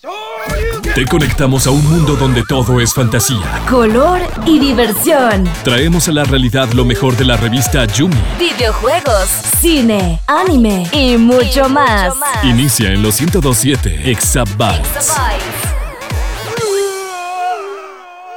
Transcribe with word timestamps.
Te 0.00 1.04
conectamos 1.06 1.66
a 1.66 1.72
un 1.72 1.84
mundo 1.84 2.14
donde 2.14 2.44
todo 2.48 2.80
es 2.80 2.94
fantasía, 2.94 3.64
color 3.68 4.20
y 4.46 4.60
diversión. 4.60 5.42
Traemos 5.64 6.06
a 6.06 6.12
la 6.12 6.22
realidad 6.22 6.68
lo 6.72 6.84
mejor 6.84 7.16
de 7.16 7.24
la 7.24 7.36
revista 7.36 7.84
Yumi. 7.84 8.14
Videojuegos, 8.38 9.28
cine, 9.60 10.20
anime 10.28 10.86
y 10.92 11.16
mucho, 11.16 11.68
más. 11.68 12.14
Inicia 12.44 12.92
en 12.92 13.02
los 13.02 13.20
1027 13.20 14.08
Exabytes. 14.08 15.16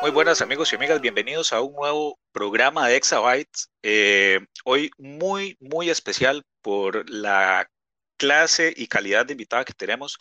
Muy 0.02 0.10
buenas 0.10 0.42
amigos 0.42 0.74
y 0.74 0.78
amigas, 0.78 1.00
bienvenidos 1.00 1.54
a 1.54 1.62
un 1.62 1.76
nuevo 1.76 2.18
programa 2.32 2.88
de 2.88 2.96
Exabytes. 2.96 3.70
Eh, 3.84 4.40
hoy 4.66 4.90
muy, 4.98 5.58
muy 5.60 5.92
especial 5.92 6.42
por 6.64 7.08
la 7.08 7.68
clase 8.22 8.72
y 8.78 8.86
calidad 8.86 9.26
de 9.26 9.34
invitada 9.34 9.66
que 9.66 9.74
tenemos. 9.74 10.20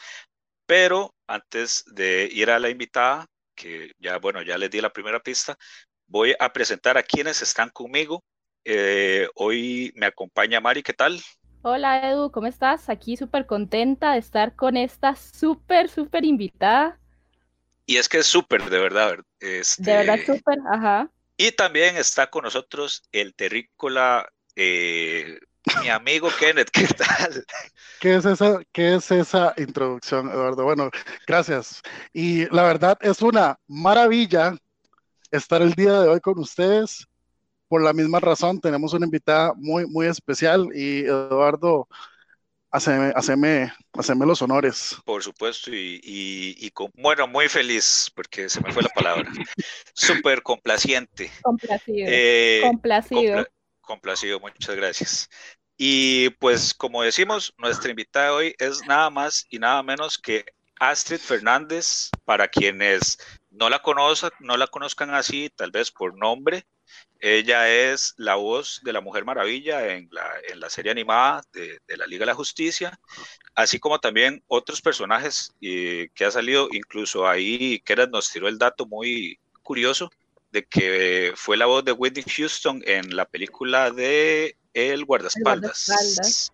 Pero 0.70 1.12
antes 1.26 1.84
de 1.84 2.28
ir 2.30 2.48
a 2.48 2.60
la 2.60 2.70
invitada, 2.70 3.26
que 3.56 3.90
ya, 3.98 4.18
bueno, 4.18 4.40
ya 4.40 4.56
les 4.56 4.70
di 4.70 4.80
la 4.80 4.92
primera 4.92 5.18
pista, 5.18 5.58
voy 6.06 6.32
a 6.38 6.52
presentar 6.52 6.96
a 6.96 7.02
quienes 7.02 7.42
están 7.42 7.70
conmigo. 7.70 8.22
Eh, 8.64 9.26
hoy 9.34 9.92
me 9.96 10.06
acompaña 10.06 10.60
Mari, 10.60 10.84
¿qué 10.84 10.92
tal? 10.92 11.20
Hola 11.62 12.08
Edu, 12.08 12.30
¿cómo 12.30 12.46
estás? 12.46 12.88
Aquí 12.88 13.16
súper 13.16 13.46
contenta 13.46 14.12
de 14.12 14.20
estar 14.20 14.54
con 14.54 14.76
esta 14.76 15.16
súper, 15.16 15.88
súper 15.88 16.24
invitada. 16.24 17.00
Y 17.84 17.96
es 17.96 18.08
que 18.08 18.18
es 18.18 18.26
súper, 18.26 18.70
de 18.70 18.78
verdad. 18.78 19.16
Este... 19.40 19.82
De 19.82 19.92
verdad, 19.96 20.20
súper, 20.24 20.58
ajá. 20.72 21.10
Y 21.36 21.50
también 21.50 21.96
está 21.96 22.28
con 22.28 22.44
nosotros 22.44 23.02
el 23.10 23.34
terrícola 23.34 24.30
eh, 24.54 25.40
mi 25.82 25.88
amigo 25.88 26.28
Kenneth, 26.38 26.70
¿qué 26.70 26.86
tal? 26.86 27.44
¿Qué 28.00 28.16
es, 28.16 28.24
esa, 28.24 28.60
¿Qué 28.72 28.94
es 28.94 29.10
esa 29.10 29.54
introducción, 29.56 30.28
Eduardo? 30.30 30.64
Bueno, 30.64 30.90
gracias. 31.26 31.82
Y 32.12 32.46
la 32.54 32.62
verdad 32.62 32.98
es 33.00 33.20
una 33.22 33.58
maravilla 33.66 34.56
estar 35.30 35.62
el 35.62 35.74
día 35.74 36.00
de 36.00 36.08
hoy 36.08 36.20
con 36.20 36.38
ustedes. 36.38 37.06
Por 37.68 37.82
la 37.82 37.92
misma 37.92 38.18
razón, 38.18 38.60
tenemos 38.60 38.94
una 38.94 39.06
invitada 39.06 39.52
muy, 39.54 39.86
muy 39.86 40.06
especial 40.06 40.68
y 40.74 41.04
Eduardo, 41.04 41.86
haceme, 42.70 43.12
haceme, 43.14 43.72
haceme 43.92 44.26
los 44.26 44.42
honores. 44.42 44.96
Por 45.04 45.22
supuesto, 45.22 45.70
y, 45.72 46.00
y, 46.02 46.70
con, 46.70 46.90
bueno, 46.96 47.28
muy 47.28 47.48
feliz, 47.48 48.10
porque 48.14 48.48
se 48.48 48.60
me 48.60 48.72
fue 48.72 48.82
la 48.82 48.88
palabra. 48.88 49.30
Súper 49.94 50.42
complaciente. 50.42 51.30
Complacido. 51.42 52.08
Eh, 52.10 52.60
complacido 52.64 53.46
complacido, 53.90 54.38
muchas 54.38 54.76
gracias. 54.76 55.28
Y 55.76 56.30
pues 56.38 56.72
como 56.74 57.02
decimos, 57.02 57.52
nuestra 57.58 57.90
invitada 57.90 58.34
hoy 58.34 58.54
es 58.58 58.86
nada 58.86 59.10
más 59.10 59.46
y 59.50 59.58
nada 59.58 59.82
menos 59.82 60.16
que 60.16 60.44
Astrid 60.78 61.18
Fernández, 61.18 62.10
para 62.24 62.46
quienes 62.46 63.18
no 63.50 63.68
la 63.68 63.82
conozcan, 63.82 64.30
no 64.38 65.16
así, 65.16 65.50
tal 65.56 65.72
vez 65.72 65.90
por 65.90 66.16
nombre. 66.16 66.64
Ella 67.18 67.68
es 67.68 68.14
la 68.16 68.36
voz 68.36 68.80
de 68.84 68.92
la 68.92 69.00
Mujer 69.00 69.24
Maravilla 69.24 69.88
en 69.88 70.08
la, 70.12 70.70
serie 70.70 70.92
animada 70.92 71.42
de, 71.52 71.80
la 71.96 72.06
Liga 72.06 72.20
de 72.20 72.26
la 72.26 72.34
Justicia, 72.34 72.96
así 73.56 73.80
como 73.80 73.98
también 73.98 74.44
otros 74.46 74.80
personajes 74.80 75.52
eh, 75.60 76.10
que 76.14 76.24
ha 76.24 76.30
salido, 76.30 76.68
incluso 76.70 77.28
ahí 77.28 77.80
Kenneth 77.84 78.10
nos 78.10 78.30
tiró 78.30 78.46
el 78.46 78.58
dato 78.58 78.86
muy 78.86 79.40
curioso 79.62 80.10
de 80.50 80.64
que 80.64 81.32
fue 81.36 81.56
la 81.56 81.66
voz 81.66 81.84
de 81.84 81.92
Whitney 81.92 82.24
Houston 82.36 82.82
en 82.86 83.14
la 83.14 83.24
película 83.24 83.90
de 83.90 84.56
El 84.74 85.04
guardaespaldas. 85.04 86.52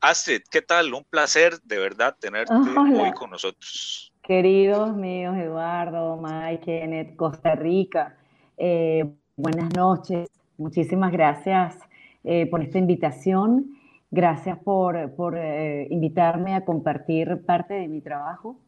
Astrid, 0.00 0.42
¿qué 0.50 0.62
tal? 0.62 0.94
Un 0.94 1.04
placer 1.04 1.60
de 1.62 1.78
verdad 1.78 2.16
tenerte 2.18 2.52
hoy 3.00 3.12
con 3.12 3.30
nosotros. 3.30 4.12
Queridos 4.22 4.96
míos, 4.96 5.36
Eduardo, 5.36 6.16
Mike, 6.20 6.64
Kenneth, 6.64 7.16
Costa 7.16 7.54
Rica, 7.54 8.16
eh, 8.56 9.04
buenas 9.36 9.72
noches. 9.74 10.28
Muchísimas 10.58 11.12
gracias 11.12 11.76
eh, 12.24 12.46
por 12.46 12.62
esta 12.62 12.78
invitación. 12.78 13.76
Gracias 14.10 14.58
por, 14.58 15.14
por 15.14 15.36
eh, 15.36 15.86
invitarme 15.90 16.54
a 16.54 16.64
compartir 16.64 17.44
parte 17.44 17.74
de 17.74 17.88
mi 17.88 18.00
trabajo. 18.00 18.58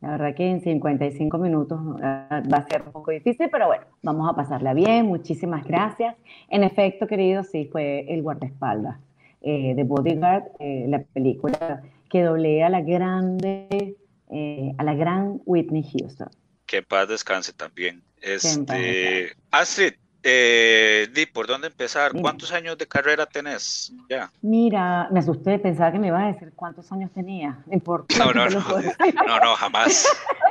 La 0.00 0.12
verdad 0.12 0.34
que 0.34 0.48
en 0.48 0.62
55 0.62 1.38
minutos 1.38 1.78
ah, 2.02 2.42
va 2.52 2.58
a 2.58 2.68
ser 2.68 2.82
un 2.82 2.92
poco 2.92 3.10
difícil, 3.10 3.48
pero 3.50 3.66
bueno, 3.66 3.84
vamos 4.02 4.30
a 4.30 4.34
pasarla 4.34 4.72
bien. 4.72 5.06
Muchísimas 5.06 5.64
gracias. 5.66 6.16
En 6.48 6.64
efecto, 6.64 7.06
querido, 7.06 7.44
sí, 7.44 7.68
fue 7.70 8.06
El 8.08 8.22
guardaespaldas 8.22 8.98
eh, 9.42 9.74
de 9.74 9.84
Bodyguard, 9.84 10.44
eh, 10.58 10.86
la 10.88 11.02
película 11.02 11.82
que 12.08 12.22
doblea 12.22 12.66
a 12.66 12.70
la 12.70 12.80
grande, 12.80 13.96
eh, 14.30 14.72
a 14.78 14.84
la 14.84 14.94
gran 14.94 15.40
Whitney 15.44 15.82
Houston. 15.82 16.28
Que 16.64 16.78
en 16.78 16.84
paz 16.84 17.08
descanse 17.08 17.52
también. 17.52 18.02
Este, 18.22 19.32
Astrid, 19.50 19.94
eh, 20.22 21.08
Di, 21.14 21.26
¿por 21.26 21.46
dónde 21.46 21.68
empezar? 21.68 22.12
¿Cuántos 22.20 22.52
años 22.52 22.76
de 22.78 22.86
carrera 22.86 23.26
tenés? 23.26 23.92
Ya. 24.08 24.30
Mira, 24.42 25.08
me 25.10 25.20
asusté, 25.20 25.58
pensaba 25.58 25.92
que 25.92 25.98
me 25.98 26.08
ibas 26.08 26.22
a 26.22 26.26
decir 26.26 26.52
cuántos 26.54 26.90
años 26.92 27.10
tenía. 27.12 27.58
No, 27.66 28.32
no, 28.32 28.48
no, 28.48 28.60
no, 29.26 29.40
no, 29.40 29.54
jamás. 29.54 30.06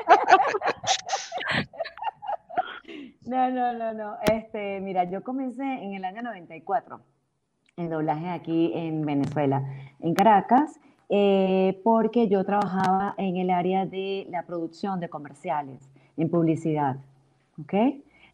no, 3.25 3.51
no, 3.51 3.73
no, 3.73 3.93
no. 3.93 4.17
Este, 4.31 4.79
mira, 4.81 5.03
yo 5.03 5.23
comencé 5.23 5.63
en 5.63 5.93
el 5.93 6.05
año 6.05 6.21
94 6.21 7.01
en 7.79 7.89
doblaje 7.89 8.29
aquí 8.29 8.71
en 8.75 9.05
Venezuela, 9.05 9.63
en 9.99 10.13
Caracas, 10.13 10.79
eh, 11.07 11.79
porque 11.83 12.27
yo 12.27 12.43
trabajaba 12.43 13.15
en 13.17 13.37
el 13.37 13.49
área 13.49 13.85
de 13.85 14.27
la 14.29 14.43
producción 14.43 14.99
de 14.99 15.09
comerciales, 15.09 15.79
en 16.17 16.29
publicidad. 16.29 16.97
¿Ok? 17.61 17.73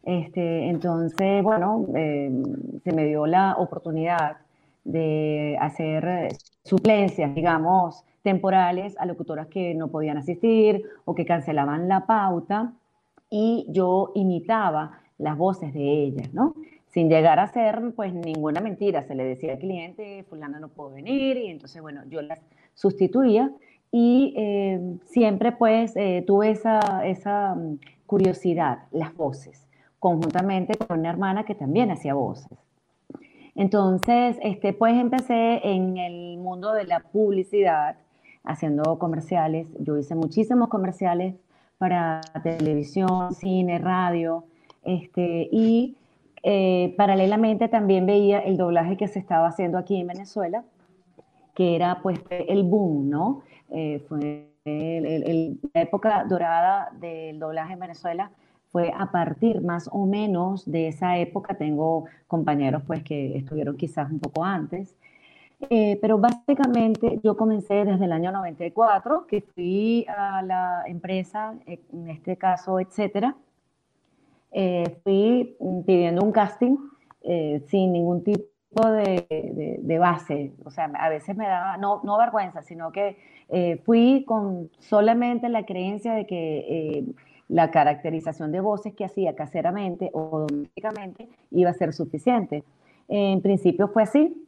Este, 0.06 0.68
entonces, 0.68 1.42
bueno, 1.42 1.84
eh, 1.96 2.30
se 2.84 2.92
me 2.92 3.06
dio 3.06 3.26
la 3.26 3.56
oportunidad 3.58 4.36
de 4.84 5.58
hacer 5.60 6.28
suplencias, 6.62 7.34
digamos, 7.34 8.04
temporales 8.22 8.94
a 9.00 9.06
locutoras 9.06 9.48
que 9.48 9.74
no 9.74 9.88
podían 9.88 10.16
asistir 10.16 10.84
o 11.04 11.16
que 11.16 11.26
cancelaban 11.26 11.88
la 11.88 12.06
pauta 12.06 12.72
y 13.30 13.66
yo 13.68 14.12
imitaba 14.14 15.00
las 15.18 15.36
voces 15.36 15.74
de 15.74 16.04
ellas, 16.04 16.32
¿no? 16.32 16.54
Sin 16.86 17.08
llegar 17.08 17.40
a 17.40 17.48
ser, 17.48 17.92
pues, 17.96 18.14
ninguna 18.14 18.60
mentira. 18.60 19.02
Se 19.02 19.16
le 19.16 19.24
decía 19.24 19.54
al 19.54 19.58
cliente, 19.58 20.24
fulana 20.30 20.60
no 20.60 20.68
puedo 20.68 20.90
venir, 20.90 21.36
y 21.36 21.48
entonces, 21.48 21.82
bueno, 21.82 22.02
yo 22.08 22.22
las 22.22 22.40
sustituía 22.74 23.50
y 23.90 24.34
eh, 24.36 24.98
siempre, 25.06 25.50
pues, 25.50 25.96
eh, 25.96 26.22
tuve 26.24 26.50
esa, 26.50 27.04
esa 27.04 27.56
mm, 27.56 27.80
curiosidad, 28.06 28.84
las 28.92 29.12
voces 29.16 29.65
conjuntamente 30.06 30.78
con 30.78 31.00
una 31.00 31.10
hermana 31.10 31.42
que 31.42 31.56
también 31.56 31.90
hacía 31.90 32.14
voces. 32.14 32.56
Entonces, 33.56 34.38
este, 34.40 34.72
pues 34.72 34.94
empecé 34.94 35.60
en 35.64 35.96
el 35.96 36.38
mundo 36.38 36.72
de 36.74 36.84
la 36.84 37.00
publicidad, 37.00 37.96
haciendo 38.44 39.00
comerciales. 39.00 39.66
Yo 39.80 39.98
hice 39.98 40.14
muchísimos 40.14 40.68
comerciales 40.68 41.34
para 41.78 42.20
televisión, 42.44 43.34
cine, 43.34 43.80
radio, 43.80 44.44
este, 44.84 45.48
y 45.50 45.96
eh, 46.44 46.94
paralelamente 46.96 47.66
también 47.66 48.06
veía 48.06 48.38
el 48.38 48.56
doblaje 48.56 48.96
que 48.96 49.08
se 49.08 49.18
estaba 49.18 49.48
haciendo 49.48 49.76
aquí 49.76 50.00
en 50.00 50.06
Venezuela, 50.06 50.62
que 51.56 51.74
era 51.74 51.98
pues 52.00 52.20
el 52.30 52.62
boom, 52.62 53.10
¿no? 53.10 53.42
Eh, 53.70 54.04
fue 54.08 54.52
la 54.64 55.80
época 55.82 56.24
dorada 56.28 56.92
del 57.00 57.40
doblaje 57.40 57.72
en 57.72 57.80
Venezuela 57.80 58.30
fue 58.76 58.92
a 58.94 59.10
partir 59.10 59.62
más 59.62 59.88
o 59.90 60.04
menos 60.04 60.70
de 60.70 60.88
esa 60.88 61.16
época. 61.16 61.54
Tengo 61.54 62.04
compañeros 62.26 62.82
pues 62.86 63.02
que 63.02 63.38
estuvieron 63.38 63.74
quizás 63.74 64.10
un 64.10 64.18
poco 64.18 64.44
antes. 64.44 64.94
Eh, 65.70 65.98
pero 66.02 66.18
básicamente 66.18 67.18
yo 67.24 67.38
comencé 67.38 67.86
desde 67.86 68.04
el 68.04 68.12
año 68.12 68.32
94, 68.32 69.26
que 69.26 69.40
fui 69.40 70.04
a 70.14 70.42
la 70.42 70.82
empresa, 70.86 71.54
en 71.64 72.10
este 72.10 72.36
caso, 72.36 72.78
etcétera. 72.78 73.34
Eh, 74.52 74.98
fui 75.02 75.56
pidiendo 75.86 76.22
un 76.22 76.32
casting 76.32 76.76
eh, 77.22 77.62
sin 77.68 77.92
ningún 77.94 78.22
tipo 78.24 78.90
de, 78.90 79.78
de, 79.80 79.98
base. 79.98 80.52
O 80.66 80.70
sea, 80.70 80.92
a 80.98 81.08
veces 81.08 81.34
me 81.34 81.46
daba, 81.46 81.78
no, 81.78 82.02
no 82.04 82.18
vergüenza, 82.18 82.60
sino 82.60 82.92
que 82.92 83.16
fui 83.86 84.24
con 84.26 84.70
solamente 84.80 85.48
la 85.48 85.64
creencia 85.64 86.12
de 86.12 86.26
que 86.26 87.06
la 87.48 87.70
caracterización 87.70 88.52
de 88.52 88.60
voces 88.60 88.94
que 88.94 89.04
hacía 89.04 89.34
caseramente 89.34 90.10
o 90.12 90.46
domésticamente 90.48 91.28
iba 91.50 91.70
a 91.70 91.74
ser 91.74 91.92
suficiente. 91.92 92.64
En 93.08 93.40
principio 93.40 93.88
fue 93.88 94.02
así, 94.02 94.46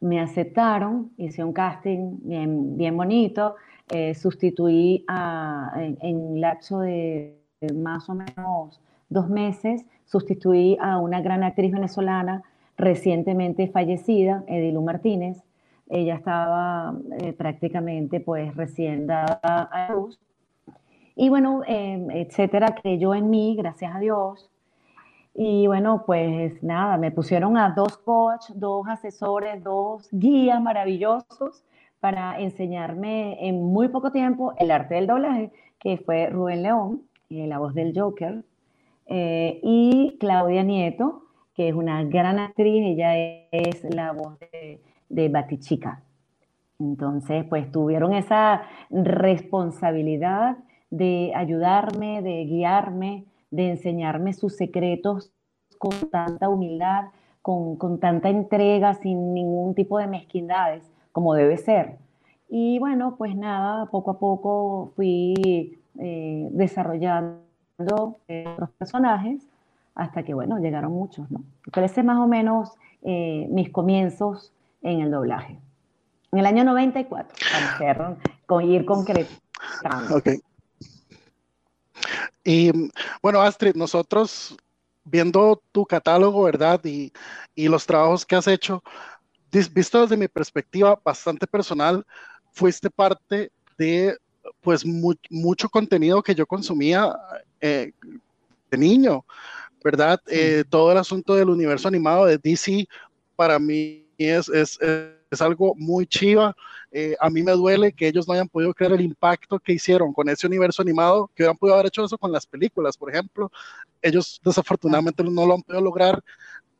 me 0.00 0.20
aceptaron, 0.20 1.10
hice 1.16 1.42
un 1.42 1.52
casting 1.52 2.18
bien, 2.22 2.76
bien 2.76 2.96
bonito, 2.96 3.56
eh, 3.90 4.14
sustituí 4.14 5.04
a, 5.08 5.72
en, 5.76 5.98
en, 6.00 6.40
lapso 6.40 6.80
de, 6.80 7.36
más 7.74 8.08
o 8.08 8.14
menos 8.14 8.80
dos 9.08 9.28
meses, 9.28 9.84
sustituí 10.04 10.76
a 10.80 10.98
una 10.98 11.20
gran 11.20 11.42
actriz 11.42 11.72
venezolana 11.72 12.42
recientemente 12.76 13.68
fallecida, 13.68 14.44
Edilu 14.46 14.82
Martínez. 14.82 15.42
Ella 15.88 16.16
estaba 16.16 16.96
eh, 17.18 17.32
prácticamente 17.32 18.20
pues 18.20 18.54
recién 18.56 19.06
dada 19.06 19.38
a 19.42 19.92
luz 19.92 20.18
Y 21.16 21.30
bueno, 21.30 21.62
em, 21.66 22.10
etcétera, 22.10 22.74
creyó 22.80 23.14
en 23.14 23.30
mí, 23.30 23.56
gracias 23.56 23.94
a 23.94 23.98
Dios. 23.98 24.50
Y 25.34 25.66
bueno, 25.66 26.04
pues 26.06 26.62
nada, 26.62 26.98
me 26.98 27.10
pusieron 27.10 27.56
a 27.56 27.70
dos 27.70 27.96
coaches, 27.98 28.58
dos 28.58 28.86
asesores, 28.86 29.62
dos 29.64 30.08
guías 30.12 30.60
maravillosos 30.60 31.64
para 32.00 32.38
enseñarme 32.40 33.48
en 33.48 33.64
muy 33.64 33.88
poco 33.88 34.12
tiempo 34.12 34.52
el 34.58 34.70
arte 34.70 34.96
del 34.96 35.06
doblaje, 35.06 35.50
que 35.78 35.96
fue 35.98 36.28
Rubén 36.28 36.62
León, 36.62 37.02
eh, 37.30 37.46
la 37.46 37.58
voz 37.58 37.74
del 37.74 37.98
Joker, 37.98 38.44
eh, 39.06 39.60
y 39.62 40.16
Claudia 40.20 40.62
Nieto, 40.62 41.22
que 41.54 41.68
es 41.70 41.74
una 41.74 42.04
gran 42.04 42.38
actriz, 42.38 42.84
ella 42.84 43.16
es 43.50 43.84
la 43.94 44.12
voz 44.12 44.38
de, 44.40 44.82
de 45.08 45.28
Batichica. 45.30 46.02
Entonces, 46.78 47.44
pues 47.46 47.70
tuvieron 47.72 48.12
esa 48.12 48.62
responsabilidad 48.90 50.58
de 50.90 51.32
ayudarme, 51.34 52.22
de 52.22 52.44
guiarme, 52.44 53.24
de 53.50 53.70
enseñarme 53.70 54.32
sus 54.32 54.56
secretos 54.56 55.32
con 55.78 56.10
tanta 56.10 56.48
humildad, 56.48 57.06
con, 57.42 57.76
con, 57.76 58.00
tanta 58.00 58.28
entrega, 58.28 58.94
sin 58.94 59.34
ningún 59.34 59.74
tipo 59.74 59.98
de 59.98 60.06
mezquindades, 60.06 60.90
como 61.12 61.34
debe 61.34 61.56
ser. 61.56 61.98
Y 62.48 62.78
bueno, 62.78 63.16
pues 63.16 63.36
nada, 63.36 63.86
poco 63.86 64.12
a 64.12 64.18
poco 64.18 64.92
fui 64.96 65.78
eh, 65.98 66.48
desarrollando 66.52 67.40
otros 67.78 68.70
personajes 68.78 69.46
hasta 69.94 70.22
que, 70.22 70.34
bueno, 70.34 70.58
llegaron 70.58 70.92
muchos, 70.92 71.30
¿no? 71.30 71.42
Parece 71.72 72.02
más 72.02 72.18
o 72.18 72.26
menos 72.26 72.72
eh, 73.02 73.46
mis 73.50 73.70
comienzos 73.70 74.52
en 74.82 75.00
el 75.00 75.10
doblaje. 75.10 75.58
En 76.32 76.40
el 76.40 76.46
año 76.46 76.64
94, 76.64 77.34
para 77.78 78.16
con 78.46 78.64
ir 78.64 78.84
concretando. 78.84 80.16
Ok. 80.16 80.28
Y 82.46 82.70
bueno, 83.20 83.42
Astrid, 83.42 83.74
nosotros 83.74 84.56
viendo 85.02 85.60
tu 85.72 85.84
catálogo, 85.84 86.44
¿verdad? 86.44 86.80
Y, 86.84 87.12
y 87.56 87.66
los 87.66 87.84
trabajos 87.84 88.24
que 88.24 88.36
has 88.36 88.46
hecho, 88.46 88.84
visto 89.72 90.02
desde 90.02 90.16
mi 90.16 90.28
perspectiva 90.28 91.00
bastante 91.04 91.48
personal, 91.48 92.06
fuiste 92.52 92.88
parte 92.88 93.50
de 93.76 94.16
pues 94.60 94.84
mucho 94.86 95.68
contenido 95.68 96.22
que 96.22 96.36
yo 96.36 96.46
consumía 96.46 97.16
eh, 97.60 97.90
de 98.70 98.78
niño, 98.78 99.24
¿verdad? 99.82 100.20
Eh, 100.28 100.62
todo 100.70 100.92
el 100.92 100.98
asunto 100.98 101.34
del 101.34 101.50
universo 101.50 101.88
animado 101.88 102.26
de 102.26 102.38
DC 102.38 102.86
para 103.34 103.58
mí 103.58 104.05
es, 104.24 104.48
es, 104.48 104.78
es 105.30 105.40
algo 105.40 105.74
muy 105.76 106.06
chiva. 106.06 106.56
Eh, 106.90 107.16
a 107.20 107.28
mí 107.28 107.42
me 107.42 107.52
duele 107.52 107.92
que 107.92 108.08
ellos 108.08 108.26
no 108.26 108.34
hayan 108.34 108.48
podido 108.48 108.72
crear 108.72 108.92
el 108.92 109.00
impacto 109.00 109.58
que 109.58 109.72
hicieron 109.72 110.12
con 110.12 110.28
ese 110.28 110.46
universo 110.46 110.82
animado, 110.82 111.30
que 111.34 111.42
hubieran 111.42 111.56
podido 111.56 111.74
haber 111.74 111.86
hecho 111.86 112.04
eso 112.04 112.16
con 112.16 112.32
las 112.32 112.46
películas, 112.46 112.96
por 112.96 113.10
ejemplo. 113.10 113.50
Ellos 114.00 114.40
desafortunadamente 114.44 115.22
no 115.22 115.46
lo 115.46 115.54
han 115.54 115.62
podido 115.62 115.82
lograr, 115.82 116.22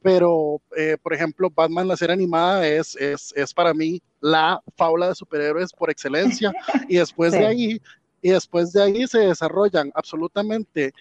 pero 0.02 0.60
eh, 0.76 0.96
por 1.02 1.12
ejemplo, 1.12 1.50
Batman, 1.50 1.88
la 1.88 1.96
serie 1.96 2.14
animada, 2.14 2.66
es, 2.66 2.96
es, 2.96 3.32
es, 3.36 3.52
para 3.52 3.74
mí 3.74 4.00
la 4.20 4.62
fábula 4.76 5.08
de 5.08 5.14
superhéroes 5.14 5.72
por 5.72 5.90
excelencia. 5.90 6.52
Y 6.88 6.96
después 6.96 7.32
de 7.32 7.46
ahí, 7.46 7.82
y 8.22 8.30
después 8.30 8.72
de 8.72 8.82
ahí 8.82 9.06
se 9.06 9.18
desarrollan 9.18 9.90
absolutamente 9.94 10.94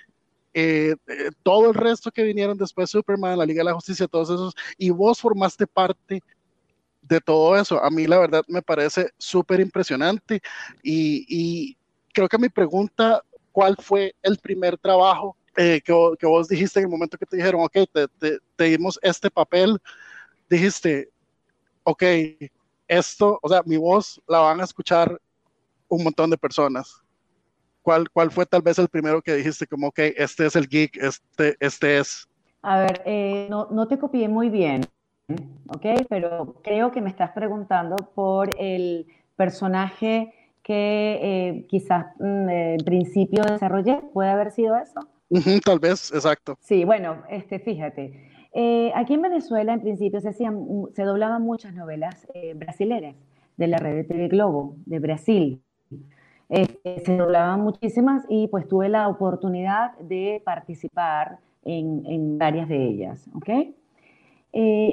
eh, 0.57 0.95
todo 1.43 1.67
el 1.67 1.73
resto 1.73 2.09
que 2.11 2.23
vinieron 2.23 2.57
después, 2.57 2.89
Superman, 2.89 3.37
la 3.37 3.45
Liga 3.45 3.59
de 3.59 3.65
la 3.65 3.73
Justicia, 3.73 4.07
todos 4.07 4.29
esos, 4.29 4.55
y 4.77 4.89
vos 4.89 5.19
formaste 5.19 5.67
parte 5.67 6.23
de 7.01 7.19
todo 7.19 7.57
eso. 7.57 7.83
A 7.83 7.89
mí 7.89 8.07
la 8.07 8.19
verdad 8.19 8.41
me 8.47 8.61
parece 8.61 9.09
súper 9.17 9.59
impresionante 9.59 10.41
y, 10.81 11.77
creo 12.13 12.29
que 12.29 12.37
mi 12.37 12.47
pregunta, 12.47 13.21
¿cuál 13.51 13.75
fue 13.75 14.15
el 14.23 14.37
primer 14.37 14.77
trabajo 14.77 15.35
eh, 15.57 15.81
que, 15.83 15.91
vos 16.25 16.47
dijiste 16.47 16.79
en 16.79 16.85
el 16.85 16.91
momento 16.91 17.17
que 17.17 17.25
te 17.25 17.35
dijeron, 17.35 17.61
ok, 17.61 17.77
te, 18.55 18.63
dimos 18.63 18.97
este 19.01 19.29
papel, 19.29 19.77
dijiste, 20.49 21.09
ok, 21.83 22.03
esto, 22.87 23.39
o 23.41 23.49
sea, 23.49 23.61
mi 23.65 23.75
voz 23.75 24.21
la 24.25 24.39
van 24.39 24.61
a 24.61 24.63
escuchar 24.63 25.19
un 25.89 26.05
montón 26.05 26.29
de 26.29 26.37
personas. 26.37 27.04
¿Cuál, 27.85 28.09
cuál 28.09 28.31
fue 28.31 28.47
tal 28.47 28.63
vez 28.63 28.79
el 28.79 28.89
primero 28.89 29.21
que 29.21 29.35
dijiste 29.35 29.67
como, 29.67 29.89
ok, 29.89 29.99
este 30.17 30.47
es 30.47 30.55
el 30.55 30.67
geek, 30.67 30.97
este, 30.97 31.55
este 31.59 31.99
es? 31.99 32.27
A 32.63 32.79
ver, 32.79 33.03
eh, 33.05 33.45
no, 33.47 33.67
no 33.69 33.87
te 33.87 33.99
copié 33.99 34.27
muy 34.27 34.49
bien. 34.49 34.81
¿ok? 35.67 36.07
Pero 36.09 36.55
creo 36.63 36.91
que 36.91 36.99
me 36.99 37.11
estás 37.11 37.29
preguntando 37.31 37.95
por 38.15 38.49
el 38.57 39.05
personaje 39.35 40.33
que 40.63 41.19
eh, 41.21 41.65
quizás 41.67 42.07
mm, 42.17 42.49
en 42.49 42.85
principio 42.85 43.43
desarrollé. 43.43 44.01
¿Puede 44.13 44.31
haber 44.31 44.51
sido 44.51 44.75
eso? 44.77 45.01
tal 45.63 45.77
vez, 45.77 46.11
exacto. 46.11 46.57
Sí, 46.61 46.85
bueno, 46.85 47.21
este, 47.29 47.59
fíjate. 47.59 48.31
Eh, 48.51 48.91
aquí 48.95 49.13
en 49.13 49.21
Venezuela, 49.21 49.73
en 49.73 49.81
principio, 49.81 50.21
se, 50.21 50.29
hacían, 50.29 50.65
se 50.95 51.03
doblaban 51.03 51.43
muchas 51.43 51.75
novelas 51.75 52.25
eh, 52.33 52.55
brasileras 52.55 53.15
de 53.57 53.67
la 53.67 53.77
red 53.77 53.95
de 53.95 54.03
TV 54.05 54.27
Globo, 54.27 54.75
de 54.87 54.97
Brasil. 54.97 55.61
Se 56.49 57.17
doblaban 57.17 57.61
muchísimas 57.61 58.23
y 58.29 58.47
pues 58.47 58.67
tuve 58.67 58.89
la 58.89 59.07
oportunidad 59.07 59.97
de 59.99 60.41
participar 60.45 61.39
en, 61.63 62.37
varias 62.37 62.69
de 62.69 62.87
ellas, 62.87 63.27
¿ok? 63.33 63.49
Eh, 63.49 63.73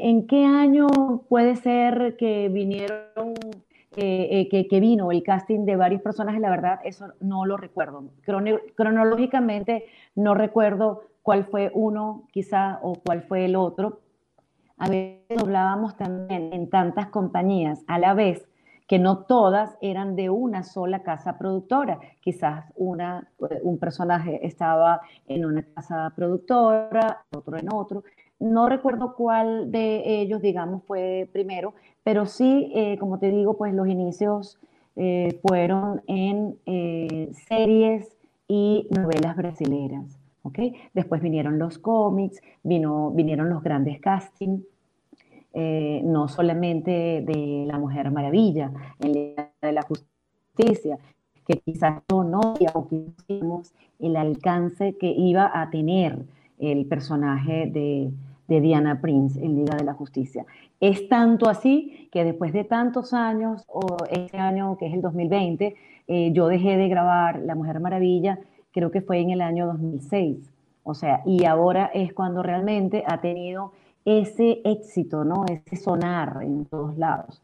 ¿En 0.02 0.26
qué 0.26 0.44
año 0.44 0.88
puede 1.28 1.56
ser 1.56 2.16
que 2.16 2.48
vinieron, 2.48 3.34
eh, 3.96 4.48
eh, 4.50 4.68
que, 4.68 4.80
vino 4.80 5.12
el 5.12 5.22
casting 5.22 5.64
de 5.64 5.76
varios 5.76 6.02
personajes? 6.02 6.40
La 6.40 6.50
verdad, 6.50 6.80
eso 6.84 7.12
no 7.20 7.44
lo 7.44 7.56
recuerdo. 7.56 8.04
cronológicamente 8.74 9.84
no 10.16 10.34
recuerdo 10.34 11.02
cuál 11.22 11.44
fue 11.44 11.70
uno, 11.74 12.24
quizá, 12.32 12.80
o 12.82 12.94
cuál 12.94 13.22
fue 13.22 13.44
el 13.44 13.54
otro. 13.54 14.00
A 14.78 14.88
veces 14.88 15.38
hablábamos 15.38 15.96
también 15.96 16.52
en 16.52 16.68
tantas 16.68 17.06
compañías 17.06 17.84
a 17.86 18.00
la 18.00 18.14
vez 18.14 18.48
que 18.92 18.98
no 18.98 19.20
todas 19.20 19.78
eran 19.80 20.16
de 20.16 20.28
una 20.28 20.64
sola 20.64 21.02
casa 21.02 21.38
productora. 21.38 21.98
Quizás 22.20 22.66
una, 22.76 23.26
un 23.62 23.78
personaje 23.78 24.46
estaba 24.46 25.00
en 25.26 25.46
una 25.46 25.62
casa 25.62 26.12
productora, 26.14 27.24
otro 27.34 27.56
en 27.56 27.72
otro 27.72 28.04
no 28.38 28.68
recuerdo 28.68 29.14
cuál 29.14 29.70
de 29.72 30.20
ellos, 30.20 30.42
digamos, 30.42 30.82
fue 30.84 31.26
primero, 31.32 31.72
pero 32.02 32.26
sí, 32.26 32.70
eh, 32.74 32.98
como 32.98 33.18
te 33.18 33.30
digo, 33.30 33.56
pues 33.56 33.72
los 33.72 33.88
inicios 33.88 34.58
eh, 34.96 35.40
fueron 35.46 36.02
en 36.06 36.58
eh, 36.66 37.30
series 37.48 38.14
y 38.46 38.88
novelas 38.90 39.36
brasileras. 39.36 40.18
¿okay? 40.42 40.74
Después 40.92 41.22
vinieron 41.22 41.58
los 41.58 41.78
cómics, 41.78 42.42
vino, 42.62 43.10
vinieron 43.12 43.48
los 43.48 43.62
grandes 43.62 44.00
castings, 44.00 44.62
no 45.54 46.28
solamente 46.28 47.22
de 47.26 47.64
La 47.66 47.78
Mujer 47.78 48.10
Maravilla, 48.10 48.72
en 49.00 49.12
de 49.12 49.72
la 49.72 49.82
Justicia, 49.82 50.98
que 51.46 51.58
quizás 51.58 52.02
no, 52.10 52.24
no 52.24 52.54
el 53.98 54.16
alcance 54.16 54.96
que 54.98 55.10
iba 55.10 55.50
a 55.52 55.70
tener 55.70 56.18
el 56.58 56.86
personaje 56.86 57.66
de, 57.66 58.10
de 58.48 58.60
Diana 58.60 59.00
Prince 59.00 59.42
en 59.42 59.56
Liga 59.56 59.76
de 59.76 59.84
la 59.84 59.94
Justicia. 59.94 60.44
Es 60.80 61.08
tanto 61.08 61.48
así 61.48 62.08
que 62.12 62.24
después 62.24 62.52
de 62.52 62.64
tantos 62.64 63.14
años, 63.14 63.64
o 63.68 63.96
este 64.10 64.38
año 64.38 64.76
que 64.76 64.86
es 64.86 64.94
el 64.94 65.00
2020, 65.00 65.74
eh, 66.08 66.32
yo 66.32 66.48
dejé 66.48 66.76
de 66.76 66.88
grabar 66.88 67.40
La 67.40 67.54
Mujer 67.54 67.80
Maravilla, 67.80 68.38
creo 68.72 68.90
que 68.90 69.00
fue 69.00 69.20
en 69.20 69.30
el 69.30 69.40
año 69.40 69.66
2006. 69.66 70.50
O 70.84 70.94
sea, 70.94 71.22
y 71.24 71.44
ahora 71.44 71.90
es 71.94 72.12
cuando 72.12 72.42
realmente 72.42 73.04
ha 73.06 73.20
tenido 73.20 73.72
ese 74.04 74.60
éxito, 74.64 75.24
¿no? 75.24 75.44
Ese 75.46 75.76
sonar 75.76 76.42
en 76.42 76.64
todos 76.66 76.96
lados. 76.96 77.42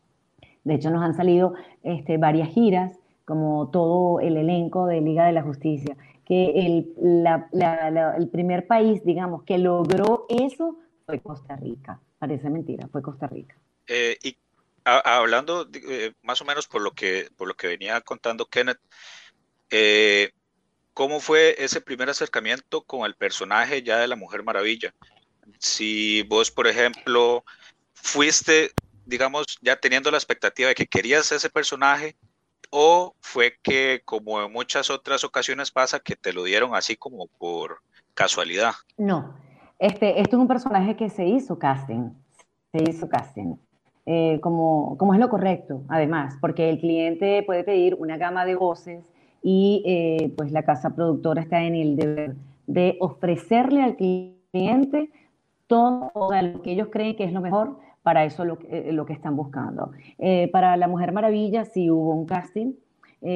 De 0.64 0.74
hecho, 0.74 0.90
nos 0.90 1.02
han 1.02 1.14
salido 1.14 1.54
este, 1.82 2.18
varias 2.18 2.48
giras, 2.50 2.98
como 3.24 3.70
todo 3.70 4.20
el 4.20 4.36
elenco 4.36 4.86
de 4.86 5.00
Liga 5.00 5.26
de 5.26 5.32
la 5.32 5.42
Justicia, 5.42 5.96
que 6.24 6.50
el, 6.66 6.94
el 8.18 8.28
primer 8.28 8.66
país, 8.66 9.04
digamos, 9.04 9.44
que 9.44 9.58
logró 9.58 10.26
eso 10.28 10.78
fue 11.06 11.20
Costa 11.20 11.56
Rica. 11.56 12.00
Parece 12.18 12.50
mentira, 12.50 12.86
fue 12.88 13.00
Costa 13.00 13.26
Rica. 13.26 13.56
Eh, 13.86 14.18
y 14.22 14.36
hablando 14.84 15.66
eh, 15.72 16.12
más 16.22 16.40
o 16.42 16.44
menos 16.44 16.66
por 16.66 16.82
lo 16.82 16.92
que 16.92 17.28
por 17.36 17.48
lo 17.48 17.54
que 17.54 17.68
venía 17.68 18.00
contando 18.02 18.46
Kenneth, 18.46 18.80
eh, 19.70 20.32
¿cómo 20.92 21.20
fue 21.20 21.54
ese 21.58 21.80
primer 21.80 22.10
acercamiento 22.10 22.82
con 22.82 23.06
el 23.06 23.14
personaje 23.14 23.82
ya 23.82 23.98
de 23.98 24.08
la 24.08 24.16
Mujer 24.16 24.42
Maravilla? 24.42 24.94
Si 25.58 26.22
vos, 26.24 26.50
por 26.50 26.66
ejemplo, 26.66 27.44
fuiste, 27.94 28.70
digamos, 29.06 29.58
ya 29.60 29.76
teniendo 29.76 30.10
la 30.10 30.18
expectativa 30.18 30.68
de 30.68 30.74
que 30.74 30.86
querías 30.86 31.32
ese 31.32 31.50
personaje, 31.50 32.16
o 32.70 33.14
fue 33.20 33.54
que, 33.62 34.02
como 34.04 34.42
en 34.42 34.52
muchas 34.52 34.90
otras 34.90 35.24
ocasiones 35.24 35.70
pasa, 35.70 36.00
que 36.00 36.16
te 36.16 36.32
lo 36.32 36.44
dieron 36.44 36.74
así 36.74 36.96
como 36.96 37.26
por 37.38 37.78
casualidad. 38.14 38.72
No, 38.96 39.34
este, 39.78 40.20
esto 40.20 40.36
es 40.36 40.40
un 40.40 40.48
personaje 40.48 40.96
que 40.96 41.08
se 41.08 41.26
hizo 41.26 41.58
casting, 41.58 42.10
se 42.72 42.90
hizo 42.90 43.08
casting, 43.08 43.54
eh, 44.06 44.38
como, 44.42 44.96
como 44.98 45.14
es 45.14 45.20
lo 45.20 45.28
correcto, 45.28 45.82
además, 45.88 46.34
porque 46.40 46.68
el 46.68 46.80
cliente 46.80 47.42
puede 47.44 47.64
pedir 47.64 47.94
una 47.94 48.16
gama 48.16 48.44
de 48.44 48.54
voces 48.54 49.04
y 49.42 49.82
eh, 49.86 50.32
pues 50.36 50.50
la 50.50 50.64
casa 50.64 50.94
productora 50.94 51.42
está 51.42 51.62
en 51.62 51.74
el 51.74 51.96
deber 51.96 52.34
de 52.66 52.96
ofrecerle 53.00 53.82
al 53.82 53.96
cliente 53.96 55.10
todo 55.68 56.10
lo 56.42 56.62
que 56.62 56.72
ellos 56.72 56.88
creen 56.90 57.14
que 57.14 57.22
es 57.22 57.32
lo 57.32 57.40
mejor 57.40 57.78
para 58.02 58.24
eso 58.24 58.44
lo, 58.44 58.58
eh, 58.68 58.90
lo 58.92 59.06
que 59.06 59.12
están 59.12 59.36
buscando. 59.36 59.92
Eh, 60.18 60.48
para 60.50 60.76
La 60.76 60.88
Mujer 60.88 61.12
Maravilla 61.12 61.64
sí 61.64 61.90
hubo 61.90 62.12
un 62.12 62.26
casting, 62.26 62.72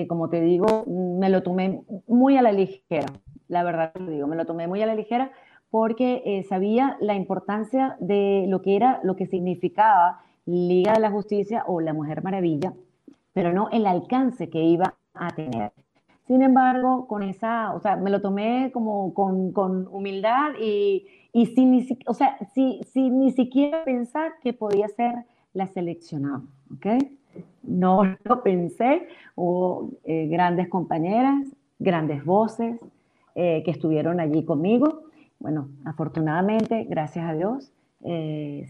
como 0.09 0.29
te 0.29 0.41
digo, 0.41 0.85
me 0.87 1.29
lo 1.29 1.43
tomé 1.43 1.83
muy 2.07 2.37
a 2.37 2.43
la 2.43 2.53
ligera, 2.53 3.09
la 3.49 3.65
verdad 3.65 3.93
te 3.93 4.09
digo, 4.13 4.29
me 4.29 4.37
lo 4.37 4.47
tomé 4.47 4.69
muy 4.69 4.81
a 4.81 4.87
la 4.87 4.95
ligera 4.95 5.33
porque 5.71 6.45
sabía 6.49 6.97
la 7.01 7.15
importancia 7.17 7.97
de 7.99 8.45
lo 8.47 8.63
que 8.63 8.77
era, 8.77 9.01
lo 9.03 9.17
que 9.17 9.27
significaba 9.27 10.21
Liga 10.47 10.93
de 10.93 11.01
la 11.01 11.11
Justicia 11.11 11.65
o 11.67 11.81
La 11.81 11.93
Mujer 11.93 12.23
Maravilla, 12.23 12.73
pero 13.33 13.53
no 13.53 13.71
el 13.71 13.87
alcance 13.87 14.51
que 14.51 14.63
iba 14.63 14.95
a 15.15 15.31
tener. 15.31 15.73
Sin 16.27 16.43
embargo, 16.43 17.07
con 17.09 17.23
esa, 17.23 17.75
o 17.75 17.81
sea, 17.81 17.97
me 17.97 18.11
lo 18.11 18.21
tomé 18.21 18.71
como 18.73 19.13
con, 19.13 19.53
con 19.53 19.89
humildad 19.89 20.53
y, 20.61 21.07
y 21.33 21.47
sin, 21.47 21.73
ni, 21.73 21.87
o 22.07 22.15
sea, 22.15 22.39
sin, 22.55 23.19
ni 23.19 23.33
siquiera 23.33 23.85
pensar 23.85 24.33
que 24.43 24.53
podía 24.53 24.89
ser 24.89 25.15
la 25.53 25.67
seleccionada, 25.67 26.43
¿ok? 26.75 26.87
No 27.63 28.03
lo 28.25 28.43
pensé, 28.43 29.09
hubo 29.35 29.91
eh, 30.05 30.29
grandes 30.29 30.69
compañeras, 30.69 31.47
grandes 31.79 32.25
voces 32.25 32.79
eh, 33.35 33.63
que 33.65 33.71
estuvieron 33.71 34.21
allí 34.21 34.45
conmigo. 34.45 35.05
Bueno, 35.41 35.69
afortunadamente, 35.85 36.87
gracias 36.89 37.29
a 37.29 37.35
Dios, 37.35 37.73
eh, 38.05 38.69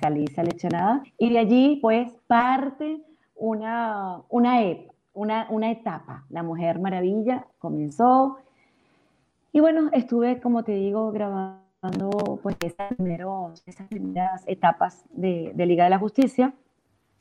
salí 0.00 0.26
seleccionada 0.28 1.02
y 1.16 1.30
de 1.30 1.38
allí 1.38 1.78
pues 1.80 2.10
parte 2.26 3.00
una, 3.36 4.22
una, 4.28 4.62
una, 5.14 5.46
una 5.50 5.70
etapa. 5.70 6.24
La 6.30 6.42
Mujer 6.42 6.78
Maravilla 6.78 7.46
comenzó 7.58 8.38
y 9.52 9.60
bueno, 9.60 9.90
estuve, 9.92 10.40
como 10.40 10.64
te 10.64 10.72
digo, 10.72 11.12
grabando 11.12 12.38
pues 12.42 12.56
esas, 12.64 12.94
primeros, 12.94 13.62
esas 13.66 13.86
primeras 13.88 14.42
etapas 14.46 15.04
de, 15.10 15.52
de, 15.54 15.66
Liga 15.66 15.84
de 15.84 15.90
la 15.90 15.98
Justicia 15.98 16.54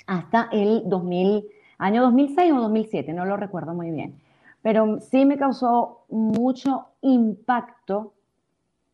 hasta 0.07 0.47
el 0.51 0.83
2000, 0.85 1.45
año 1.77 2.01
2006 2.03 2.53
o 2.53 2.61
2007, 2.61 3.13
no 3.13 3.25
lo 3.25 3.37
recuerdo 3.37 3.73
muy 3.73 3.91
bien. 3.91 4.21
Pero 4.61 4.99
sí 5.01 5.25
me 5.25 5.37
causó 5.37 6.05
mucho 6.09 6.87
impacto 7.01 8.13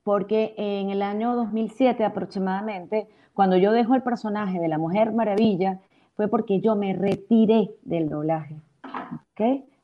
porque 0.03 0.55
en 0.57 0.89
el 0.89 1.01
año 1.01 1.35
2007 1.35 2.05
aproximadamente 2.05 3.09
cuando 3.37 3.55
yo 3.55 3.71
dejo 3.71 3.93
el 3.93 4.01
personaje 4.01 4.59
de 4.59 4.67
la 4.67 4.79
Mujer 4.79 5.11
Maravilla, 5.13 5.79
fue 6.15 6.27
porque 6.27 6.59
yo 6.59 6.75
me 6.75 6.93
retiré 6.93 7.69
del 7.83 8.09
doblaje. 8.09 8.55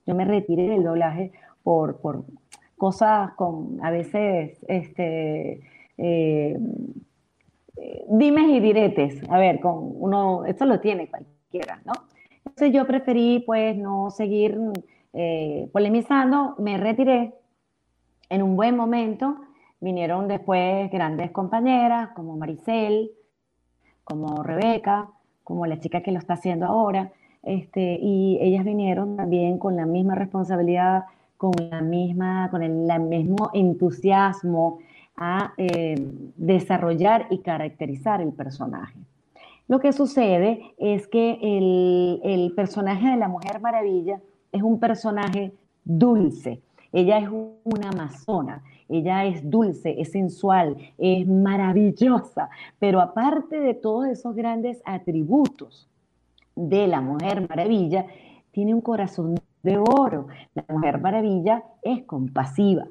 Yo 0.06 0.16
me 0.16 0.26
retiré 0.26 0.68
del 0.68 0.84
doblaje 0.84 1.32
por, 1.64 2.00
por 2.00 2.26
cosas 2.78 3.32
con, 3.34 3.80
a 3.84 3.92
veces, 3.92 4.64
este, 4.68 5.62
eh, 5.98 6.58
dimes 8.10 8.50
y 8.50 8.60
diretes. 8.60 9.22
A 9.30 9.38
ver, 9.38 9.60
con 9.60 9.94
uno, 9.96 10.46
esto 10.46 10.66
lo 10.66 10.80
tiene 10.80 11.10
cualquiera, 11.10 11.82
¿no? 11.86 11.94
Entonces 12.46 12.74
yo 12.74 12.86
preferí, 12.86 13.44
pues, 13.46 13.78
no 13.78 14.10
seguir 14.12 14.60
eh, 15.14 15.70
polemizando, 15.72 16.56
me 16.60 16.78
retiré 16.78 17.34
en 18.30 18.44
un 18.44 18.56
buen 18.56 18.76
momento. 18.76 19.38
Vinieron 19.80 20.28
después 20.28 20.90
grandes 20.92 21.32
compañeras 21.32 22.10
como 22.16 22.36
Maricel, 22.38 23.12
como 24.04 24.44
Rebeca, 24.44 25.10
como 25.44 25.66
la 25.66 25.80
chica 25.80 26.02
que 26.02 26.12
lo 26.12 26.20
está 26.20 26.34
haciendo 26.34 26.66
ahora, 26.66 27.12
este, 27.44 28.00
y 28.02 28.38
ellas 28.42 28.64
vinieron 28.64 29.18
también 29.18 29.58
con 29.58 29.76
la 29.76 29.86
misma 29.86 30.16
responsabilidad, 30.16 31.04
con 31.38 31.52
la 31.70 31.82
misma, 31.82 32.50
con 32.50 32.64
el, 32.64 33.00
mismo 33.02 33.50
entusiasmo 33.54 34.80
a 35.18 35.54
eh, 35.58 35.96
desarrollar 36.38 37.28
y 37.30 37.40
caracterizar 37.40 38.22
el 38.22 38.32
personaje. 38.32 38.98
Lo 39.68 39.80
que 39.80 39.92
sucede 39.92 40.74
es 40.78 41.08
que 41.08 41.38
el, 41.42 42.22
el 42.24 42.54
personaje 42.56 43.10
de 43.10 43.18
la 43.18 43.28
Mujer 43.28 43.60
Maravilla 43.60 44.22
es 44.52 44.64
un 44.64 44.80
personaje 44.80 45.52
dulce. 45.84 46.62
Ella 46.94 47.18
es 47.18 47.30
una 47.30 47.90
amazona, 47.90 48.64
ella 48.88 49.26
es 49.26 49.50
dulce, 49.50 50.00
es 50.00 50.12
sensual, 50.12 50.78
es 50.98 51.28
maravillosa, 51.28 52.50
pero 52.78 53.02
aparte 53.02 53.60
de 53.60 53.74
todos 53.74 54.08
esos 54.08 54.36
grandes 54.36 54.82
atributos 54.86 55.90
de 56.56 56.88
la 56.88 57.02
Mujer 57.02 57.48
Maravilla, 57.48 58.06
tiene 58.52 58.74
un 58.74 58.82
corazón 58.82 59.36
de 59.64 59.78
oro. 59.78 60.28
La 60.54 60.66
Mujer 60.70 61.02
Maravilla 61.02 61.64
es 61.82 62.04
compasiva. 62.04 62.88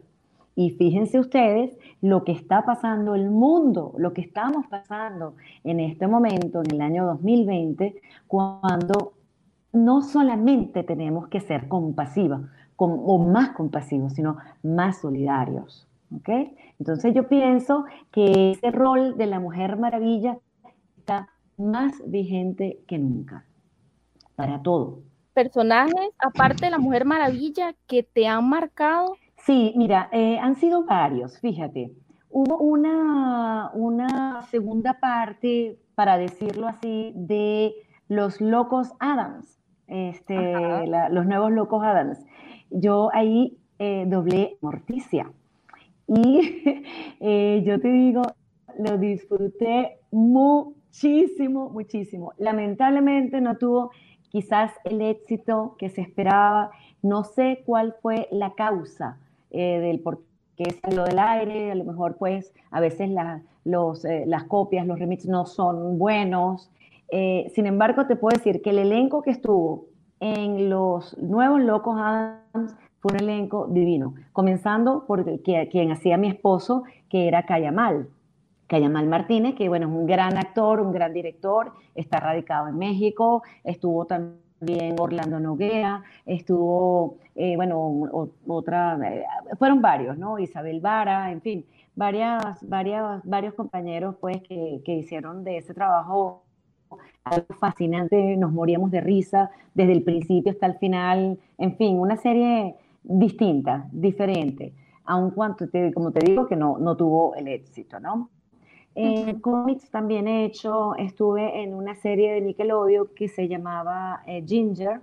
Y 0.54 0.71
fíjense 0.71 1.19
ustedes 1.19 1.78
lo 2.02 2.25
que 2.25 2.33
está 2.33 2.64
pasando 2.64 3.14
el 3.14 3.31
mundo, 3.31 3.95
lo 3.97 4.12
que 4.12 4.21
estamos 4.21 4.66
pasando 4.66 5.35
en 5.64 5.81
este 5.81 6.07
momento, 6.07 6.61
en 6.62 6.75
el 6.75 6.81
año 6.83 7.07
2020, 7.07 7.95
cuando 8.26 9.14
no 9.73 10.02
solamente 10.02 10.83
tenemos 10.83 11.28
que 11.28 11.40
ser 11.40 11.69
compasivos, 11.69 12.42
o 12.76 13.19
más 13.19 13.50
compasivos, 13.50 14.12
sino 14.14 14.37
más 14.62 14.99
solidarios. 14.99 15.87
Entonces 16.78 17.14
yo 17.14 17.28
pienso 17.28 17.85
que 18.11 18.50
ese 18.50 18.71
rol 18.71 19.16
de 19.16 19.26
la 19.26 19.40
Mujer 19.40 19.78
Maravilla 19.78 20.38
está 20.99 21.28
más 21.57 21.92
vigente 22.07 22.81
que 22.87 22.99
nunca, 22.99 23.45
para 24.35 24.62
todo. 24.62 25.01
¿Personajes, 25.35 26.11
aparte 26.19 26.67
de 26.67 26.71
la 26.71 26.79
Mujer 26.79 27.05
Maravilla, 27.05 27.75
que 27.87 28.03
te 28.03 28.27
han 28.27 28.49
marcado? 28.49 29.17
Sí, 29.39 29.73
mira, 29.77 30.09
eh, 30.12 30.39
han 30.39 30.57
sido 30.57 30.85
varios, 30.85 31.39
fíjate. 31.41 31.93
Hubo 32.29 32.59
una, 32.59 33.71
una 33.75 34.43
segunda 34.43 35.01
parte, 35.01 35.79
para 35.95 36.19
decirlo 36.19 36.69
así, 36.69 37.12
de 37.15 37.73
los 38.09 38.41
locos 38.41 38.93
Adams, 39.01 39.59
este, 39.87 40.87
los 41.11 41.27
nuevos 41.27 41.51
locos 41.51 41.83
Adams. 41.83 42.25
Yo 42.71 43.11
ahí 43.12 43.59
eh, 43.79 44.05
doblé 44.07 44.57
Morticia. 44.61 45.33
Y 46.07 46.85
eh, 47.21 47.62
yo 47.67 47.81
te 47.81 47.89
digo, 47.89 48.23
lo 48.79 48.99
disfruté 48.99 49.99
muchísimo, 50.11 51.71
muchísimo. 51.71 52.33
Lamentablemente 52.39 53.41
no 53.41 53.57
tuvo 53.57 53.91
quizás 54.33 54.73
el 54.83 55.01
éxito 55.03 55.77
que 55.79 55.91
se 55.91 56.01
esperaba. 56.01 56.73
No 57.03 57.23
sé 57.23 57.62
cuál 57.65 57.95
fue 58.03 58.27
la 58.33 58.55
causa 58.55 59.19
eh, 59.51 59.79
del 59.79 60.01
por 60.01 60.23
qué 60.57 60.75
salió 60.83 61.05
del 61.05 61.19
aire. 61.19 61.71
A 61.71 61.75
lo 61.77 61.85
mejor, 61.85 62.17
pues, 62.17 62.53
a 62.71 62.81
veces 62.81 63.11
los, 63.65 64.05
eh, 64.05 64.25
las 64.27 64.45
copias, 64.45 64.87
los 64.87 64.99
remixes 64.99 65.29
no 65.29 65.47
son 65.47 65.99
buenos. 65.99 66.71
sin 67.55 67.67
embargo, 67.67 68.07
te 68.07 68.17
puedo 68.17 68.37
decir 68.37 68.62
que 68.62 68.71
el 68.71 68.79
elenco 68.79 69.21
que 69.21 69.31
estuvo 69.31 69.85
en 70.19 70.71
los 70.71 71.19
nuevos 71.19 71.61
Locos 71.61 71.97
Adams 71.99 72.75
fue 73.01 73.12
un 73.12 73.21
elenco 73.21 73.67
divino, 73.69 74.15
comenzando 74.33 75.05
por 75.07 75.43
quien 75.43 75.91
hacía 75.91 76.17
mi 76.17 76.29
esposo, 76.29 76.85
que 77.11 77.29
era 77.29 77.45
Cayamal. 77.45 78.09
Cayamal 78.73 79.07
Martínez, 79.07 79.55
que 79.55 79.69
bueno, 79.69 79.87
es 79.87 79.93
un 79.93 80.07
gran 80.07 80.38
actor, 80.38 80.81
un 80.81 80.93
gran 80.93 81.12
director, 81.12 81.75
está 81.95 82.21
radicado 82.21 82.69
en 82.69 82.79
México, 82.79 83.43
estuvo 83.64 84.07
también 84.07 84.97
Orlando 84.99 85.38
Noguea, 85.38 86.02
estuvo, 86.25 87.19
eh, 87.35 87.55
bueno, 87.55 88.31
otra, 88.47 88.99
eh, 89.05 89.26
fueron 89.59 89.83
varios, 89.83 90.17
¿no? 90.17 90.38
Isabel 90.38 90.81
Vara, 90.81 91.31
en 91.31 91.43
fin, 91.43 91.67
varias, 91.95 92.67
varias, 92.67 93.23
varios 93.25 93.52
compañeros 93.52 94.17
pues 94.19 94.41
que, 94.41 94.81
que 94.87 94.95
hicieron 94.95 95.45
de 95.45 95.59
ese 95.59 95.75
trabajo 95.75 96.45
algo 97.25 97.55
fascinante, 97.61 98.38
nos 98.38 98.52
moríamos 98.52 98.91
de 98.91 99.02
risa 99.02 99.50
desde 99.75 99.93
el 99.93 100.02
principio 100.02 100.50
hasta 100.50 100.64
el 100.64 100.79
final, 100.79 101.38
en 101.59 101.76
fin, 101.76 101.99
una 101.99 102.17
serie 102.17 102.76
distinta, 103.02 103.87
diferente, 103.93 104.73
aun 105.05 105.31
cuanto, 105.33 105.69
te, 105.69 105.93
como 105.93 106.11
te 106.11 106.25
digo, 106.25 106.47
que 106.47 106.57
no, 106.57 106.79
no 106.79 106.97
tuvo 106.97 107.35
el 107.35 107.49
éxito, 107.49 108.00
¿no? 108.00 108.31
En 108.95 109.41
cómics 109.41 109.91
también 109.91 110.29
he 110.29 110.45
hecho, 110.45 110.95
estuve 110.97 111.63
en 111.63 111.73
una 111.73 111.95
serie 111.95 112.33
de 112.33 112.41
Nickelodeon 112.43 113.09
que 113.17 113.29
se 113.29 113.49
llamaba 113.49 114.23
eh, 114.27 114.45
Ginger, 114.47 115.01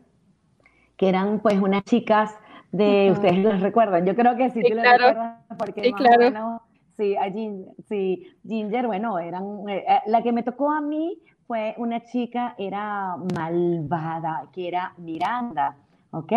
que 0.96 1.10
eran 1.10 1.39
pues 1.39 1.60
unas 1.60 1.84
chicas 1.86 2.38
de, 2.72 3.10
ustedes 3.12 3.39
los 3.39 3.60
recuerdan, 3.62 4.05
yo 4.05 4.15
creo 4.15 4.36
que 4.36 4.51
sí, 4.51 4.62
sí 4.62 4.69
tú 4.69 4.75
claro. 4.75 5.08
recuerdas, 5.08 5.39
porque 5.58 5.81
sí, 5.81 5.93
claro. 5.93 6.62
sí, 6.98 7.15
a 7.15 7.31
Ginger, 7.31 7.74
sí, 7.88 8.27
Ginger, 8.46 8.86
bueno, 8.86 9.17
eran, 9.17 9.67
eh, 9.67 9.84
eh, 9.88 10.00
la 10.05 10.22
que 10.22 10.31
me 10.31 10.43
tocó 10.43 10.72
a 10.72 10.81
mí 10.81 11.19
fue 11.48 11.74
una 11.77 12.03
chica, 12.03 12.53
era 12.60 13.15
malvada, 13.34 14.50
que 14.53 14.67
era 14.67 14.93
Miranda, 14.98 15.77
¿ok? 16.11 16.31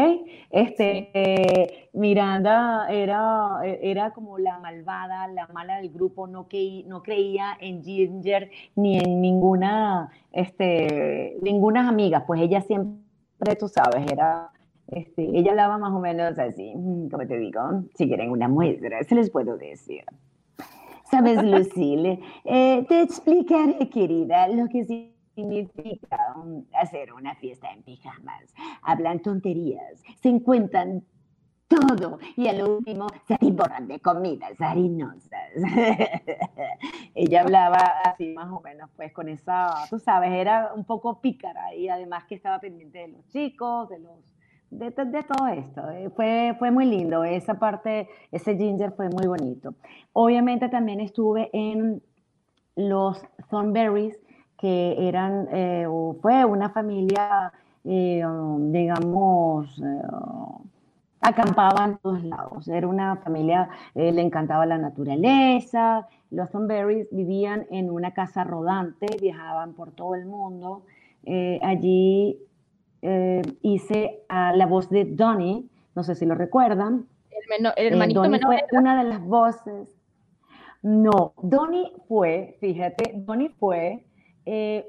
Este, 0.50 1.88
Miranda 1.92 2.86
era, 2.90 3.60
era 3.64 4.12
como 4.12 4.38
la 4.38 4.58
malvada, 4.58 5.28
la 5.28 5.46
mala 5.48 5.78
del 5.78 5.90
grupo, 5.90 6.26
no, 6.26 6.48
que, 6.48 6.84
no 6.86 7.02
creía 7.02 7.56
en 7.60 7.82
Ginger 7.82 8.50
ni 8.76 8.98
en 8.98 9.20
ninguna, 9.20 10.10
este, 10.32 11.38
ninguna 11.42 11.88
amiga, 11.88 12.24
pues 12.26 12.40
ella 12.42 12.60
siempre, 12.60 13.56
tú 13.58 13.68
sabes, 13.68 14.10
era 14.10 14.50
Este, 14.88 15.22
ella 15.38 15.52
hablaba 15.52 15.78
más 15.78 15.92
o 15.92 16.00
menos 16.00 16.38
así, 16.38 16.74
mm, 16.76 17.08
como 17.08 17.26
te 17.26 17.38
digo, 17.38 17.60
si 17.94 18.06
quieren 18.06 18.30
una 18.30 18.46
muestra, 18.48 19.02
se 19.04 19.14
les 19.14 19.30
puedo 19.30 19.56
decir. 19.56 20.04
Sabes, 21.10 21.42
Lucille, 21.44 22.20
eh, 22.44 22.84
te 22.88 23.02
explicaré, 23.02 23.88
querida, 23.88 24.48
lo 24.48 24.68
que 24.68 24.84
significa 25.34 26.18
hacer 26.74 27.12
una 27.12 27.34
fiesta 27.36 27.70
en 27.72 27.82
pijamas. 27.82 28.54
Hablan 28.82 29.20
tonterías, 29.20 30.02
se 30.20 30.28
encuentran 30.28 31.04
todo 31.68 32.18
y 32.36 32.48
al 32.48 32.62
último 32.68 33.06
se 33.26 33.34
atiborran 33.34 33.88
de 33.88 34.00
comidas 34.00 34.60
harinosas. 34.60 35.52
Ella 37.14 37.42
hablaba 37.42 37.78
así 38.04 38.32
más 38.34 38.50
o 38.50 38.60
menos, 38.60 38.90
pues 38.96 39.12
con 39.12 39.28
esa, 39.28 39.72
tú 39.88 39.98
sabes, 39.98 40.32
era 40.32 40.72
un 40.74 40.84
poco 40.84 41.20
pícara 41.20 41.74
y 41.74 41.88
además 41.88 42.24
que 42.24 42.34
estaba 42.34 42.58
pendiente 42.60 42.98
de 42.98 43.08
los 43.08 43.26
chicos, 43.28 43.88
de 43.88 43.98
los 44.00 44.18
de, 44.70 44.90
todo 44.90 45.46
esto. 45.48 45.90
Eh, 45.90 46.10
fue, 46.16 46.56
fue 46.58 46.70
muy 46.70 46.86
lindo, 46.86 47.24
esa 47.24 47.58
parte, 47.58 48.08
ese 48.30 48.56
ginger 48.56 48.92
fue 48.92 49.08
muy 49.10 49.26
bonito. 49.26 49.74
Obviamente 50.12 50.68
también 50.68 51.00
estuve 51.00 51.50
en 51.52 52.02
los 52.74 53.22
Thornberries, 53.50 54.18
que 54.62 54.96
eran, 55.08 55.48
eh, 55.52 55.86
fue 56.22 56.46
una 56.46 56.70
familia, 56.70 57.52
eh, 57.84 58.24
digamos, 58.70 59.82
acampaban 61.20 61.90
en 61.90 61.98
todos 61.98 62.24
lados. 62.24 62.68
Era 62.68 62.88
una 62.88 63.16
familia, 63.16 63.68
le 63.94 64.22
encantaba 64.22 64.64
la 64.64 64.78
naturaleza. 64.78 66.08
Los 66.30 66.50
Thornberries 66.50 67.08
vivían 67.10 67.66
en 67.70 67.90
una 67.90 68.14
casa 68.14 68.44
rodante, 68.44 69.06
viajaban 69.20 69.74
por 69.74 69.90
todo 69.92 70.14
el 70.14 70.24
mundo. 70.24 70.84
allí 71.62 72.38
eh, 73.04 73.42
hice 73.62 74.20
a 74.28 74.54
la 74.54 74.66
voz 74.66 74.88
de 74.88 75.04
Donnie, 75.04 75.68
no 75.96 76.04
sé 76.04 76.14
si 76.14 76.24
lo 76.24 76.36
recuerdan. 76.36 77.08
El, 77.30 77.66
el 77.66 77.66
eh, 77.66 77.72
hermanito 77.88 78.22
menor. 78.22 78.40
Fue 78.70 78.78
una 78.78 79.02
de 79.02 79.10
las 79.10 79.20
voces. 79.26 79.92
No, 80.82 81.34
Donnie 81.42 81.92
fue, 82.06 82.56
fíjate, 82.60 83.12
Donnie 83.16 83.50
fue 83.58 84.04
eh, 84.46 84.86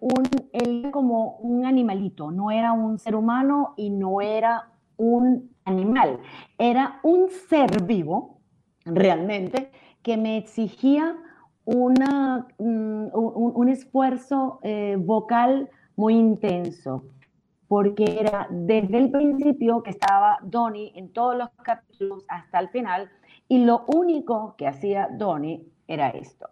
un, 0.00 0.24
él 0.52 0.90
como 0.92 1.36
un 1.38 1.64
animalito, 1.64 2.30
no 2.30 2.50
era 2.50 2.72
un 2.72 2.98
ser 2.98 3.14
humano 3.16 3.74
y 3.76 3.90
no 3.90 4.20
era 4.20 4.70
un 4.96 5.50
animal, 5.64 6.20
era 6.58 7.00
un 7.02 7.28
ser 7.48 7.82
vivo, 7.82 8.38
realmente, 8.84 9.70
que 10.02 10.16
me 10.16 10.36
exigía 10.36 11.16
una, 11.64 12.46
mm, 12.58 13.08
un, 13.12 13.52
un, 13.54 13.68
esfuerzo 13.68 14.60
vocal 14.98 15.68
muy 15.96 16.14
intenso 16.14 17.02
porque 17.68 18.20
era 18.20 18.46
desde 18.50 18.98
el 18.98 19.10
principio 19.10 19.82
que 19.82 19.90
estaba 19.90 20.38
Donnie 20.42 20.92
en 20.94 21.12
todos 21.12 21.36
los 21.36 21.48
capítulos 21.62 22.24
hasta 22.28 22.60
el 22.60 22.68
final, 22.68 23.10
y 23.48 23.64
lo 23.64 23.84
único 23.86 24.54
que 24.56 24.66
hacía 24.66 25.08
Donnie 25.12 25.66
era 25.86 26.10
esto. 26.10 26.48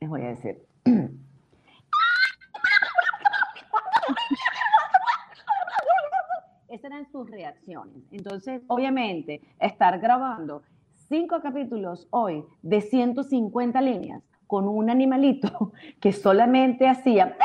Les 0.00 0.08
voy 0.08 0.22
a 0.22 0.28
decir. 0.28 0.73
Esas 6.68 6.84
eran 6.84 7.10
sus 7.10 7.30
reacciones. 7.30 8.02
Entonces, 8.10 8.62
obviamente, 8.66 9.40
estar 9.60 10.00
grabando 10.00 10.62
cinco 11.08 11.40
capítulos 11.40 12.08
hoy 12.10 12.44
de 12.62 12.80
150 12.80 13.80
líneas 13.80 14.22
con 14.46 14.68
un 14.68 14.90
animalito 14.90 15.72
que 16.00 16.12
solamente 16.12 16.88
hacía 16.88 17.36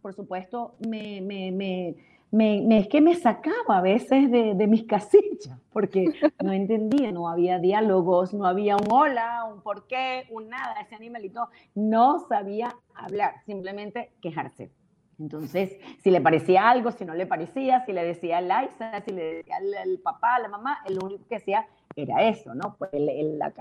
por 0.00 0.14
supuesto, 0.14 0.76
me, 0.88 1.20
me, 1.20 1.52
me, 1.52 1.94
me, 2.30 2.78
es 2.78 2.88
que 2.88 3.00
me 3.00 3.14
sacaba 3.16 3.78
a 3.78 3.80
veces 3.80 4.30
de, 4.30 4.54
de, 4.54 4.66
mis 4.66 4.84
casillas, 4.84 5.58
porque 5.72 6.12
no 6.42 6.52
entendía, 6.52 7.10
no 7.12 7.28
había 7.28 7.58
diálogos, 7.58 8.32
no 8.34 8.46
había 8.46 8.76
un 8.76 8.86
hola, 8.90 9.44
un 9.52 9.62
por 9.62 9.86
qué, 9.86 10.26
un 10.30 10.48
nada, 10.48 10.80
ese 10.80 10.94
animalito 10.94 11.48
no 11.74 12.20
sabía 12.28 12.74
hablar, 12.94 13.34
simplemente 13.46 14.12
quejarse. 14.20 14.70
Entonces, 15.18 15.76
si 16.02 16.10
le 16.10 16.20
parecía 16.20 16.70
algo, 16.70 16.92
si 16.92 17.04
no 17.04 17.14
le 17.14 17.26
parecía, 17.26 17.84
si 17.84 17.92
le 17.92 18.02
decía 18.04 18.38
a 18.38 18.40
Liza, 18.40 19.02
si 19.02 19.12
le 19.12 19.34
decía 19.34 19.56
al, 19.56 19.98
papá, 19.98 20.36
a 20.36 20.40
la 20.40 20.48
mamá, 20.48 20.78
el 20.86 20.98
único 21.02 21.26
que 21.28 21.36
hacía 21.36 21.66
era 21.94 22.22
eso, 22.22 22.54
¿no? 22.54 22.76
Pues 22.78 22.90
el, 22.94 23.08
el, 23.08 23.38
la 23.38 23.52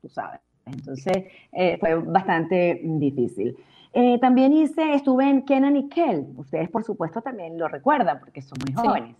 tú 0.00 0.08
sabes. 0.08 0.40
Entonces, 0.66 1.24
eh, 1.52 1.76
fue 1.78 1.96
bastante 1.96 2.80
difícil. 2.82 3.56
Eh, 3.96 4.18
también 4.18 4.52
hice, 4.52 4.94
estuve 4.94 5.28
en 5.28 5.44
Kenan 5.44 5.76
y 5.76 5.88
Kel. 5.88 6.26
Ustedes, 6.36 6.68
por 6.68 6.82
supuesto, 6.82 7.22
también 7.22 7.56
lo 7.56 7.68
recuerdan 7.68 8.18
porque 8.18 8.42
son 8.42 8.58
muy 8.64 8.74
jóvenes. 8.74 9.16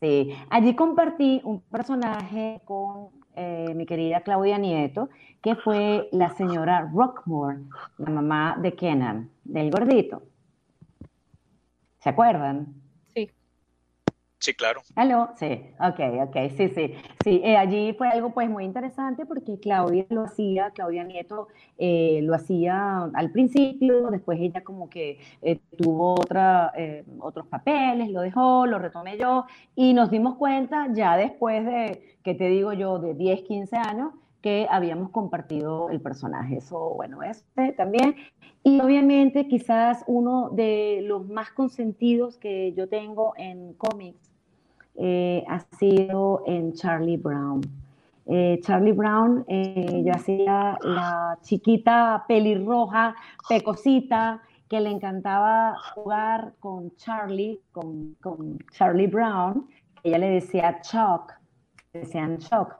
Sí. 0.00 0.34
Allí 0.48 0.74
compartí 0.74 1.42
un 1.44 1.60
personaje 1.60 2.62
con 2.64 3.10
eh, 3.36 3.74
mi 3.74 3.84
querida 3.84 4.22
Claudia 4.22 4.56
Nieto, 4.56 5.10
que 5.42 5.56
fue 5.56 6.08
la 6.12 6.30
señora 6.30 6.90
Rockmore, 6.92 7.58
la 7.98 8.10
mamá 8.10 8.56
de 8.58 8.74
Kenan, 8.74 9.30
del 9.44 9.70
gordito. 9.70 10.22
¿Se 12.00 12.08
acuerdan? 12.08 12.81
Sí, 14.42 14.54
claro. 14.54 14.82
¿Aló? 14.96 15.28
Sí, 15.36 15.62
ok, 15.78 16.00
ok, 16.26 16.36
sí, 16.56 16.68
sí. 16.70 16.94
Sí, 17.22 17.40
eh, 17.44 17.56
allí 17.56 17.92
fue 17.92 18.08
algo 18.08 18.34
pues 18.34 18.50
muy 18.50 18.64
interesante 18.64 19.24
porque 19.24 19.60
Claudia 19.60 20.04
lo 20.08 20.24
hacía, 20.24 20.72
Claudia 20.72 21.04
Nieto 21.04 21.46
eh, 21.78 22.18
lo 22.24 22.34
hacía 22.34 23.04
al 23.14 23.30
principio, 23.30 24.10
después 24.10 24.40
ella 24.40 24.64
como 24.64 24.90
que 24.90 25.20
eh, 25.42 25.60
tuvo 25.78 26.14
otra, 26.14 26.72
otros 27.20 27.46
papeles, 27.46 28.10
lo 28.10 28.20
dejó, 28.20 28.66
lo 28.66 28.80
retomé 28.80 29.16
yo 29.16 29.46
y 29.76 29.94
nos 29.94 30.10
dimos 30.10 30.34
cuenta 30.34 30.88
ya 30.92 31.16
después 31.16 31.64
de, 31.64 32.16
que 32.24 32.34
te 32.34 32.48
digo 32.48 32.72
yo, 32.72 32.98
de 32.98 33.14
10, 33.14 33.42
15 33.42 33.76
años, 33.76 34.12
que 34.40 34.66
habíamos 34.68 35.10
compartido 35.10 35.88
el 35.90 36.00
personaje. 36.00 36.56
Eso, 36.56 36.94
bueno, 36.96 37.22
este 37.22 37.74
también. 37.74 38.16
Y 38.64 38.80
obviamente 38.80 39.46
quizás 39.46 40.02
uno 40.08 40.50
de 40.50 41.02
los 41.04 41.28
más 41.28 41.50
consentidos 41.52 42.38
que 42.38 42.72
yo 42.74 42.88
tengo 42.88 43.34
en 43.36 43.74
cómics 43.74 44.31
eh, 44.96 45.44
ha 45.48 45.60
sido 45.78 46.42
en 46.46 46.72
Charlie 46.74 47.16
Brown. 47.16 47.60
Eh, 48.26 48.60
Charlie 48.62 48.92
Brown, 48.92 49.44
eh, 49.48 50.02
yo 50.04 50.12
hacía 50.12 50.78
la 50.82 51.38
chiquita 51.42 52.24
pelirroja, 52.28 53.14
pecosita, 53.48 54.42
que 54.68 54.80
le 54.80 54.90
encantaba 54.90 55.76
jugar 55.94 56.54
con 56.58 56.94
Charlie, 56.96 57.60
con, 57.72 58.14
con 58.22 58.58
Charlie 58.70 59.06
Brown, 59.06 59.68
ella 60.02 60.18
le 60.18 60.30
decía 60.30 60.80
Chuck, 60.80 61.34
decían 61.92 62.38
Chuck. 62.38 62.74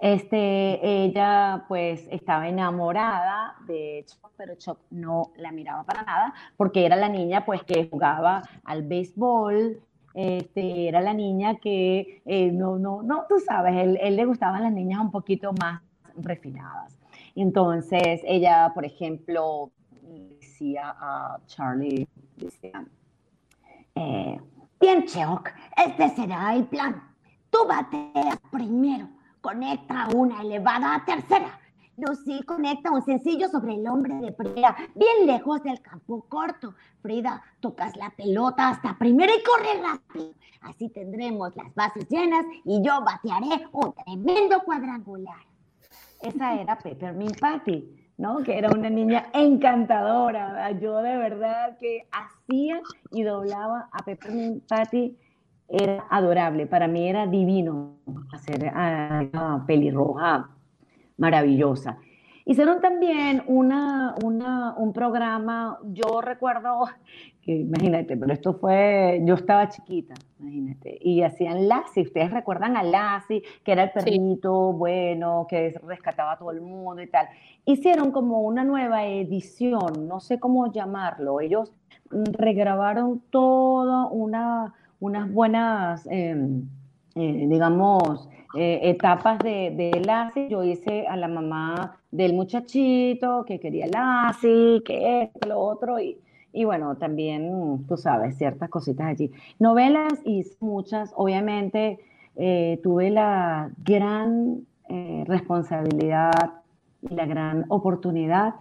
Este, 0.00 1.04
ella 1.04 1.64
pues 1.68 2.08
estaba 2.10 2.48
enamorada 2.48 3.54
de 3.66 4.04
Chuck, 4.06 4.32
pero 4.36 4.54
Chuck 4.56 4.78
no 4.90 5.30
la 5.36 5.52
miraba 5.52 5.84
para 5.84 6.02
nada 6.02 6.34
porque 6.56 6.86
era 6.86 6.96
la 6.96 7.08
niña 7.08 7.44
pues 7.44 7.62
que 7.62 7.88
jugaba 7.90 8.42
al 8.64 8.82
béisbol, 8.82 9.80
este, 10.14 10.88
era 10.88 11.00
la 11.00 11.14
niña 11.14 11.56
que 11.56 12.22
eh, 12.24 12.50
no, 12.52 12.78
no, 12.78 13.02
no, 13.02 13.26
tú 13.28 13.38
sabes, 13.38 13.74
él, 13.76 13.98
él, 14.00 14.16
le 14.16 14.24
gustaban 14.24 14.62
las 14.62 14.72
niñas 14.72 15.00
un 15.00 15.10
poquito 15.10 15.52
más 15.60 15.82
refinadas. 16.16 16.96
Entonces, 17.34 18.20
ella, 18.24 18.72
por 18.74 18.84
ejemplo, 18.84 19.70
decía 20.40 20.94
a 20.98 21.38
Charlie, 21.46 22.08
decía, 22.36 22.84
eh, 23.94 24.40
bien, 24.80 25.04
Chuck, 25.06 25.50
este 25.76 26.08
será 26.10 26.54
el 26.54 26.66
plan. 26.66 27.02
Tú 27.50 27.58
bateas 27.68 28.38
primero, 28.50 29.08
conecta 29.40 30.08
una 30.14 30.42
elevada 30.42 31.02
tercera 31.06 31.58
Lucy 31.96 32.42
conecta 32.44 32.90
un 32.90 33.02
sencillo 33.02 33.48
sobre 33.48 33.74
el 33.74 33.86
hombre 33.86 34.14
de 34.14 34.32
Frida, 34.32 34.76
bien 34.94 35.26
lejos 35.26 35.62
del 35.62 35.80
campo 35.80 36.24
corto. 36.28 36.74
Frida, 37.02 37.42
tocas 37.60 37.96
la 37.96 38.10
pelota 38.10 38.70
hasta 38.70 38.96
primero 38.98 39.32
y 39.32 39.42
corre 39.42 39.82
rápido. 39.82 40.34
Así 40.62 40.88
tendremos 40.88 41.54
las 41.56 41.74
bases 41.74 42.08
llenas 42.08 42.44
y 42.64 42.82
yo 42.82 43.00
batearé 43.02 43.66
un 43.72 43.92
tremendo 43.92 44.60
cuadrangular. 44.64 45.42
Esa 46.20 46.60
era 46.60 46.78
Peppermint 46.78 47.38
Patty, 47.38 48.12
¿no? 48.18 48.38
Que 48.38 48.58
era 48.58 48.70
una 48.70 48.90
niña 48.90 49.28
encantadora. 49.32 50.70
Yo 50.72 50.98
de 50.98 51.16
verdad 51.16 51.78
que 51.78 52.06
hacía 52.12 52.80
y 53.10 53.22
doblaba 53.22 53.88
a 53.92 54.04
Peppermint 54.04 54.66
Patty 54.68 55.16
era 55.68 56.04
adorable. 56.10 56.66
Para 56.66 56.88
mí 56.88 57.08
era 57.08 57.26
divino 57.26 57.96
hacer 58.32 58.68
a, 58.68 59.64
pelirroja 59.66 60.50
maravillosa. 61.20 61.98
Hicieron 62.46 62.80
también 62.80 63.44
una, 63.46 64.16
un 64.24 64.92
programa, 64.92 65.78
yo 65.92 66.20
recuerdo, 66.20 66.86
que 67.42 67.52
imagínate, 67.52 68.16
pero 68.16 68.32
esto 68.32 68.54
fue, 68.54 69.20
yo 69.24 69.34
estaba 69.34 69.68
chiquita, 69.68 70.14
imagínate, 70.40 70.98
y 71.00 71.22
hacían 71.22 71.68
Lassie, 71.68 72.02
ustedes 72.02 72.32
recuerdan 72.32 72.76
a 72.76 72.82
Lassie, 72.82 73.42
que 73.62 73.72
era 73.72 73.84
el 73.84 73.90
perrito 73.92 74.72
bueno, 74.72 75.46
que 75.48 75.78
rescataba 75.86 76.32
a 76.32 76.38
todo 76.38 76.50
el 76.50 76.60
mundo 76.60 77.00
y 77.02 77.06
tal. 77.06 77.28
Hicieron 77.66 78.10
como 78.10 78.40
una 78.40 78.64
nueva 78.64 79.06
edición, 79.06 80.08
no 80.08 80.18
sé 80.18 80.40
cómo 80.40 80.72
llamarlo, 80.72 81.40
ellos 81.40 81.72
regrabaron 82.10 83.22
todo 83.30 84.08
una, 84.08 84.74
unas 84.98 85.32
buenas, 85.32 86.08
em, 86.10 86.68
eh, 87.14 87.46
digamos, 87.48 88.28
eh, 88.54 88.80
etapas 88.82 89.38
de, 89.38 89.70
de 89.76 90.00
Lassie. 90.04 90.48
Yo 90.48 90.62
hice 90.62 91.06
a 91.06 91.16
la 91.16 91.28
mamá 91.28 91.98
del 92.10 92.34
muchachito 92.34 93.44
que 93.44 93.60
quería 93.60 93.86
Lassie, 93.86 94.82
que 94.84 95.22
esto, 95.22 95.48
lo 95.48 95.58
otro, 95.58 95.98
y, 96.00 96.18
y 96.52 96.64
bueno, 96.64 96.96
también, 96.96 97.84
tú 97.86 97.96
sabes, 97.96 98.36
ciertas 98.36 98.68
cositas 98.68 99.06
allí. 99.06 99.30
Novelas 99.58 100.14
hice 100.24 100.56
muchas, 100.60 101.12
obviamente 101.16 101.98
eh, 102.36 102.80
tuve 102.82 103.10
la 103.10 103.70
gran 103.84 104.66
responsabilidad 105.26 106.32
y 107.08 107.14
la 107.14 107.24
gran 107.24 107.64
oportunidad 107.68 108.56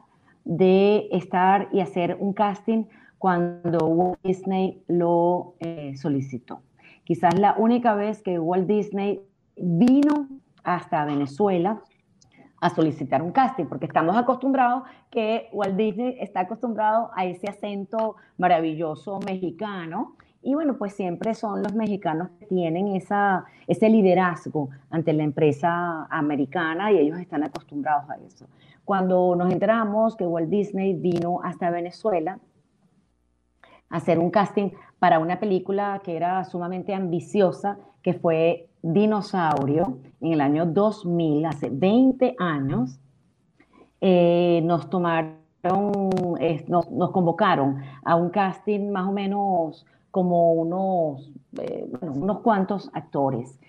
de 0.45 1.07
estar 1.11 1.67
y 1.71 1.79
hacer 1.79 2.17
un 2.19 2.33
casting 2.33 2.85
cuando 3.17 3.87
Walt 3.87 4.19
Disney 4.23 4.81
lo 4.87 5.55
eh, 5.59 5.93
solicitó. 5.97 6.61
Quizás 7.03 7.37
la 7.39 7.55
única 7.57 7.95
vez 7.95 8.21
que 8.21 8.39
Walt 8.39 8.67
Disney 8.67 9.21
vino 9.61 10.27
hasta 10.63 11.05
Venezuela 11.05 11.81
a 12.61 12.69
solicitar 12.69 13.21
un 13.21 13.31
casting, 13.31 13.65
porque 13.65 13.85
estamos 13.85 14.17
acostumbrados 14.17 14.83
que 15.09 15.49
Walt 15.53 15.75
Disney 15.75 16.17
está 16.19 16.41
acostumbrado 16.41 17.09
a 17.15 17.25
ese 17.25 17.47
acento 17.47 18.17
maravilloso 18.37 19.19
mexicano. 19.25 20.15
Y 20.41 20.55
bueno, 20.55 20.77
pues 20.77 20.93
siempre 20.93 21.33
son 21.33 21.63
los 21.63 21.73
mexicanos 21.73 22.29
que 22.39 22.45
tienen 22.45 22.95
esa, 22.95 23.45
ese 23.67 23.89
liderazgo 23.89 24.69
ante 24.89 25.13
la 25.13 25.23
empresa 25.23 26.05
americana 26.05 26.91
y 26.91 26.97
ellos 26.99 27.19
están 27.19 27.43
acostumbrados 27.43 28.09
a 28.09 28.15
eso. 28.17 28.47
Cuando 28.85 29.35
nos 29.35 29.51
enteramos 29.51 30.15
que 30.15 30.25
Walt 30.25 30.49
Disney 30.49 30.93
vino 30.93 31.41
hasta 31.43 31.69
Venezuela, 31.69 32.39
hacer 33.89 34.19
un 34.19 34.29
casting 34.29 34.71
para 34.99 35.19
una 35.19 35.39
película 35.39 36.01
que 36.03 36.15
era 36.15 36.43
sumamente 36.45 36.93
ambiciosa, 36.93 37.77
que 38.01 38.13
fue 38.13 38.68
Dinosaurio, 38.81 39.97
en 40.21 40.33
el 40.33 40.41
año 40.41 40.65
2000, 40.65 41.45
hace 41.45 41.69
20 41.69 42.35
años. 42.39 42.99
Eh, 44.01 44.61
nos 44.63 44.89
tomaron, 44.89 45.35
nos, 46.67 47.11
convocaron 47.11 47.81
a 48.05 48.15
un 48.15 48.29
casting 48.29 48.91
más 48.91 49.07
o 49.07 49.11
menos 49.11 49.85
como 50.09 50.53
unos, 50.53 51.31
eh, 51.59 51.85
unos 52.01 52.39
cuantos 52.39 52.89
actores. 52.93 53.59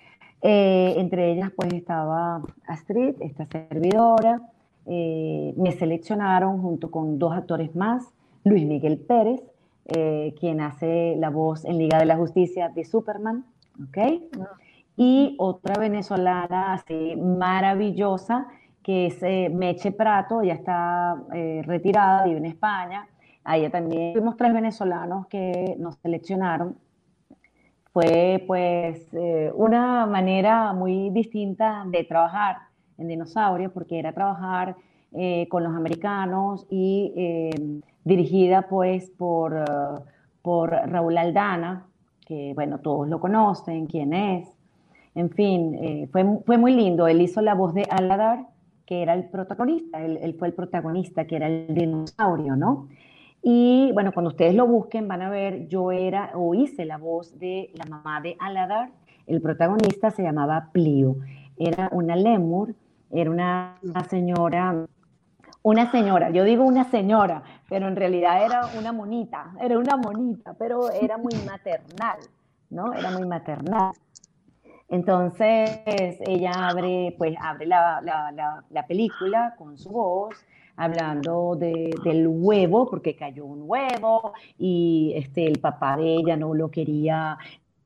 Eh, 0.42 0.94
entre 0.96 1.33
ellas 1.33 1.51
pues 1.55 1.73
estaba 1.75 2.42
Astrid, 2.66 3.16
esta 3.20 3.46
servidora, 3.46 4.40
me 4.87 5.73
seleccionaron 5.79 6.62
junto 6.62 6.90
con 6.90 7.18
dos 7.18 7.33
actores 7.33 7.77
más, 7.77 8.09
Luis 8.44 8.66
Miguel 8.66 8.99
Pérez, 8.99 9.40
quien 10.40 10.61
hace 10.61 11.14
la 11.16 11.31
voz 11.31 11.64
en 11.64 11.79
Liga 11.79 11.99
de 11.99 12.07
la 12.07 12.16
Justicia 12.16 12.70
de 12.70 12.85
Superman, 12.85 13.44
¿ok? 13.88 13.99
Y 15.02 15.34
otra 15.38 15.80
venezolana 15.80 16.74
así 16.74 17.16
maravillosa, 17.16 18.48
que 18.82 19.06
es 19.06 19.22
eh, 19.22 19.48
Meche 19.48 19.92
Prato, 19.92 20.42
ya 20.42 20.52
está 20.52 21.16
eh, 21.32 21.62
retirada, 21.64 22.24
vive 22.26 22.36
en 22.36 22.44
España. 22.44 23.08
A 23.42 23.56
ella 23.56 23.70
también 23.70 24.12
fuimos 24.12 24.36
tres 24.36 24.52
venezolanos 24.52 25.26
que 25.28 25.74
nos 25.78 25.96
seleccionaron. 26.02 26.76
Fue 27.94 28.44
pues 28.46 29.08
una 29.54 30.04
manera 30.04 30.74
muy 30.74 31.08
distinta 31.08 31.82
de 31.86 32.04
trabajar 32.04 32.58
en 32.98 33.08
Dinosaurio, 33.08 33.72
porque 33.72 33.98
era 33.98 34.12
trabajar 34.12 34.76
con 35.48 35.64
los 35.64 35.74
americanos 35.74 36.66
y 36.70 37.82
dirigida 38.04 38.62
pues 38.68 39.10
por, 39.10 39.56
eh, 39.56 39.64
por 40.42 40.70
Raúl 40.70 41.16
Aldana, 41.16 41.86
que 42.26 42.52
bueno, 42.54 42.78
todos 42.80 43.08
lo 43.08 43.18
conocen, 43.18 43.86
quién 43.86 44.12
es. 44.12 44.60
En 45.14 45.31
fin, 45.31 45.75
eh, 45.75 46.09
fue, 46.12 46.25
fue 46.46 46.59
muy 46.59 46.75
lindo. 46.75 47.09
Él 47.09 47.20
hizo 47.20 47.40
la 47.40 47.55
voz 47.55 47.75
de 47.75 47.87
Aladar, 47.90 48.46
que 48.87 49.03
era 49.03 49.14
el 49.14 49.29
protagonista, 49.29 50.05
él, 50.05 50.35
fue 50.37 50.49
el 50.49 50.55
protagonista, 50.55 51.25
que 51.25 51.37
era 51.37 51.46
el 51.46 51.73
dinosaurio, 51.75 52.57
¿no? 52.57 52.88
Y 53.40 53.90
bueno, 53.92 54.12
cuando 54.12 54.31
ustedes 54.31 54.55
lo 54.55 54.66
busquen 54.66 55.07
van 55.07 55.23
a 55.23 55.31
ver, 55.31 55.68
yo 55.68 55.92
era 55.92 56.33
o 56.35 56.55
hice 56.55 56.85
la 56.85 56.99
voz 56.99 57.38
de 57.38 57.70
la 57.75 57.85
mamá 57.85 58.20
de 58.20 58.37
Aladar, 58.40 58.90
el 59.29 59.40
protagonista 59.40 60.11
se 60.11 60.25
llamaba 60.25 60.70
Plio, 60.73 61.18
era 61.57 61.88
una 61.92 62.16
lemur, 62.16 62.75
era 63.12 63.31
una 63.31 63.79
señora 64.09 64.87
una 65.62 65.90
señora, 65.90 66.31
yo 66.31 66.44
digo 66.44 66.64
una 66.64 66.85
señora, 66.90 67.42
pero 67.68 67.87
en 67.87 67.94
realidad 67.96 68.44
era 68.44 68.62
una 68.79 68.92
monita, 68.92 69.53
era 69.61 69.79
una 69.79 69.96
monita, 69.96 70.55
pero 70.55 70.90
era 70.90 71.18
muy 71.18 71.35
maternal, 71.46 72.18
¿no? 72.70 72.94
Era 72.94 73.11
muy 73.11 73.27
maternal. 73.27 73.92
Entonces 74.90 75.81
ella 75.87 76.50
abre, 76.53 77.14
pues 77.16 77.37
abre 77.40 77.66
la, 77.66 78.00
la, 78.03 78.87
película 78.88 79.55
con 79.57 79.79
su 79.79 79.90
voz, 79.90 80.35
hablando 80.76 81.55
de, 81.55 81.94
del 82.03 82.26
huevo, 82.26 82.90
porque 82.90 83.14
cayó 83.14 83.44
un 83.44 83.62
huevo 83.66 84.33
y 84.59 85.12
este, 85.14 85.46
el 85.46 85.61
papá 85.61 85.96
de 85.96 86.16
ella 86.16 86.37
no 86.37 86.55
lo 86.55 86.72
quería 86.72 87.38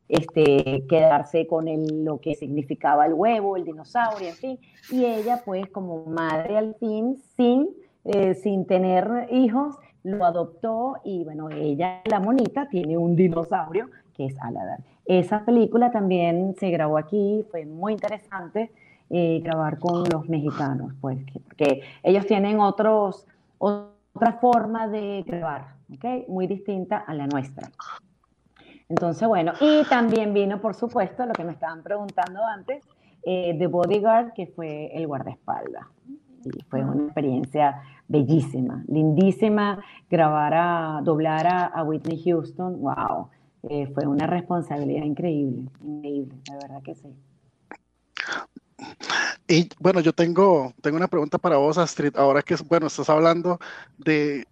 este, 0.09 0.87
quedarse 0.88 1.47
con 1.47 1.69
el, 1.69 2.05
lo 2.05 2.21
que 2.21 2.35
significaba 2.35 3.05
el 3.05 3.12
huevo, 3.12 3.57
el 3.57 3.64
dinosaurio, 3.64 4.29
en 4.29 4.35
fin. 4.35 4.59
Y 4.90 5.05
ella, 5.05 5.43
pues, 5.45 5.69
como 5.69 6.07
madre 6.07 6.57
al 6.57 6.75
fin, 6.77 7.19
sin, 7.37 7.69
eh, 8.05 8.35
sin 8.35 8.67
tener 8.67 9.29
hijos, 9.31 9.77
lo 10.05 10.25
adoptó 10.25 10.97
y, 11.05 11.25
bueno, 11.25 11.51
ella, 11.51 12.01
la 12.07 12.21
monita, 12.21 12.69
tiene 12.69 12.97
un 12.97 13.14
dinosaurio 13.14 13.90
que 14.14 14.27
es 14.27 14.37
Aladar. 14.40 14.94
Esa 15.07 15.45
película 15.45 15.90
también 15.90 16.55
se 16.59 16.71
grabó 16.71 16.99
aquí, 16.99 17.45
fue 17.51 17.67
muy 17.67 17.93
interesante 17.93 18.73
eh, 19.11 19.40
grabar 19.45 19.79
con 19.79 20.05
los 20.11 20.29
mexicanos, 20.29 20.95
pues, 21.01 21.19
porque 21.45 21.83
ellos 22.03 22.27
tienen 22.27 22.59
otros, 22.59 23.27
otra 23.59 24.33
forma 24.40 24.88
de 24.88 25.23
grabar, 25.27 25.75
¿ok? 25.93 26.29
Muy 26.29 26.47
distinta 26.47 26.97
a 26.97 27.12
la 27.12 27.27
nuestra. 27.27 27.69
Entonces, 28.88 29.27
bueno, 29.29 29.53
y 29.61 29.83
también 29.88 30.33
vino, 30.33 30.61
por 30.61 30.75
supuesto, 30.75 31.27
lo 31.27 31.33
que 31.33 31.45
me 31.45 31.53
estaban 31.53 31.83
preguntando 31.83 32.40
antes, 32.45 32.83
eh, 33.25 33.57
The 33.59 33.67
Bodyguard, 33.67 34.33
que 34.33 34.47
fue 34.47 34.90
el 34.95 35.07
guardaespaldas. 35.07 35.87
Y 36.45 36.62
fue 36.64 36.85
una 36.85 37.05
experiencia 37.05 37.83
bellísima, 38.07 38.85
lindísima, 38.87 39.83
grabar 40.11 40.53
a, 40.55 41.01
doblar 41.03 41.47
a, 41.47 41.83
Whitney 41.83 42.23
Houston, 42.23 42.81
wow, 42.81 43.29
eh, 43.70 43.90
fue 43.94 44.07
una 44.07 44.27
responsabilidad 44.27 45.05
increíble, 45.05 45.70
increíble, 45.83 46.35
la 46.48 46.55
verdad 46.57 46.83
que 46.83 46.94
sí. 46.94 47.09
Y 49.48 49.68
bueno, 49.79 50.00
yo 50.00 50.12
tengo, 50.12 50.72
tengo 50.83 50.96
una 50.96 51.09
pregunta 51.09 51.38
para 51.38 51.57
vos, 51.57 51.79
Astrid. 51.79 52.16
Ahora 52.16 52.42
que, 52.42 52.57
bueno, 52.68 52.87
estás 52.87 53.09
hablando 53.11 53.59
de, 53.98 54.46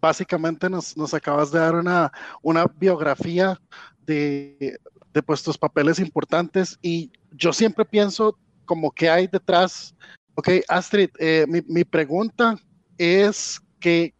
básicamente 0.00 0.68
nos, 0.68 0.96
nos 0.96 1.14
acabas 1.14 1.50
de 1.50 1.58
dar 1.58 1.74
una, 1.74 2.12
una 2.42 2.66
biografía 2.66 3.60
de, 4.06 4.78
de 5.12 5.22
pues, 5.22 5.42
tus 5.42 5.58
papeles 5.58 5.98
importantes 5.98 6.78
y 6.82 7.10
yo 7.32 7.52
siempre 7.52 7.84
pienso 7.84 8.38
como 8.64 8.90
que 8.90 9.08
hay 9.08 9.26
detrás. 9.26 9.94
Ok, 10.34 10.50
Astrid, 10.68 11.10
eh, 11.18 11.46
mi, 11.48 11.62
mi, 11.66 11.84
pregunta 11.84 12.56
es 12.96 13.60
que 13.80 14.14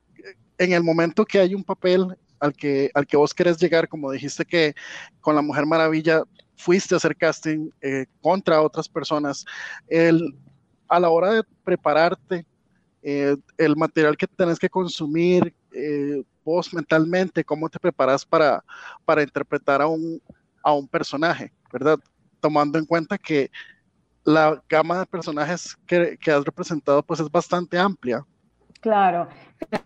en 0.58 0.72
el 0.72 0.82
momento 0.82 1.24
que 1.24 1.38
hay 1.38 1.54
un 1.54 1.62
papel 1.62 2.16
al 2.40 2.52
que, 2.52 2.90
al 2.94 3.06
que 3.06 3.16
vos 3.16 3.34
querés 3.34 3.58
llegar, 3.58 3.88
como 3.88 4.10
dijiste 4.10 4.44
que 4.44 4.74
con 5.20 5.34
la 5.34 5.42
Mujer 5.42 5.66
Maravilla 5.66 6.22
fuiste 6.56 6.94
a 6.94 6.98
hacer 6.98 7.16
casting 7.16 7.70
eh, 7.80 8.06
contra 8.20 8.62
otras 8.62 8.88
personas, 8.88 9.44
el, 9.88 10.34
a 10.88 11.00
la 11.00 11.08
hora 11.08 11.34
de 11.34 11.42
prepararte, 11.64 12.44
eh, 13.02 13.36
el 13.56 13.76
material 13.76 14.16
que 14.16 14.26
tenés 14.26 14.58
que 14.58 14.68
consumir, 14.68 15.54
eh, 15.72 16.22
vos 16.44 16.72
mentalmente, 16.74 17.44
cómo 17.44 17.68
te 17.68 17.78
preparas 17.78 18.24
para, 18.24 18.64
para 19.04 19.22
interpretar 19.22 19.80
a 19.80 19.86
un, 19.86 20.20
a 20.62 20.72
un 20.72 20.88
personaje, 20.88 21.52
¿verdad? 21.72 21.98
Tomando 22.40 22.78
en 22.78 22.86
cuenta 22.86 23.18
que 23.18 23.50
la 24.24 24.62
gama 24.68 24.98
de 24.98 25.06
personajes 25.06 25.76
que, 25.86 26.18
que 26.18 26.30
has 26.30 26.44
representado 26.44 27.02
pues 27.02 27.20
es 27.20 27.30
bastante 27.30 27.78
amplia. 27.78 28.24
Claro, 28.80 29.28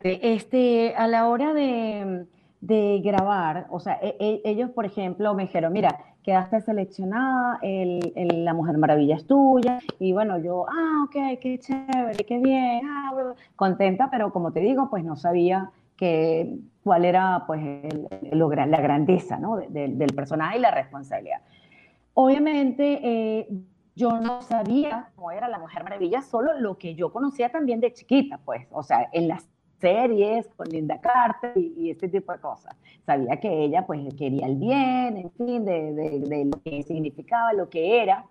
este, 0.02 0.94
a 0.96 1.06
la 1.06 1.26
hora 1.26 1.54
de, 1.54 2.26
de 2.62 3.00
grabar, 3.04 3.66
o 3.70 3.80
sea, 3.80 3.98
e, 4.00 4.16
e, 4.18 4.40
ellos, 4.44 4.70
por 4.70 4.86
ejemplo, 4.86 5.34
me 5.34 5.42
dijeron, 5.42 5.72
mira, 5.72 5.98
quedaste 6.22 6.60
seleccionada, 6.60 7.58
el, 7.60 8.00
la 8.44 8.54
Mujer 8.54 8.78
Maravilla 8.78 9.16
es 9.16 9.26
tuya, 9.26 9.80
y 9.98 10.12
bueno, 10.12 10.38
yo, 10.38 10.66
ah, 10.68 11.04
ok, 11.04 11.40
qué 11.40 11.58
chévere, 11.58 12.24
qué 12.24 12.38
bien, 12.38 12.82
ah, 12.88 13.34
contenta, 13.56 14.08
pero 14.10 14.32
como 14.32 14.52
te 14.52 14.60
digo, 14.60 14.88
pues 14.88 15.04
no 15.04 15.16
sabía 15.16 15.72
que, 15.96 16.56
cuál 16.84 17.04
era 17.04 17.44
pues 17.46 17.60
el, 17.62 18.08
la 18.30 18.80
grandeza 18.80 19.38
¿no? 19.38 19.56
del 19.56 20.14
personaje 20.14 20.58
y 20.58 20.60
la 20.60 20.70
responsabilidad. 20.70 21.40
Obviamente, 22.14 23.00
eh, 23.02 23.48
yo 23.94 24.20
no 24.20 24.42
sabía 24.42 25.10
cómo 25.14 25.30
era 25.30 25.48
la 25.48 25.58
Mujer 25.58 25.84
Maravilla, 25.84 26.22
solo 26.22 26.58
lo 26.58 26.78
que 26.78 26.94
yo 26.94 27.12
conocía 27.12 27.50
también 27.50 27.80
de 27.80 27.92
chiquita, 27.92 28.38
pues, 28.44 28.66
o 28.70 28.82
sea, 28.82 29.08
en 29.12 29.28
las 29.28 29.48
series 29.82 30.48
con 30.56 30.68
Linda 30.68 30.98
Carter 31.00 31.52
y, 31.58 31.90
este 31.90 32.08
tipo 32.08 32.32
de 32.32 32.38
cosas. 32.38 32.74
Sabía 33.04 33.36
que 33.36 33.64
ella 33.64 33.84
pues 33.84 34.14
quería 34.14 34.46
el 34.46 34.56
bien, 34.56 35.16
en 35.18 35.30
fin, 35.32 35.64
de, 35.66 35.92
de, 35.92 36.44
lo 36.46 36.62
que 36.62 36.82
significaba, 36.84 37.52
lo 37.52 37.68
que 37.68 38.02
era. 38.02 38.24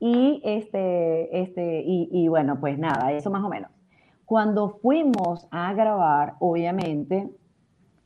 Y, 0.00 0.40
este, 0.44 1.42
este, 1.42 1.82
y, 1.84 2.28
bueno, 2.28 2.58
pues 2.60 2.78
nada, 2.78 3.12
eso 3.12 3.30
más 3.30 3.44
o 3.44 3.48
menos. 3.48 3.70
Cuando 4.24 4.78
fuimos 4.80 5.46
a 5.50 5.74
grabar, 5.74 6.34
obviamente, 6.38 7.28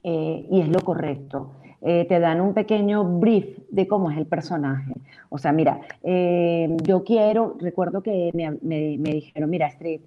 eh, 0.02 0.46
y 0.50 0.60
es 0.60 0.68
lo 0.68 0.80
correcto, 0.80 1.52
eh, 1.84 2.06
te 2.08 2.20
dan 2.20 2.40
un 2.40 2.54
pequeño 2.54 3.04
brief 3.04 3.58
de 3.68 3.88
cómo 3.88 4.10
es 4.10 4.16
el 4.16 4.26
personaje. 4.26 4.94
O 5.28 5.38
sea, 5.38 5.50
mira, 5.50 5.80
eh, 6.04 6.76
yo 6.84 7.02
quiero, 7.02 7.56
recuerdo 7.58 8.02
que 8.02 8.30
me, 8.34 8.52
me, 8.62 9.10
dijeron, 9.10 9.50
mira, 9.50 9.66
Street, 9.66 10.00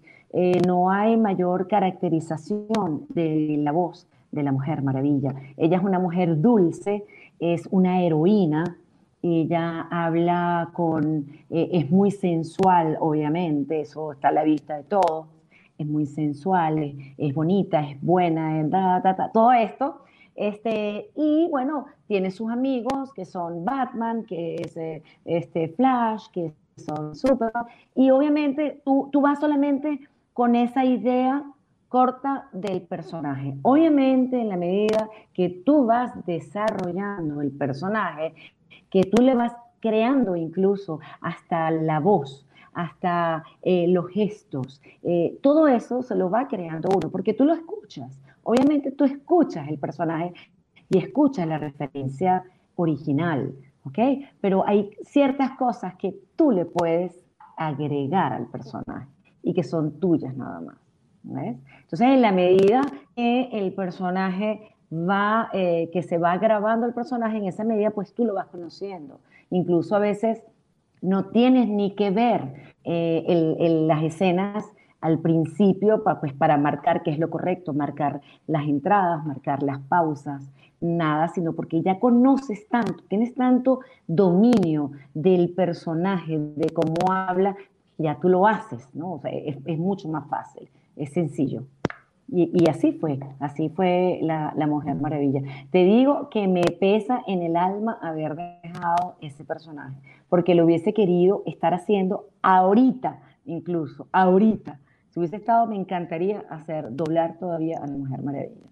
no 0.68 0.92
hay 0.92 1.18
mayor 1.18 1.68
caracterización 1.68 3.06
de 3.10 3.56
la 3.60 3.72
voz 3.72 4.08
de 4.32 4.44
la 4.44 4.52
Mujer 4.52 4.82
Maravilla. 4.82 5.34
Ella 5.56 5.78
es 5.78 5.84
una 5.84 6.00
mujer 6.00 6.42
dulce, 6.42 7.06
es 7.40 7.68
una 7.72 8.02
heroína, 8.02 8.78
ella 9.22 9.88
habla 9.90 10.70
con, 10.74 11.28
es 11.50 11.90
muy 11.90 12.12
sensual, 12.12 12.98
obviamente, 13.00 13.82
eso 13.82 14.12
está 14.12 14.28
a 14.28 14.34
la 14.34 14.44
vista 14.44 14.78
de 14.78 14.84
todos 14.84 15.28
es 15.78 15.88
muy 15.88 16.06
sensual, 16.06 16.96
es, 17.18 17.34
bonita, 17.34 17.82
es 17.82 18.02
buena, 18.02 19.02
todo 19.34 19.52
esto. 19.52 20.02
Este, 20.36 21.12
y 21.16 21.48
bueno, 21.50 21.86
tiene 22.08 22.32
sus 22.32 22.52
amigos 22.52 23.14
que 23.14 23.26
son 23.26 23.64
Batman, 23.64 24.26
que 24.26 24.56
es 24.56 24.76
eh, 24.76 25.02
este 25.24 25.70
Flash, 25.70 26.28
que 26.32 26.54
son 26.76 27.16
Superman. 27.16 27.66
Y 27.94 28.10
obviamente 28.10 28.82
tú, 28.84 29.10
tú 29.12 29.22
vas 29.22 29.40
solamente 29.40 30.02
con 30.36 30.54
esa 30.54 30.84
idea 30.84 31.45
corta 31.88 32.50
del 32.52 32.82
personaje. 32.82 33.56
Obviamente 33.62 34.41
en 34.41 34.50
la 34.50 34.58
medida 34.58 35.08
que 35.34 35.48
tú 35.65 35.86
vas 35.86 36.12
desarrollando 36.26 37.39
el 37.39 37.54
personaje, 37.54 38.36
que 38.89 39.04
tú 39.04 39.21
le 39.21 39.34
vas 39.34 39.54
creando 39.80 40.36
incluso 40.36 41.00
hasta 41.21 41.71
la 41.71 42.02
voz, 42.02 42.45
hasta 42.74 43.45
eh, 43.62 43.88
los 43.88 44.10
gestos, 44.10 44.82
eh, 45.04 45.39
todo 45.41 45.69
eso 45.69 46.02
se 46.02 46.15
lo 46.15 46.30
va 46.30 46.50
creando 46.50 46.89
uno, 46.93 47.10
porque 47.10 47.34
tú 47.34 47.45
lo 47.45 47.54
escuchas. 47.54 48.19
Obviamente 48.43 48.91
tú 48.91 49.06
escuchas 49.06 49.69
el 49.69 49.80
personaje 49.80 50.34
y 50.89 50.98
escuchas 50.98 51.48
la 51.48 51.60
referencia 51.60 52.43
original, 52.76 53.56
¿ok? 53.86 54.00
Pero 54.41 54.67
hay 54.67 54.91
ciertas 55.04 55.52
cosas 55.52 55.95
que 55.95 56.13
tú 56.36 56.52
le 56.52 56.65
puedes 56.65 57.24
agregar 57.56 58.34
al 58.34 58.48
personaje 58.48 59.14
y 59.45 59.53
que 59.53 59.63
son 59.63 59.99
tuyas 59.99 60.36
nada 60.36 60.60
más. 60.60 60.75
Entonces, 61.23 62.08
en 62.08 62.21
la 62.21 62.31
medida 62.31 62.81
que 63.15 63.49
el 63.53 63.73
personaje 63.73 64.75
va, 64.91 65.49
eh, 65.53 65.89
que 65.93 66.03
se 66.03 66.17
va 66.17 66.38
grabando 66.38 66.86
el 66.86 66.93
personaje, 66.93 67.38
en 67.38 67.45
esa 67.45 67.63
medida, 67.63 67.91
pues 67.91 68.13
tú 68.13 68.25
lo 68.25 68.34
vas 68.34 68.47
conociendo. 68.47 69.19
Incluso 69.51 69.95
a 69.95 69.99
veces 69.99 70.41
no 71.01 71.25
tienes 71.25 71.69
ni 71.69 71.95
que 71.95 72.10
ver 72.10 72.73
eh, 72.84 73.23
las 73.88 74.03
escenas 74.03 74.65
al 75.01 75.19
principio 75.19 76.03
pues, 76.19 76.34
para 76.34 76.58
marcar 76.58 77.03
qué 77.03 77.12
es 77.12 77.19
lo 77.19 77.29
correcto, 77.29 77.73
marcar 77.73 78.21
las 78.47 78.65
entradas, 78.65 79.23
marcar 79.25 79.62
las 79.62 79.79
pausas, 79.81 80.49
nada, 80.81 81.27
sino 81.27 81.53
porque 81.53 81.81
ya 81.81 81.99
conoces 81.99 82.67
tanto, 82.67 83.03
tienes 83.08 83.36
tanto 83.36 83.81
dominio 84.08 84.91
del 85.13 85.53
personaje, 85.53 86.39
de 86.39 86.69
cómo 86.71 87.12
habla, 87.12 87.55
ya 87.97 88.19
tú 88.19 88.29
lo 88.29 88.47
haces, 88.47 88.88
¿no? 88.93 89.21
es 89.23 89.79
mucho 89.79 90.08
más 90.10 90.27
fácil, 90.29 90.69
es 90.95 91.12
sencillo. 91.12 91.65
Y, 92.27 92.67
así 92.69 92.91
fue, 92.93 93.19
así 93.39 93.69
fue 93.69 94.19
la, 94.23 94.51
Mujer 94.67 94.95
Maravilla. 94.95 95.41
Te 95.71 95.84
digo 95.84 96.29
que 96.29 96.47
me 96.47 96.63
pesa 96.63 97.21
en 97.27 97.43
el 97.43 97.55
alma 97.55 97.99
haber 98.01 98.36
dejado 98.36 99.15
ese 99.21 99.43
personaje, 99.43 99.95
porque 100.27 100.55
lo 100.55 100.65
hubiese 100.65 100.93
querido 100.93 101.43
estar 101.45 101.75
haciendo 101.75 102.29
ahorita, 102.41 103.21
incluso, 103.45 104.08
ahorita. 104.12 104.79
Si 105.12 105.19
hubiese 105.19 105.36
estado, 105.36 105.67
me 105.67 105.75
encantaría 105.75 106.43
hacer 106.49 106.88
doblar 106.89 107.38
todavía 107.38 107.77
a 107.77 107.86
la 107.86 107.93
Mujer 107.93 108.23
Maravilla. 108.23 108.69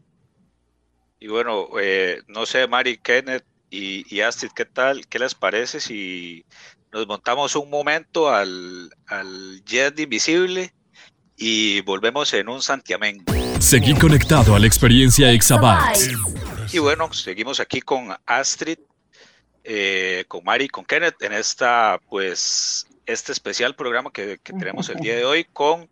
Y 1.20 1.28
bueno, 1.28 1.68
eh, 1.80 2.18
no 2.28 2.48
sé, 2.48 2.68
Mari, 2.68 2.98
Kenneth 2.98 3.46
y, 3.70 4.04
y, 4.14 4.22
Astrid, 4.22 4.52
¿qué 4.56 4.66
tal? 4.66 5.06
¿Qué 5.08 5.20
les 5.20 5.36
parece 5.36 5.80
si 5.80 6.44
nos 6.94 7.08
montamos 7.08 7.56
un 7.56 7.70
momento 7.70 8.30
al, 8.30 8.90
al 9.08 9.64
Jet 9.66 10.00
Invisible 10.00 10.74
y 11.36 11.82
volvemos 11.82 12.32
en 12.34 12.48
un 12.48 12.62
santiamén? 12.62 13.26
Seguí 13.60 13.96
conectado 13.96 14.56
a 14.56 14.60
la 14.60 14.68
experiencia 14.68 15.32
Exabytes. 15.32 16.12
Y 16.72 16.78
bueno, 16.78 17.12
seguimos 17.12 17.60
aquí 17.60 17.82
con 17.82 18.16
Astrid, 18.28 18.78
eh, 19.64 20.26
con 20.28 20.44
Mari, 20.44 20.68
con 20.68 20.86
Kenneth 20.86 21.22
en 21.22 21.34
esta, 21.34 22.00
pues, 22.10 22.86
este 23.08 23.32
especial 23.32 23.76
programa 23.76 24.12
que, 24.12 24.38
tenemos 24.38 24.90
el 24.90 24.98
día 24.98 25.16
de 25.16 25.26
hoy 25.26 25.46
con 25.52 25.90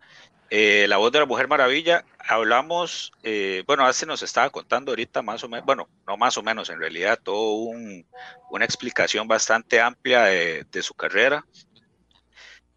eh, 0.52 0.86
la 0.88 0.98
voz 0.98 1.12
de 1.12 1.20
la 1.20 1.26
Mujer 1.26 1.48
Maravilla. 1.48 2.06
Hablamos, 2.20 3.12
eh, 3.24 3.64
bueno, 3.66 3.86
Astrid 3.86 4.10
nos 4.10 4.22
estaba 4.22 4.50
contando 4.52 4.92
ahorita 4.92 5.24
más 5.24 5.44
o 5.44 5.50
menos, 5.50 5.66
bueno, 5.66 5.90
no 6.06 6.18
más 6.18 6.38
o 6.38 6.44
menos, 6.44 6.70
en 6.70 6.80
realidad, 6.80 7.20
todo 7.24 7.54
una 8.52 8.66
explicación 8.66 9.28
bastante 9.28 9.82
amplia 9.82 10.26
de, 10.26 10.66
de 10.70 10.82
su 10.84 10.94
carrera. 10.94 11.44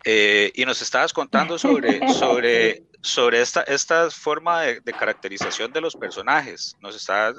y 0.07 0.65
nos 0.65 0.81
estabas 0.81 1.13
contando 1.13 1.59
sobre, 1.59 2.09
sobre 2.15 2.85
sobre 3.05 3.43
esta, 3.43 3.63
esta 3.63 4.11
forma 4.11 4.63
de, 4.63 4.93
caracterización 4.99 5.71
de 5.73 5.83
los 5.83 5.95
personajes. 5.95 6.75
Nos 6.81 6.97
estabas, 6.97 7.37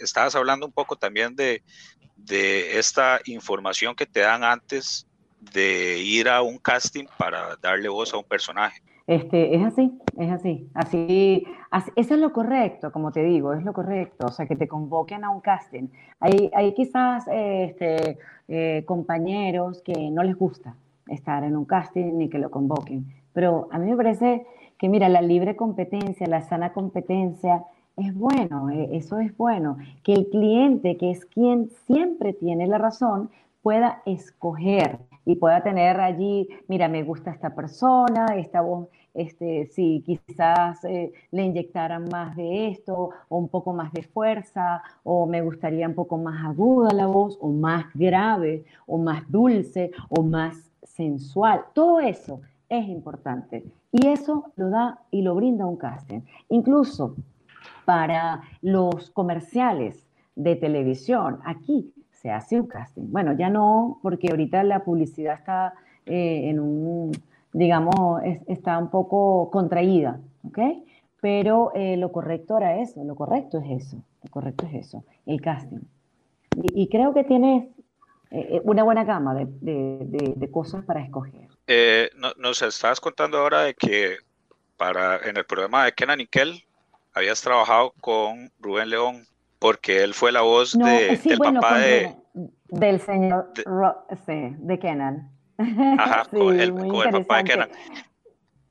estabas 0.00 0.34
hablando 0.34 0.66
un 0.66 0.72
poco 0.72 0.96
también 0.96 1.36
de, 1.36 1.62
de, 2.16 2.78
esta 2.78 3.20
información 3.26 3.94
que 3.94 4.06
te 4.06 4.20
dan 4.20 4.42
antes 4.42 5.06
de 5.38 5.98
ir 5.98 6.28
a 6.28 6.42
un 6.42 6.58
casting 6.58 7.06
para 7.16 7.54
darle 7.56 7.88
voz 7.88 8.12
a 8.12 8.16
un 8.16 8.24
personaje. 8.24 8.82
Este, 9.06 9.54
es 9.54 9.62
así, 9.62 9.98
es 10.16 10.30
así, 10.30 10.70
así, 10.72 11.44
eso 11.94 12.14
es 12.14 12.20
lo 12.20 12.32
correcto, 12.32 12.90
como 12.90 13.12
te 13.12 13.22
digo, 13.22 13.52
es 13.52 13.62
lo 13.62 13.74
correcto, 13.74 14.26
o 14.28 14.30
sea, 14.30 14.46
que 14.46 14.56
te 14.56 14.66
convoquen 14.66 15.24
a 15.24 15.30
un 15.30 15.42
casting. 15.42 15.88
Hay, 16.20 16.50
hay 16.54 16.72
quizás 16.72 17.28
este, 17.30 18.18
eh, 18.48 18.82
compañeros 18.86 19.82
que 19.82 20.10
no 20.10 20.22
les 20.22 20.36
gusta 20.36 20.74
estar 21.08 21.44
en 21.44 21.54
un 21.54 21.66
casting 21.66 22.16
ni 22.16 22.30
que 22.30 22.38
lo 22.38 22.50
convoquen, 22.50 23.04
pero 23.34 23.68
a 23.72 23.78
mí 23.78 23.90
me 23.90 23.96
parece 23.96 24.46
que 24.78 24.88
mira, 24.88 25.08
la 25.08 25.22
libre 25.22 25.56
competencia, 25.56 26.26
la 26.26 26.42
sana 26.42 26.72
competencia, 26.72 27.64
es 27.96 28.14
bueno, 28.14 28.70
eh, 28.70 28.90
eso 28.92 29.18
es 29.18 29.36
bueno. 29.36 29.76
Que 30.02 30.12
el 30.12 30.28
cliente, 30.28 30.96
que 30.96 31.10
es 31.10 31.24
quien 31.26 31.70
siempre 31.86 32.32
tiene 32.32 32.66
la 32.66 32.78
razón, 32.78 33.30
pueda 33.62 34.02
escoger 34.04 34.98
y 35.24 35.36
pueda 35.36 35.62
tener 35.62 36.00
allí, 36.00 36.48
mira, 36.68 36.88
me 36.88 37.02
gusta 37.02 37.30
esta 37.30 37.54
persona, 37.54 38.26
esta 38.36 38.60
voz, 38.60 38.88
este, 39.14 39.66
si 39.66 40.02
quizás 40.04 40.84
eh, 40.84 41.12
le 41.30 41.44
inyectaran 41.44 42.08
más 42.10 42.36
de 42.36 42.68
esto, 42.68 43.10
o 43.28 43.38
un 43.38 43.48
poco 43.48 43.72
más 43.72 43.92
de 43.92 44.02
fuerza, 44.02 44.82
o 45.04 45.26
me 45.26 45.40
gustaría 45.40 45.86
un 45.86 45.94
poco 45.94 46.18
más 46.18 46.44
aguda 46.44 46.92
la 46.92 47.06
voz, 47.06 47.38
o 47.40 47.48
más 47.48 47.86
grave, 47.94 48.64
o 48.86 48.98
más 48.98 49.22
dulce, 49.30 49.92
o 50.08 50.22
más 50.22 50.70
sensual. 50.82 51.62
Todo 51.72 52.00
eso 52.00 52.40
es 52.68 52.88
importante. 52.88 53.64
Y 53.92 54.08
eso 54.08 54.52
lo 54.56 54.70
da 54.70 54.98
y 55.10 55.22
lo 55.22 55.36
brinda 55.36 55.66
un 55.66 55.76
casting. 55.76 56.20
Incluso 56.48 57.14
para 57.84 58.42
los 58.60 59.10
comerciales 59.10 60.06
de 60.34 60.56
televisión, 60.56 61.38
aquí 61.44 61.93
se 62.24 62.30
hace 62.30 62.58
un 62.58 62.66
casting. 62.66 63.02
Bueno, 63.08 63.36
ya 63.36 63.50
no, 63.50 63.98
porque 64.02 64.30
ahorita 64.30 64.62
la 64.62 64.82
publicidad 64.82 65.34
está 65.34 65.74
eh, 66.06 66.48
en 66.48 66.58
un, 66.58 67.12
digamos, 67.52 68.22
está 68.46 68.78
un 68.78 68.90
poco 68.90 69.50
contraída, 69.50 70.18
¿ok? 70.42 70.58
Pero 71.20 71.72
eh, 71.74 71.98
lo 71.98 72.10
correcto 72.12 72.56
era 72.56 72.80
eso, 72.80 73.04
lo 73.04 73.14
correcto 73.14 73.58
es 73.58 73.84
eso, 73.84 73.98
lo 74.22 74.30
correcto 74.30 74.64
es 74.64 74.86
eso, 74.86 75.04
el 75.26 75.42
casting. 75.42 75.82
Y, 76.56 76.88
creo 76.88 77.12
que 77.12 77.24
tienes 77.24 77.68
eh, 78.30 78.62
una 78.64 78.84
buena 78.84 79.04
gama 79.04 79.34
de 79.34 80.48
cosas 80.50 80.82
para 80.86 81.02
escoger. 81.02 81.44
Eh, 81.66 82.08
nos 82.38 82.62
estabas 82.62 83.00
contando 83.00 83.36
ahora 83.36 83.64
de 83.64 83.74
que 83.74 84.16
para 84.78 85.18
en 85.28 85.36
el 85.36 85.44
programa 85.44 85.84
de 85.84 85.92
Kenan 85.92 86.20
y 86.20 86.26
Kel 86.26 86.64
habías 87.12 87.42
trabajado 87.42 87.92
con 88.00 88.50
Rubén 88.60 88.88
León 88.88 89.26
porque 89.64 90.04
él 90.04 90.12
fue 90.12 90.30
la 90.30 90.42
voz 90.42 90.76
de, 90.76 91.18
del 91.24 91.38
papá 91.38 91.78
de 91.78 92.14
del 92.68 93.00
señor 93.00 93.50
de, 93.54 94.54
de 94.58 94.78
Kenan. 94.78 95.30
Ajá, 95.56 96.24
con, 96.30 96.60
el, 96.60 96.74
papá 97.10 97.38
de 97.38 97.44
Kenan. 97.44 97.68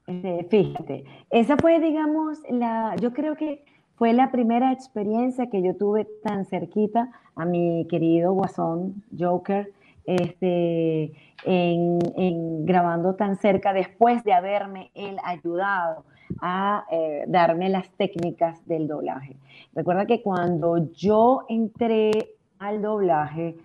Este, 0.05 0.45
fíjate, 0.51 1.03
esa 1.31 1.57
fue, 1.57 1.79
digamos, 1.79 2.37
la, 2.47 2.95
yo 3.01 3.11
creo 3.11 3.35
que 3.35 3.65
fue 3.95 4.13
la 4.13 4.29
primera 4.29 4.71
experiencia 4.71 5.49
que 5.49 5.63
yo 5.63 5.75
tuve 5.75 6.07
tan 6.23 6.45
cerquita 6.45 7.09
a 7.35 7.43
mi 7.43 7.87
querido 7.89 8.31
Guasón 8.33 9.03
Joker, 9.17 9.71
este, 10.05 11.11
en, 11.43 12.65
grabando 12.67 13.15
tan 13.15 13.37
cerca 13.37 13.73
después 13.73 14.23
de 14.23 14.33
haberme 14.33 14.91
él 14.93 15.17
ayudado 15.23 16.05
a 16.41 16.85
eh, 16.91 17.25
darme 17.27 17.69
las 17.69 17.89
técnicas 17.91 18.65
del 18.67 18.87
doblaje. 18.87 19.35
Recuerda 19.73 20.05
que 20.05 20.21
cuando 20.21 20.91
yo 20.93 21.45
entré 21.49 22.11
al 22.59 22.81
doblaje, 22.81 23.57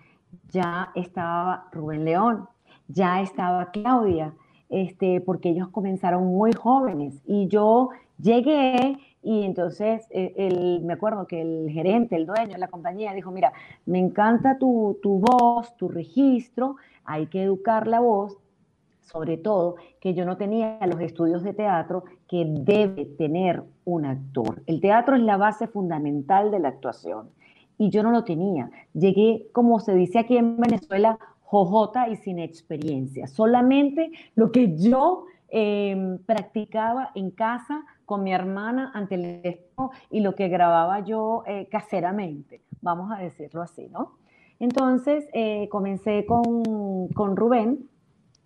ya 0.49 0.91
estaba 0.95 1.67
Rubén 1.71 2.05
León, 2.05 2.47
ya 2.87 3.21
estaba 3.21 3.71
Claudia, 3.71 4.33
este, 4.69 5.21
porque 5.21 5.49
ellos 5.49 5.69
comenzaron 5.69 6.25
muy 6.25 6.53
jóvenes 6.53 7.21
y 7.25 7.47
yo 7.47 7.89
llegué 8.21 8.97
y 9.21 9.43
entonces 9.43 10.05
eh, 10.11 10.79
me 10.83 10.93
acuerdo 10.93 11.27
que 11.27 11.41
el 11.41 11.69
gerente, 11.71 12.15
el 12.15 12.25
dueño 12.25 12.53
de 12.53 12.57
la 12.57 12.67
compañía 12.67 13.13
dijo, 13.13 13.31
mira, 13.31 13.51
me 13.85 13.99
encanta 13.99 14.57
tu, 14.57 14.97
tu 15.01 15.19
voz, 15.19 15.75
tu 15.75 15.89
registro, 15.89 16.77
hay 17.03 17.27
que 17.27 17.43
educar 17.43 17.87
la 17.87 17.99
voz, 17.99 18.37
sobre 19.11 19.37
todo 19.37 19.75
que 19.99 20.13
yo 20.13 20.25
no 20.25 20.37
tenía 20.37 20.79
los 20.85 20.99
estudios 21.01 21.43
de 21.43 21.53
teatro 21.53 22.03
que 22.27 22.45
debe 22.47 23.05
tener 23.05 23.63
un 23.85 24.05
actor. 24.05 24.61
El 24.67 24.81
teatro 24.81 25.15
es 25.15 25.21
la 25.21 25.37
base 25.37 25.67
fundamental 25.67 26.51
de 26.51 26.59
la 26.59 26.69
actuación 26.69 27.29
y 27.77 27.89
yo 27.89 28.03
no 28.03 28.11
lo 28.11 28.23
tenía. 28.23 28.69
Llegué, 28.93 29.47
como 29.51 29.79
se 29.79 29.95
dice 29.95 30.19
aquí 30.19 30.37
en 30.37 30.57
Venezuela, 30.57 31.17
jojota 31.41 32.09
y 32.09 32.17
sin 32.17 32.37
experiencia. 32.37 33.25
Solamente 33.25 34.11
lo 34.35 34.51
que 34.51 34.77
yo 34.77 35.25
em, 35.47 36.19
practicaba 36.19 37.09
en 37.15 37.31
casa 37.31 37.83
con 38.05 38.23
mi 38.23 38.31
hermana 38.31 38.91
ante 38.93 39.15
el 39.15 39.25
espejo 39.43 39.91
y 40.11 40.19
lo 40.19 40.35
que 40.35 40.47
grababa 40.47 40.99
yo 40.99 41.43
eh, 41.47 41.67
caseramente, 41.71 42.61
vamos 42.81 43.11
a 43.11 43.19
decirlo 43.19 43.63
así, 43.63 43.87
¿no? 43.89 44.19
Entonces 44.59 45.27
eh, 45.33 45.67
comencé 45.69 46.25
con, 46.25 47.07
con 47.15 47.35
Rubén, 47.35 47.88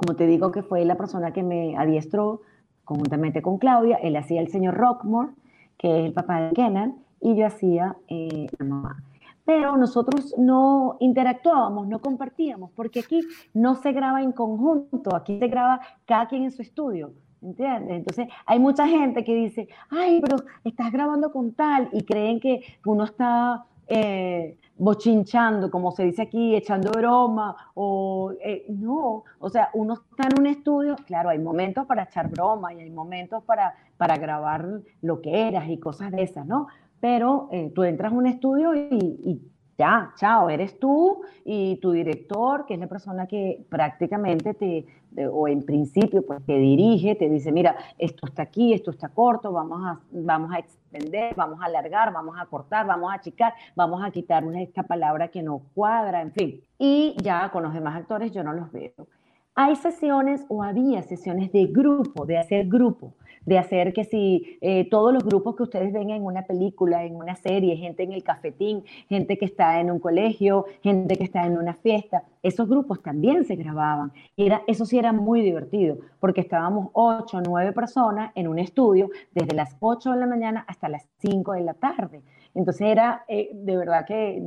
como 0.04 0.18
te 0.18 0.28
digo 0.28 0.52
que 0.52 0.64
fue 0.64 0.84
la 0.86 0.96
persona 0.96 1.32
que 1.32 1.44
me 1.44 1.78
adiestró 1.78 2.42
conjuntamente 2.84 3.42
con 3.42 3.58
Claudia, 3.58 3.98
él 3.98 4.16
hacía 4.18 4.42
el 4.42 4.50
señor 4.50 4.76
Rockmore, 4.76 5.30
que 5.78 6.00
es 6.00 6.06
el 6.06 6.14
papá 6.14 6.42
de 6.42 6.54
Kenan, 6.54 6.98
y 7.22 7.36
yo 7.36 7.46
hacía 7.46 7.96
eh, 8.10 8.48
la 8.60 8.66
mamá 8.66 9.04
pero 9.46 9.76
nosotros 9.76 10.34
no 10.38 10.96
interactuábamos, 11.00 11.88
no 11.88 12.00
compartíamos, 12.00 12.72
porque 12.72 13.02
aquí 13.02 13.22
no 13.54 13.76
se 13.76 13.92
graba 13.92 14.22
en 14.22 14.32
conjunto, 14.32 15.14
aquí 15.16 15.38
se 15.38 15.48
graba 15.48 15.82
cada 16.06 16.28
quien 16.28 16.44
en 16.44 16.52
su 16.52 16.62
estudio. 16.62 17.14
¿Entiendes? 17.42 17.98
Entonces, 17.98 18.30
hay 18.46 18.58
mucha 18.58 18.88
gente 18.88 19.26
que 19.26 19.36
dice, 19.36 19.68
ay, 19.90 20.22
pero 20.22 20.38
estás 20.64 20.94
grabando 20.94 21.30
con 21.34 21.52
tal, 21.52 21.90
y 21.92 22.04
creen 22.04 22.40
que 22.40 22.62
uno 22.86 23.04
está 23.04 23.66
eh, 23.88 24.58
bochinchando, 24.78 25.70
como 25.70 25.92
se 25.92 26.04
dice 26.04 26.24
aquí, 26.24 26.56
echando 26.56 26.92
broma, 26.92 27.56
o 27.76 28.34
eh, 28.44 28.66
no, 28.70 29.24
o 29.40 29.50
sea, 29.50 29.70
uno 29.74 29.94
está 29.94 30.28
en 30.30 30.40
un 30.40 30.48
estudio, 30.48 30.96
claro, 31.06 31.30
hay 31.30 31.40
momentos 31.40 31.86
para 31.86 32.04
echar 32.04 32.30
broma 32.30 32.74
y 32.74 32.82
hay 32.82 32.90
momentos 32.90 33.44
para, 33.44 33.76
para 33.98 34.18
grabar 34.18 34.68
lo 35.02 35.22
que 35.22 35.48
eras 35.48 35.70
y 35.70 35.78
cosas 35.78 36.12
de 36.12 36.24
esas, 36.24 36.46
¿no? 36.46 36.68
pero 37.04 37.50
eh, 37.52 37.70
tú 37.76 37.84
entras 37.84 38.14
a 38.14 38.16
un 38.16 38.28
estudio 38.28 38.74
y, 38.74 39.42
ya, 39.78 40.14
chao, 40.16 40.50
eres 40.50 40.80
tú 40.80 41.22
y 41.44 41.78
tu 41.78 41.92
director, 41.92 42.66
que 42.66 42.76
es 42.76 42.80
la 42.80 42.88
persona 42.88 43.28
que 43.28 43.66
prácticamente 43.70 44.54
te, 44.54 44.86
o 45.32 45.48
en 45.48 45.64
principio, 45.64 46.26
pues 46.26 46.46
te 46.46 46.58
dirige, 46.58 47.16
te 47.16 47.30
dice, 47.30 47.52
mira, 47.52 47.76
esto 47.98 48.28
está 48.28 48.44
aquí, 48.44 48.74
esto 48.74 48.92
está 48.92 49.10
corto, 49.10 49.52
vamos 49.52 49.82
a, 49.86 50.00
vamos 50.12 50.52
a 50.54 50.60
extender, 50.60 51.34
vamos 51.36 51.60
a 51.62 51.66
alargar, 51.66 52.14
vamos 52.14 52.36
a 52.40 52.46
cortar, 52.46 52.86
vamos 52.86 53.12
a 53.12 53.16
achicar, 53.16 53.54
vamos 53.76 54.04
a 54.04 54.12
quitar 54.12 54.44
esta 54.56 54.84
palabra 54.84 55.30
que 55.30 55.42
no 55.42 55.62
cuadra, 55.74 56.22
en 56.22 56.32
fin. 56.32 56.62
Y 56.78 57.16
ya 57.22 57.50
con 57.52 57.64
los 57.64 57.74
demás 57.74 57.96
actores 57.96 58.32
yo 58.32 58.44
no 58.44 58.54
los 58.54 58.72
veo. 58.72 59.08
Hay 59.56 59.76
sesiones 59.76 60.46
o 60.50 60.64
había 60.64 61.04
sesiones 61.04 61.52
de 61.52 61.66
grupo, 61.66 62.26
de 62.26 62.40
hacer 62.40 62.68
grupo 62.68 63.14
de 63.46 63.58
hacer 63.58 63.94
que 63.94 64.04
si 64.04 64.58
eh, 64.62 64.88
todos 64.90 65.14
los 65.14 65.24
grupos 65.24 65.56
que 65.56 65.64
ustedes 65.64 65.92
ven 65.94 66.10
en 66.10 66.24
una 66.24 66.44
película, 66.44 67.04
en 67.04 67.16
una 67.16 67.36
serie, 67.36 67.76
gente 67.78 68.04
en 68.04 68.14
el 68.14 68.24
cafetín, 68.24 68.84
gente 69.10 69.38
que 69.38 69.46
está 69.46 69.80
en 69.80 69.92
un 69.92 70.00
colegio, 70.00 70.66
gente 70.82 71.16
que 71.16 71.24
está 71.24 71.46
en 71.46 71.58
una 71.58 71.74
fiesta, 71.74 72.24
esos 72.42 72.68
grupos 72.68 73.02
también 73.02 73.46
se 73.46 73.56
grababan. 73.56 74.12
Y 74.36 74.46
era, 74.46 74.64
eso 74.68 74.86
sí 74.86 74.98
era 74.98 75.14
muy 75.14 75.42
divertido, 75.42 75.98
porque 76.20 76.42
estábamos 76.42 76.90
ocho 76.94 77.38
o 77.38 77.42
nueve 77.42 77.72
personas 77.72 78.32
en 78.36 78.48
un 78.48 78.60
estudio 78.60 79.10
desde 79.34 79.56
las 79.56 79.76
8 79.80 80.12
de 80.12 80.18
la 80.18 80.26
mañana 80.26 80.66
hasta 80.68 80.90
las 80.90 81.08
5 81.20 81.54
de 81.54 81.62
la 81.62 81.74
tarde. 81.74 82.22
Entonces 82.54 82.88
era 82.88 83.26
eh, 83.28 83.50
de 83.54 83.78
verdad 83.78 84.06
que 84.06 84.42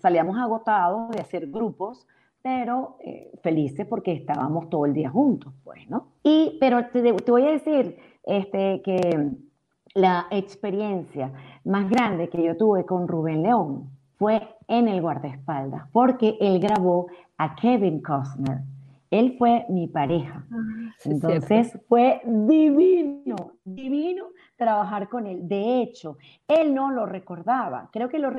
salíamos 0.00 0.38
agotados 0.38 1.10
de 1.10 1.20
hacer 1.20 1.48
grupos, 1.48 2.06
pero 2.42 2.96
eh, 3.00 3.30
felices 3.42 3.86
porque 3.86 4.12
estábamos 4.12 4.70
todo 4.70 4.86
el 4.86 4.94
día 4.94 5.10
juntos, 5.10 5.52
pues, 5.62 5.88
¿no? 5.90 6.08
Y, 6.22 6.56
pero 6.58 6.86
te, 6.86 7.12
te 7.12 7.30
voy 7.30 7.46
a 7.46 7.50
decir, 7.50 7.98
este, 8.24 8.82
que 8.82 9.30
la 9.94 10.26
experiencia 10.30 11.32
más 11.64 11.88
grande 11.90 12.28
que 12.28 12.42
yo 12.42 12.56
tuve 12.56 12.84
con 12.84 13.08
Rubén 13.08 13.42
León 13.42 13.90
fue 14.16 14.56
en 14.68 14.88
el 14.88 15.00
guardaespaldas, 15.00 15.88
porque 15.92 16.36
él 16.40 16.60
grabó 16.60 17.08
a 17.38 17.54
Kevin 17.56 18.00
Costner. 18.02 18.58
Él 19.10 19.34
fue 19.38 19.66
mi 19.68 19.88
pareja. 19.88 20.46
Ah, 20.52 20.94
Entonces 21.04 21.76
fue 21.88 22.20
divino, 22.24 23.54
divino 23.64 24.26
trabajar 24.56 25.08
con 25.08 25.26
él. 25.26 25.48
De 25.48 25.80
hecho, 25.80 26.16
él 26.46 26.74
no 26.74 26.92
lo 26.92 27.06
recordaba. 27.06 27.88
Creo 27.92 28.08
que 28.08 28.20
lo, 28.20 28.30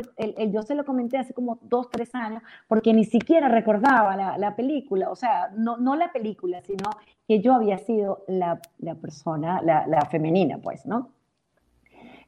yo 0.50 0.62
se 0.62 0.76
lo 0.76 0.86
comenté 0.86 1.18
hace 1.18 1.34
como 1.34 1.60
dos, 1.64 1.90
tres 1.90 2.16
años, 2.16 2.42
porque 2.68 2.94
ni 2.94 3.04
siquiera 3.04 3.50
recordaba 3.50 4.38
la, 4.38 4.56
película. 4.56 5.10
O 5.10 5.16
sea, 5.16 5.52
no, 5.58 5.78
no, 5.78 5.96
la 5.96 6.12
película, 6.14 6.62
sino 6.62 6.90
que 7.28 7.42
yo 7.42 7.54
había 7.54 7.78
sido 7.80 8.24
la, 8.28 8.62
la 8.78 8.96
persona, 8.96 9.62
la, 9.62 9.86
la, 9.88 10.02
femenina, 10.06 10.60
pues, 10.60 10.86
¿no? 10.86 11.10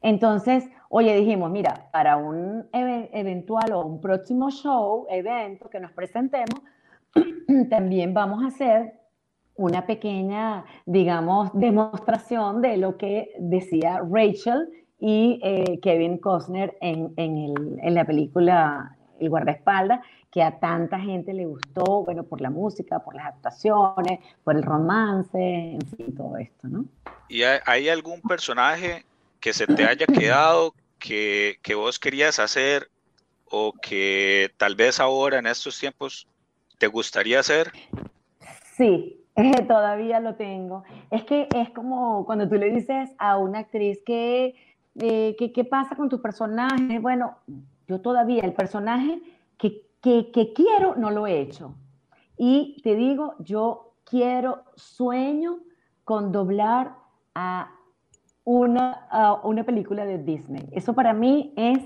Entonces, 0.02 0.68
oye, 0.90 1.16
dijimos, 1.16 1.50
mira, 1.50 1.88
para 1.92 2.18
un 2.18 2.66
eventual 2.72 3.72
o 3.72 3.86
un 3.86 4.00
próximo 4.00 4.50
show, 4.50 5.06
evento 5.08 5.70
que 5.70 5.80
nos 5.80 5.92
presentemos, 5.92 6.60
también 7.70 8.14
vamos 8.14 8.42
a 8.42 8.48
hacer 8.48 8.94
una 9.56 9.86
pequeña, 9.86 10.64
digamos, 10.84 11.50
demostración 11.54 12.60
de 12.60 12.76
lo 12.76 12.96
que 12.96 13.32
decía 13.38 14.00
Rachel 14.10 14.68
y 14.98 15.40
eh, 15.42 15.78
Kevin 15.80 16.18
Costner 16.18 16.76
en, 16.80 17.12
en, 17.16 17.94
la 17.94 18.04
película 18.04 18.96
El 19.20 19.30
guardaespaldas, 19.30 20.00
que 20.30 20.42
a 20.42 20.58
tanta 20.58 20.98
gente 20.98 21.32
le 21.32 21.46
gustó, 21.46 22.04
bueno, 22.04 22.24
por 22.24 22.40
la 22.40 22.50
música, 22.50 22.98
por 22.98 23.14
las 23.14 23.26
actuaciones, 23.26 24.18
por 24.42 24.56
el 24.56 24.62
romance, 24.62 25.38
en 25.38 25.86
fin, 25.96 26.14
todo 26.16 26.36
esto, 26.38 26.66
¿no? 26.66 26.84
¿Y 27.28 27.42
hay, 27.42 27.88
algún 27.88 28.20
personaje 28.22 29.04
que 29.38 29.52
se 29.52 29.66
te 29.66 29.84
haya 29.84 30.06
quedado 30.06 30.74
que, 30.98 31.58
que 31.62 31.74
vos 31.74 31.98
querías 31.98 32.38
hacer 32.40 32.88
o 33.44 33.72
que 33.72 34.50
tal 34.56 34.74
vez 34.74 34.98
ahora 34.98 35.38
en 35.38 35.46
estos 35.46 35.78
tiempos 35.78 36.26
te 36.78 36.86
gustaría 36.86 37.40
hacer? 37.40 37.72
Sí, 38.76 39.24
todavía 39.68 40.20
lo 40.20 40.34
tengo. 40.34 40.84
Es 41.10 41.24
que 41.24 41.48
es 41.54 41.70
como 41.70 42.24
cuando 42.26 42.48
tú 42.48 42.56
le 42.56 42.70
dices 42.70 43.10
a 43.18 43.38
una 43.38 43.60
actriz 43.60 44.02
que, 44.04 44.54
eh, 45.00 45.36
¿qué 45.36 45.64
pasa 45.64 45.96
con 45.96 46.08
tu 46.08 46.20
personaje? 46.20 46.98
Bueno, 46.98 47.36
yo 47.86 48.00
todavía 48.00 48.44
el 48.44 48.52
personaje 48.52 49.20
que, 49.58 50.30
que, 50.32 50.52
quiero 50.54 50.96
no 50.96 51.10
lo 51.10 51.26
he 51.26 51.40
hecho. 51.40 51.74
Y 52.36 52.80
te 52.82 52.94
digo, 52.94 53.36
yo 53.38 53.94
quiero, 54.04 54.64
sueño 54.74 55.60
con 56.04 56.30
doblar 56.30 56.94
a 57.34 57.70
una, 58.44 59.40
una 59.44 59.64
película 59.64 60.04
de 60.04 60.18
Disney. 60.18 60.68
Eso 60.72 60.92
para 60.92 61.14
mí 61.14 61.54
es, 61.56 61.78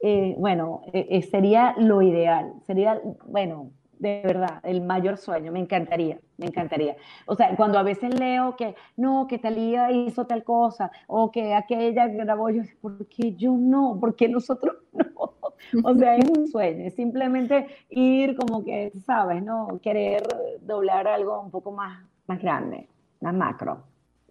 eh, 0.00 0.34
bueno, 0.38 0.82
eh, 0.92 1.22
sería 1.22 1.74
lo 1.78 2.02
ideal. 2.02 2.54
Sería, 2.66 3.00
bueno, 3.26 3.70
de 4.04 4.20
verdad, 4.22 4.60
el 4.64 4.82
mayor 4.82 5.16
sueño, 5.16 5.50
me 5.50 5.60
encantaría, 5.60 6.18
me 6.36 6.46
encantaría. 6.46 6.94
O 7.24 7.34
sea, 7.34 7.56
cuando 7.56 7.78
a 7.78 7.82
veces 7.82 8.14
leo 8.14 8.54
que 8.54 8.74
no, 8.96 9.26
que 9.26 9.38
Talía 9.38 9.90
hizo 9.90 10.26
tal 10.26 10.44
cosa, 10.44 10.90
o 11.06 11.30
que 11.30 11.54
aquella 11.54 12.06
grabó, 12.08 12.50
yo, 12.50 12.62
¿por 12.82 13.06
qué 13.06 13.34
yo 13.34 13.52
no? 13.52 13.96
¿Por 13.98 14.14
qué 14.14 14.28
nosotros 14.28 14.76
no? 14.92 15.34
O 15.82 15.94
sea, 15.96 16.16
es 16.16 16.28
un 16.28 16.46
sueño, 16.46 16.86
es 16.86 16.94
simplemente 16.94 17.66
ir 17.88 18.36
como 18.36 18.62
que, 18.62 18.92
sabes, 19.06 19.42
¿no? 19.42 19.80
Querer 19.82 20.22
doblar 20.60 21.08
algo 21.08 21.40
un 21.40 21.50
poco 21.50 21.72
más, 21.72 22.04
más 22.26 22.42
grande, 22.42 22.86
más 23.22 23.32
macro. 23.32 23.82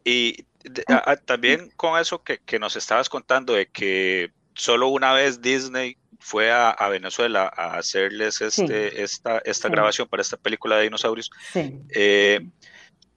Y 0.05 0.45
también 1.25 1.71
con 1.75 1.99
eso 1.99 2.21
que, 2.23 2.37
que 2.45 2.59
nos 2.59 2.75
estabas 2.75 3.09
contando 3.09 3.53
de 3.53 3.65
que 3.65 4.31
solo 4.53 4.89
una 4.89 5.13
vez 5.13 5.41
Disney 5.41 5.97
fue 6.23 6.49
a, 6.51 6.73
Venezuela 6.89 7.51
a 7.53 7.77
hacerles 7.77 8.39
este, 8.39 9.03
esta, 9.03 9.39
esta 9.39 9.67
grabación 9.67 10.07
para 10.07 10.21
esta 10.21 10.37
película 10.37 10.77
de 10.77 10.83
dinosaurios. 10.83 11.29
Eh, 11.53 12.47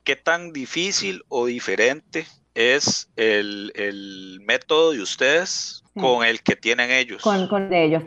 ¿Qué 0.03 0.17
tan 0.17 0.53
difícil 0.53 1.23
o 1.29 1.47
diferente 1.47 2.27
es 2.55 3.09
el, 3.15 4.41
método 4.45 4.91
de 4.91 5.03
ustedes 5.03 5.85
con 5.95 6.27
el 6.27 6.43
que 6.43 6.57
tienen 6.57 6.91
ellos? 6.91 7.23
Con, 7.23 7.47
con 7.47 7.73
ellos. 7.73 8.03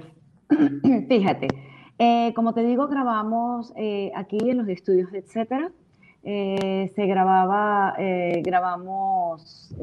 Fíjate, 1.08 1.48
eh, 1.98 2.34
como 2.36 2.54
te 2.54 2.64
digo, 2.64 2.90
grabamos 2.90 3.72
eh, 3.78 4.12
aquí 4.16 4.38
en 4.50 4.58
los 4.58 4.68
estudios, 4.68 5.14
etcétera. 5.14 5.72
se 6.24 7.06
grababa, 7.06 7.96
grabamos, 8.44 9.74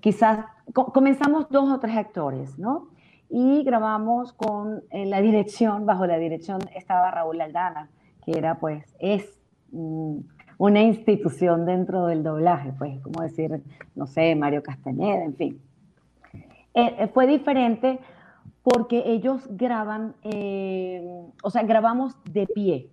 quizás 0.00 0.46
comenzamos 0.72 1.48
dos 1.50 1.70
o 1.70 1.78
tres 1.78 1.96
actores, 1.96 2.58
¿no? 2.58 2.88
Y 3.28 3.62
grabamos 3.62 4.32
con 4.32 4.82
la 4.92 5.20
dirección, 5.20 5.86
bajo 5.86 6.06
la 6.06 6.18
dirección 6.18 6.60
estaba 6.74 7.10
Raúl 7.10 7.40
Aldana, 7.40 7.88
que 8.24 8.32
era 8.32 8.58
pues, 8.58 8.84
es 8.98 9.38
mm, 9.70 10.18
una 10.58 10.82
institución 10.82 11.64
dentro 11.64 12.06
del 12.06 12.22
doblaje, 12.22 12.72
pues, 12.76 13.00
como 13.00 13.22
decir, 13.22 13.62
no 13.94 14.06
sé, 14.06 14.34
Mario 14.34 14.62
Castañeda, 14.62 15.24
en 15.24 15.36
fin. 15.36 15.62
fue 17.14 17.26
diferente 17.26 18.00
porque 18.62 19.02
ellos 19.06 19.48
graban, 19.50 20.14
eh, 20.22 21.02
o 21.42 21.50
sea, 21.50 21.62
grabamos 21.62 22.16
de 22.24 22.46
pie. 22.46 22.90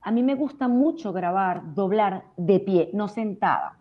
A 0.00 0.10
mí 0.10 0.22
me 0.22 0.34
gusta 0.34 0.68
mucho 0.68 1.12
grabar, 1.12 1.74
doblar 1.74 2.24
de 2.36 2.60
pie, 2.60 2.90
no 2.92 3.08
sentada. 3.08 3.78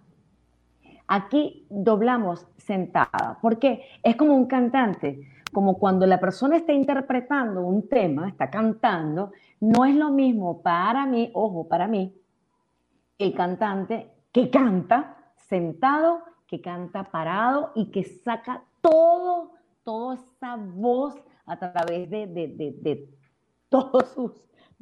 Aquí 1.07 1.65
doblamos 1.69 2.47
sentada, 2.57 3.37
porque 3.41 3.83
es 4.01 4.15
como 4.15 4.35
un 4.35 4.47
cantante, 4.47 5.27
como 5.51 5.77
cuando 5.77 6.05
la 6.05 6.19
persona 6.19 6.57
está 6.57 6.73
interpretando 6.73 7.61
un 7.61 7.87
tema, 7.87 8.27
está 8.27 8.49
cantando, 8.49 9.31
no 9.59 9.85
es 9.85 9.95
lo 9.95 10.09
mismo 10.09 10.61
para 10.61 11.05
mí, 11.05 11.31
ojo, 11.33 11.67
para 11.67 11.87
mí, 11.87 12.13
el 13.17 13.33
cantante 13.33 14.11
que 14.31 14.49
canta 14.49 15.15
sentado, 15.35 16.23
que 16.47 16.61
canta 16.61 17.03
parado 17.05 17.71
y 17.75 17.91
que 17.91 18.03
saca 18.03 18.63
todo 18.81 19.55
toda 19.85 20.15
esa 20.15 20.57
voz 20.57 21.15
a 21.45 21.57
través 21.57 22.09
de, 22.09 22.27
de, 22.27 23.09
todos 23.69 24.09
sus 24.09 24.31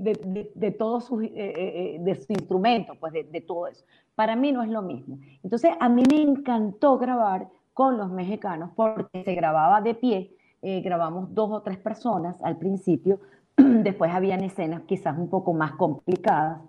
de, 0.03 0.71
todos 0.71 1.05
sus, 1.05 1.23
eh, 1.23 1.31
eh, 1.33 1.53
eh, 1.55 1.97
de 1.99 2.15
su 2.15 2.33
instrumento, 2.33 2.95
pues 2.99 3.13
de, 3.13 3.41
todo 3.41 3.67
eso. 3.67 3.85
Para 4.15 4.35
mí 4.35 4.51
no 4.51 4.61
es 4.63 4.69
lo 4.69 4.81
mismo. 4.81 5.19
Entonces, 5.43 5.71
a 5.79 5.89
mí 5.89 6.03
me 6.09 6.21
encantó 6.21 6.97
grabar 6.97 7.49
con 7.73 7.97
los 7.97 8.11
mexicanos 8.11 8.71
porque 8.75 9.23
se 9.23 9.33
grababa 9.33 9.81
de 9.81 9.95
pie, 9.95 10.35
grabamos 10.61 11.33
dos 11.33 11.51
o 11.51 11.61
tres 11.61 11.77
personas 11.77 12.41
al 12.43 12.57
principio, 12.57 13.19
después 13.57 14.13
habían 14.13 14.43
escenas 14.43 14.83
quizás 14.83 15.17
un 15.17 15.29
poco 15.29 15.53
más 15.53 15.73
complicadas, 15.73 16.61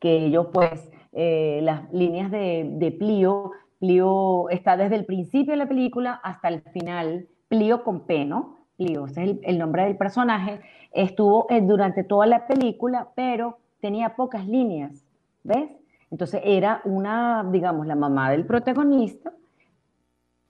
que 0.00 0.26
ellos 0.26 0.48
pues, 0.52 0.90
las 1.12 1.92
líneas 1.92 2.30
de, 2.30 2.68
de 2.76 2.90
Plío, 2.90 3.52
Plío 3.78 4.48
está 4.48 4.76
desde 4.76 4.96
el 4.96 5.04
principio 5.04 5.52
de 5.52 5.58
la 5.58 5.68
película 5.68 6.12
hasta 6.22 6.48
el 6.48 6.62
final, 6.62 7.28
Plío 7.48 7.84
con 7.84 8.06
P. 8.06 8.26
Ese 8.78 9.24
es 9.24 9.36
el, 9.42 9.58
nombre 9.58 9.84
del 9.84 9.96
personaje, 9.96 10.60
estuvo 10.92 11.46
eh, 11.50 11.60
durante 11.60 12.04
toda 12.04 12.26
la 12.26 12.46
película, 12.46 13.08
pero 13.14 13.58
tenía 13.80 14.16
pocas 14.16 14.46
líneas, 14.46 15.04
¿ves? 15.44 15.70
Entonces 16.10 16.40
era 16.44 16.80
una, 16.84 17.44
digamos, 17.50 17.86
la 17.86 17.94
mamá 17.94 18.30
del 18.30 18.46
protagonista, 18.46 19.32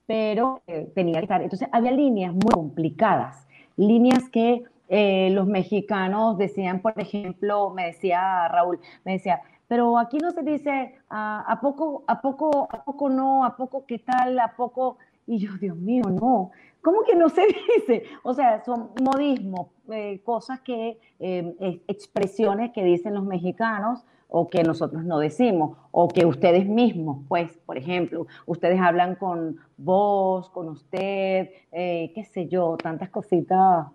pero 0.06 0.62
eh, 0.66 0.90
tenía 0.94 1.18
que 1.18 1.24
estar. 1.24 1.42
Entonces 1.42 1.68
había 1.72 1.92
líneas 1.92 2.32
muy 2.32 2.52
complicadas, 2.52 3.46
líneas 3.76 4.28
que 4.30 4.64
eh, 4.88 5.30
los 5.32 5.46
mexicanos 5.46 6.38
decían, 6.38 6.80
por 6.80 6.98
ejemplo, 7.00 7.70
me 7.70 7.86
decía 7.86 8.48
Raúl, 8.48 8.80
me 9.04 9.12
decía, 9.12 9.40
pero 9.68 9.98
aquí 9.98 10.18
no 10.18 10.30
se 10.30 10.42
dice 10.42 10.94
ah, 11.10 11.44
a 11.46 11.60
poco, 11.60 12.04
a 12.06 12.20
poco, 12.20 12.68
a 12.70 12.84
poco 12.84 13.08
no, 13.08 13.44
a 13.44 13.56
poco 13.56 13.86
qué 13.86 13.98
tal, 13.98 14.38
a 14.38 14.54
poco. 14.56 14.98
Y 15.26 15.38
yo, 15.38 15.52
Dios 15.58 15.76
mío, 15.76 16.04
no. 16.04 16.50
¿Cómo 16.82 17.02
que 17.02 17.16
no 17.16 17.28
se 17.30 17.46
dice? 17.78 18.04
O 18.22 18.34
sea, 18.34 18.62
son 18.64 18.90
modismos, 19.02 19.68
eh, 19.90 20.20
cosas 20.22 20.60
que, 20.60 20.98
eh, 21.18 21.82
expresiones 21.88 22.72
que 22.72 22.84
dicen 22.84 23.14
los 23.14 23.24
mexicanos 23.24 24.04
o 24.28 24.48
que 24.48 24.62
nosotros 24.64 25.04
no 25.04 25.18
decimos, 25.18 25.78
o 25.92 26.08
que 26.08 26.26
ustedes 26.26 26.66
mismos, 26.66 27.24
pues, 27.28 27.56
por 27.64 27.78
ejemplo, 27.78 28.26
ustedes 28.46 28.80
hablan 28.80 29.14
con 29.14 29.58
vos, 29.76 30.50
con 30.50 30.68
usted, 30.68 31.50
eh, 31.70 32.10
qué 32.14 32.24
sé 32.24 32.48
yo, 32.48 32.76
tantas 32.76 33.10
cositas. 33.10 33.86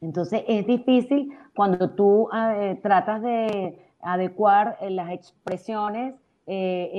Entonces 0.00 0.44
es 0.46 0.66
difícil 0.66 1.32
cuando 1.54 1.90
tú 1.90 2.28
tratas 2.82 3.22
de 3.22 3.78
adecuar 4.00 4.76
las 4.90 5.12
expresiones 5.12 6.14
eh, 6.46 6.90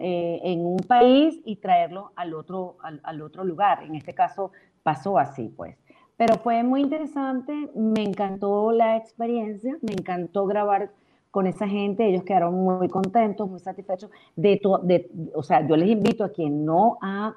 eh, 0.00 0.40
en, 0.44 0.64
un 0.64 0.78
país 0.78 1.38
y 1.44 1.56
traerlo 1.56 2.12
al 2.16 2.32
otro, 2.32 2.78
al, 2.82 3.22
otro 3.22 3.44
lugar. 3.44 3.82
En 3.82 3.94
este 3.94 4.14
caso 4.14 4.52
pasó 4.82 5.18
así, 5.18 5.52
pues. 5.54 5.76
Pero 6.16 6.36
fue 6.36 6.62
muy 6.62 6.80
interesante, 6.80 7.70
me 7.74 8.02
encantó 8.02 8.72
la 8.72 8.96
experiencia, 8.96 9.76
me 9.82 9.92
encantó 9.92 10.46
grabar 10.46 10.90
con 11.30 11.46
esa 11.46 11.68
gente, 11.68 12.08
ellos 12.08 12.24
quedaron 12.24 12.54
muy 12.54 12.88
contentos, 12.88 13.48
muy 13.48 13.60
satisfechos. 13.60 14.10
De, 14.34 14.60
de 14.82 15.10
o 15.34 15.42
sea, 15.42 15.66
yo 15.66 15.76
les 15.76 15.90
invito 15.90 16.24
a 16.24 16.32
quien 16.32 16.64
no 16.64 16.98
ha 17.02 17.36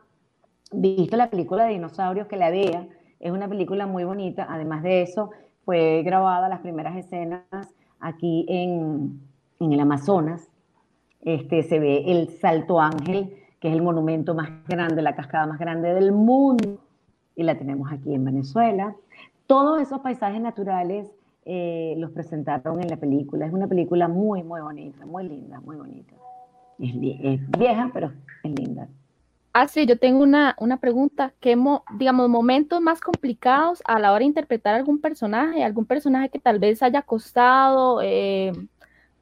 visto 0.72 1.18
la 1.18 1.30
película 1.30 1.66
de 1.66 1.74
dinosaurios 1.74 2.28
que 2.28 2.38
la 2.38 2.50
vea, 2.50 2.88
es 3.20 3.32
una 3.32 3.48
película 3.48 3.86
muy 3.86 4.04
bonita, 4.04 4.48
además 4.50 4.84
de 4.84 5.02
eso, 5.04 5.32
fue 5.66 6.02
grabada 6.04 6.50
las 6.50 6.62
primeras 6.62 6.96
escenas 6.96 7.44
aquí 8.00 8.46
en, 8.48 9.22
en 9.60 9.74
el 9.74 9.80
Amazonas, 9.80 10.51
este, 11.24 11.64
se 11.64 11.80
ve 11.80 12.04
el 12.08 12.30
Salto 12.40 12.80
Ángel, 12.80 13.36
que 13.60 13.68
es 13.68 13.74
el 13.74 13.82
monumento 13.82 14.34
más 14.34 14.50
grande, 14.68 15.02
la 15.02 15.16
cascada 15.16 15.46
más 15.46 15.60
grande 15.60 15.94
del 15.94 16.12
mundo, 16.12 16.80
y 17.36 17.44
la 17.44 17.58
tenemos 17.58 17.92
aquí 17.92 18.14
en 18.14 18.26
Venezuela. 18.26 18.96
Todos 19.48 19.82
esos 19.82 20.00
paisajes 20.00 20.42
naturales 20.42 21.10
eh, 21.46 21.96
los 21.98 22.12
presentaron 22.12 22.82
en 22.82 22.90
la 22.90 22.98
película. 22.98 23.46
Es 23.46 23.54
una 23.54 23.68
película 23.68 24.08
muy, 24.08 24.44
muy 24.44 24.62
bonita, 24.62 25.06
muy 25.06 25.28
linda, 25.28 25.60
muy 25.60 25.76
bonita. 25.76 26.14
Es, 26.80 27.50
vieja, 27.58 27.90
pero 27.94 28.12
es 28.44 28.52
linda. 28.52 28.88
Ah, 29.54 29.68
sí, 29.68 29.86
yo 29.86 29.98
tengo 29.98 30.24
una, 30.24 30.56
una 30.60 30.78
pregunta. 30.78 31.34
¿Qué, 31.40 31.58
digamos, 31.98 32.30
momentos 32.30 32.82
más 32.82 33.02
complicados 33.02 33.82
a 33.86 34.00
la 34.00 34.12
hora 34.12 34.20
de 34.20 34.26
interpretar 34.26 34.76
algún 34.76 35.00
personaje? 35.00 35.64
¿Algún 35.64 35.86
personaje 35.86 36.30
que 36.30 36.40
tal 36.40 36.60
vez 36.60 36.82
haya 36.82 37.02
costado, 37.02 38.02
eh, 38.02 38.52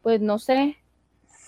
pues 0.02 0.22
no 0.22 0.40
sé, 0.40 0.78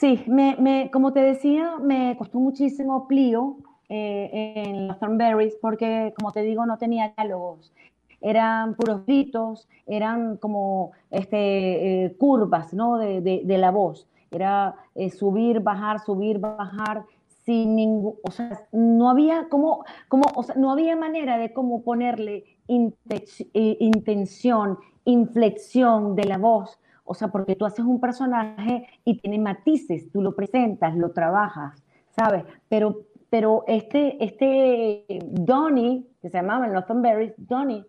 Sí, 0.02 0.24
me, 0.26 0.90
como 0.92 1.14
te 1.14 1.20
decía, 1.20 1.76
me 1.80 2.18
costó 2.18 2.40
muchísimo 2.40 3.08
Plío 3.08 3.58
eh, 3.88 4.54
en 4.56 4.88
los 4.88 4.98
Thornberries 4.98 5.56
porque, 5.62 6.12
como 6.18 6.32
te 6.32 6.42
digo, 6.42 6.66
no 6.66 6.80
tenía 6.80 7.14
diálogos. 7.16 7.72
Eran 8.20 8.74
puros 8.74 9.06
gritos, 9.06 9.70
eran 9.86 10.38
como 10.38 10.94
este, 11.12 12.06
eh, 12.06 12.16
curvas 12.18 12.74
¿no? 12.74 12.98
de, 12.98 13.44
la 13.46 13.70
voz. 13.70 14.08
Era 14.32 14.74
eh, 14.96 15.12
subir, 15.12 15.60
bajar, 15.60 16.00
subir, 16.00 16.40
bajar, 16.40 17.04
sin 17.46 17.76
ningún, 17.76 18.16
o 18.24 18.32
sea, 18.32 18.60
no 18.72 19.08
había 19.08 19.50
como, 19.50 19.86
como 20.08 20.24
o 20.34 20.42
sea, 20.42 20.56
no 20.56 20.72
había 20.72 20.96
manera 20.96 21.38
de 21.38 21.54
cómo 21.54 21.84
ponerle 21.84 22.46
intención, 22.66 24.80
inflexión 25.06 26.16
de 26.16 26.24
la 26.24 26.40
voz 26.40 26.80
o 27.12 27.14
sea, 27.14 27.28
porque 27.28 27.58
tú 27.58 27.66
haces 27.66 27.84
un 27.84 28.00
personaje 28.00 28.88
y 29.04 29.18
tiene 29.18 29.38
matices, 29.38 30.10
tú 30.14 30.22
lo 30.22 30.34
presentas, 30.34 30.96
lo 30.96 31.12
trabajas, 31.12 31.84
¿sabes? 32.16 32.46
Pero, 32.70 33.02
pero 33.30 33.66
este, 33.68 34.24
este 34.24 35.04
Donnie, 35.30 36.06
que 36.22 36.30
se 36.30 36.38
llamaba 36.38 36.68
en 36.68 37.02
Berries, 37.02 37.34
Donnie, 37.36 37.84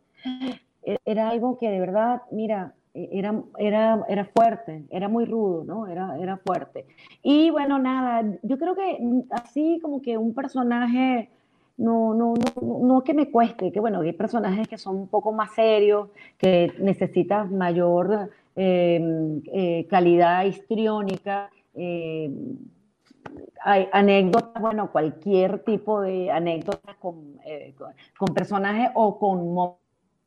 e, 0.82 0.98
era 1.04 1.28
algo 1.28 1.56
que 1.56 1.70
de 1.70 1.78
verdad, 1.78 2.22
mira, 2.32 2.74
e, 2.94 3.10
era, 3.12 3.40
era, 3.58 4.04
era 4.08 4.24
fuerte, 4.24 4.86
era 4.90 5.08
muy 5.08 5.24
rudo, 5.24 5.62
¿no? 5.62 5.86
Era, 5.86 6.18
era 6.18 6.36
fuerte. 6.38 6.84
Y 7.22 7.50
bueno, 7.50 7.78
nada, 7.78 8.28
yo 8.42 8.58
creo 8.58 8.74
que 8.74 8.98
así 9.30 9.78
como 9.80 10.02
que 10.02 10.18
un 10.18 10.34
personaje, 10.34 11.30
no, 11.76 12.12
no, 12.12 12.34
no, 12.34 12.78
no 12.80 13.04
que 13.04 13.14
me 13.14 13.30
cueste, 13.30 13.70
que 13.70 13.78
bueno, 13.78 14.00
hay 14.00 14.14
personajes 14.14 14.66
que 14.66 14.78
son 14.78 14.96
un 14.96 15.06
poco 15.06 15.30
más 15.30 15.54
serios, 15.54 16.08
que 16.38 16.72
necesitas 16.80 17.48
mayor 17.52 18.30
calidad 19.88 20.44
histriónica, 20.44 21.50
em, 21.74 22.58
hay 23.64 23.88
anécdotas, 23.92 24.60
bueno, 24.60 24.90
cualquier 24.90 25.60
tipo 25.64 26.00
de 26.00 26.30
anécdotas 26.30 26.96
con, 26.96 27.38
eh, 27.44 27.74
con, 28.18 28.34
personajes 28.34 28.90
o 28.94 29.18
con, 29.18 29.76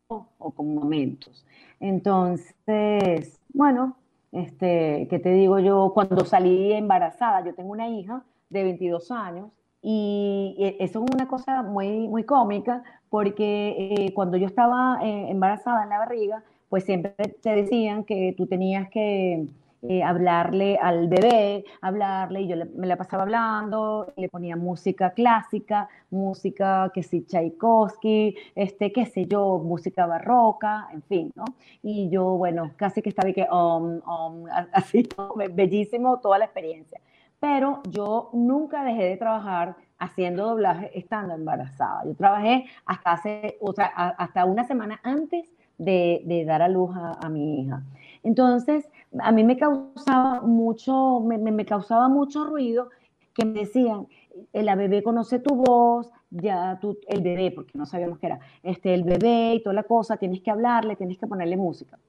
o 0.07 0.51
con 0.51 0.75
momentos. 0.75 1.45
Entonces, 1.79 3.39
bueno, 3.53 3.97
este, 4.31 5.07
¿qué 5.09 5.19
te 5.19 5.29
digo 5.31 5.59
yo? 5.59 5.91
Cuando 5.93 6.25
salí 6.25 6.73
embarazada, 6.73 7.43
yo 7.45 7.53
tengo 7.53 7.71
una 7.71 7.89
hija 7.89 8.23
de 8.49 8.63
22 8.63 9.11
años 9.11 9.49
y 9.81 10.55
eso 10.79 11.03
es 11.03 11.13
una 11.13 11.27
cosa 11.27 11.61
muy, 11.61 12.07
muy 12.07 12.23
cómica 12.23 12.83
porque 13.09 13.75
eh, 13.77 14.13
cuando 14.13 14.37
yo 14.37 14.47
estaba 14.47 14.99
embarazada 15.01 15.83
en 15.83 15.89
la 15.89 15.99
barriga, 15.99 16.43
pues 16.75 16.83
siempre 16.83 17.15
te 17.41 17.55
decían 17.55 18.03
que 18.03 18.33
tú 18.35 18.47
tenías 18.47 18.89
que 18.89 19.47
eh, 19.83 20.03
hablarle 20.03 20.77
al 20.77 21.07
bebé, 21.07 21.63
hablarle, 21.79 22.41
y 22.41 22.49
yo 22.49 22.57
me 22.75 22.85
la 22.85 22.97
pasaba 22.97 23.23
hablando, 23.23 24.11
le 24.17 24.27
ponía 24.27 24.57
música 24.57 25.11
clásica, 25.11 25.87
música 26.09 26.91
que 26.93 27.01
sí, 27.01 27.21
Tchaikovsky, 27.21 28.35
este, 28.55 28.91
qué 28.91 29.05
sé 29.05 29.25
yo, 29.25 29.57
música 29.59 30.05
barroca, 30.05 30.89
en 30.91 31.01
fin, 31.03 31.31
¿no? 31.33 31.45
Y 31.81 32.09
yo, 32.09 32.25
bueno, 32.31 32.73
casi 32.75 33.01
que 33.01 33.07
estaba 33.07 33.31
que, 33.31 33.47
así, 34.73 35.07
bellísimo 35.53 36.19
toda 36.19 36.39
la 36.39 36.43
experiencia. 36.43 36.99
Pero 37.39 37.83
yo 37.89 38.31
nunca 38.33 38.83
dejé 38.83 39.03
de 39.03 39.15
trabajar 39.15 39.77
haciendo 39.97 40.45
doblaje 40.45 40.91
estando 40.99 41.35
embarazada. 41.35 42.03
Yo 42.03 42.15
trabajé 42.15 42.65
hasta, 42.85 43.13
hace, 43.13 43.57
otra, 43.61 43.85
hasta 43.85 44.43
una 44.43 44.65
semana 44.65 44.99
antes 45.03 45.54
de, 45.77 46.43
dar 46.45 46.61
a 46.61 46.67
luz 46.67 46.91
a, 46.95 47.29
mi 47.29 47.61
hija. 47.61 47.83
Entonces, 48.23 48.89
a 49.19 49.31
mí 49.31 49.43
me 49.43 49.57
causaba 49.57 50.41
mucho, 50.41 51.19
me, 51.21 51.65
causaba 51.65 52.07
mucho 52.09 52.45
ruido 52.45 52.89
que 53.33 53.45
me 53.45 53.61
decían, 53.61 54.07
eh, 54.53 54.63
la 54.63 54.75
bebé 54.75 55.03
conoce 55.03 55.39
tu 55.39 55.55
voz, 55.55 56.09
ya 56.29 56.79
tú, 56.79 56.97
el 57.07 57.21
bebé, 57.21 57.51
porque 57.51 57.77
no 57.77 57.85
sabíamos 57.85 58.19
qué 58.19 58.27
era, 58.27 58.39
este, 58.63 58.93
el 58.93 59.03
bebé 59.03 59.55
y 59.55 59.63
toda 59.63 59.73
la 59.73 59.83
cosa, 59.83 60.17
tienes 60.17 60.41
que 60.41 60.51
hablarle, 60.51 60.95
tienes 60.95 61.17
que 61.17 61.27
ponerle 61.27 61.57
música. 61.57 61.99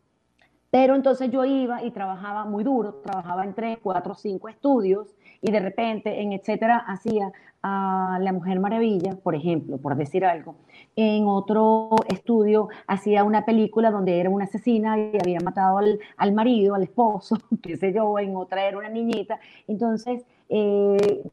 Pero 0.70 0.94
entonces 0.94 1.30
yo 1.30 1.44
iba 1.44 1.82
y 1.82 1.90
trabajaba 1.90 2.44
muy 2.44 2.64
duro, 2.64 2.94
trabajaba 2.94 3.44
en 3.44 3.54
tres, 3.54 3.78
cuatro, 3.82 4.14
cinco 4.14 4.48
estudios 4.48 5.14
y 5.40 5.50
de 5.50 5.60
repente 5.60 6.20
en 6.20 6.32
etcétera 6.32 6.78
hacía 6.78 7.32
a 7.68 8.18
La 8.20 8.32
Mujer 8.32 8.60
Maravilla, 8.60 9.16
por 9.16 9.34
ejemplo, 9.34 9.78
por 9.78 9.96
decir 9.96 10.24
algo. 10.24 10.54
En 10.94 11.26
otro 11.26 11.90
estudio 12.08 12.68
hacía 12.86 13.24
una 13.24 13.44
película 13.44 13.90
donde 13.90 14.20
era 14.20 14.30
una 14.30 14.44
asesina 14.44 14.96
y 14.98 15.18
había 15.20 15.40
matado 15.40 15.78
al, 15.78 16.32
marido, 16.32 16.76
al 16.76 16.84
esposo, 16.84 17.36
qué 17.62 17.76
sé 17.76 17.92
yo, 17.92 18.18
en 18.20 18.36
otra 18.36 18.68
era 18.68 18.78
una 18.78 18.88
niñita. 18.88 19.40
Entonces, 19.66 20.24
eh, 20.48 21.24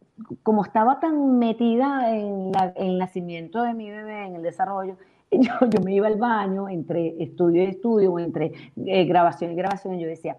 como 0.41 0.63
estaba 0.63 0.99
tan 0.99 1.37
metida 1.37 2.09
en, 2.17 2.51
el 2.77 2.97
nacimiento 2.97 3.61
de 3.61 3.75
mi 3.75 3.91
bebé, 3.91 4.25
en 4.25 4.35
el 4.35 4.41
desarrollo, 4.41 4.97
yo, 5.31 5.51
yo, 5.69 5.81
me 5.81 5.93
iba 5.93 6.07
al 6.07 6.17
baño 6.17 6.67
entre 6.67 7.21
estudio 7.21 7.61
y 7.61 7.67
estudio, 7.67 8.17
entre 8.17 8.53
eh, 8.87 9.05
grabación 9.05 9.51
y 9.51 9.55
grabación, 9.55 9.99
yo 9.99 10.07
decía, 10.07 10.37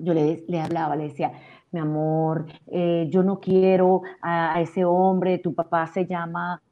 yo 0.00 0.12
le, 0.12 0.42
le 0.48 0.60
hablaba, 0.60 0.96
le 0.96 1.04
decía, 1.04 1.30
mi 1.72 1.80
amor, 1.80 2.46
eh, 2.66 3.08
yo 3.10 3.22
no 3.22 3.38
quiero 3.40 4.02
a, 4.22 4.60
ese 4.60 4.84
hombre, 4.84 5.38
tu 5.38 5.54
papá 5.54 5.86
se 5.86 6.06
llama 6.06 6.62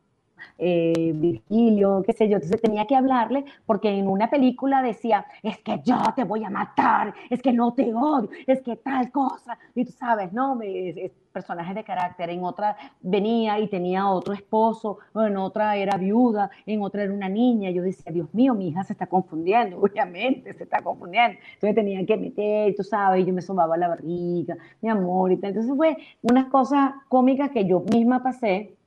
eh, 0.58 1.12
Virgilio, 1.14 2.02
qué 2.06 2.12
sé 2.12 2.28
yo. 2.28 2.36
Entonces 2.36 2.60
tenía 2.60 2.86
que 2.86 2.96
hablarle 2.96 3.44
porque 3.66 3.90
en 3.90 4.08
una 4.08 4.30
película 4.30 4.82
decía, 4.82 5.26
es 5.42 5.58
que 5.58 5.80
yo 5.84 5.96
te 6.14 6.24
voy 6.24 6.44
a 6.44 6.50
matar, 6.50 7.14
es 7.30 7.42
que 7.42 7.52
no 7.52 7.72
te 7.74 7.92
odio, 7.94 8.30
es 8.46 8.62
que 8.62 8.76
tal 8.76 9.10
cosa. 9.10 9.58
Y 9.74 9.84
tú 9.84 9.92
sabes, 9.92 10.32
¿no? 10.32 10.58
Es, 10.62 11.12
personajes 11.38 11.74
de 11.74 11.84
carácter. 11.84 12.30
En 12.30 12.42
otra 12.44 12.76
venía 13.00 13.58
y 13.60 13.68
tenía 13.68 14.08
otro 14.08 14.34
esposo, 14.34 14.98
en 15.14 15.36
otra 15.36 15.76
era 15.76 15.96
viuda, 15.96 16.50
en 16.66 16.82
otra 16.82 17.04
era 17.04 17.12
una 17.12 17.28
niña. 17.28 17.70
Yo 17.70 17.82
decía, 17.82 18.12
Dios 18.12 18.32
mío, 18.34 18.54
mi 18.54 18.68
hija 18.68 18.82
se 18.84 18.92
está 18.94 19.06
confundiendo, 19.06 19.78
obviamente 19.80 20.52
se 20.54 20.64
está 20.64 20.82
confundiendo. 20.82 21.38
Entonces 21.54 21.74
tenía 21.74 22.04
que 22.04 22.16
meter, 22.16 22.74
tú 22.76 22.82
sabes, 22.82 23.24
yo 23.26 23.32
me 23.32 23.42
sobaba 23.42 23.76
la 23.76 23.88
barriga, 23.88 24.56
mi 24.80 24.88
amor 24.88 25.32
y 25.32 25.36
tal. 25.36 25.50
Entonces 25.50 25.74
fue 25.76 25.96
unas 26.22 26.46
cosas 26.46 26.92
cómicas 27.08 27.50
que 27.50 27.64
yo 27.64 27.80
misma 27.80 28.22
pasé 28.22 28.77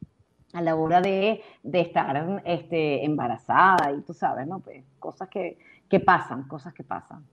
a 0.54 0.62
la 0.62 0.76
hora 0.76 1.02
de, 1.02 1.42
estar 1.64 2.42
este, 2.46 3.06
embarazada 3.06 3.92
y 3.92 4.02
tú 4.02 4.14
sabes, 4.14 4.48
¿no? 4.48 4.60
Pues 4.60 4.84
cosas 5.00 5.30
que, 5.30 5.58
pasan, 6.06 6.48
cosas 6.48 6.74
que 6.74 6.84
pasan. 6.84 7.26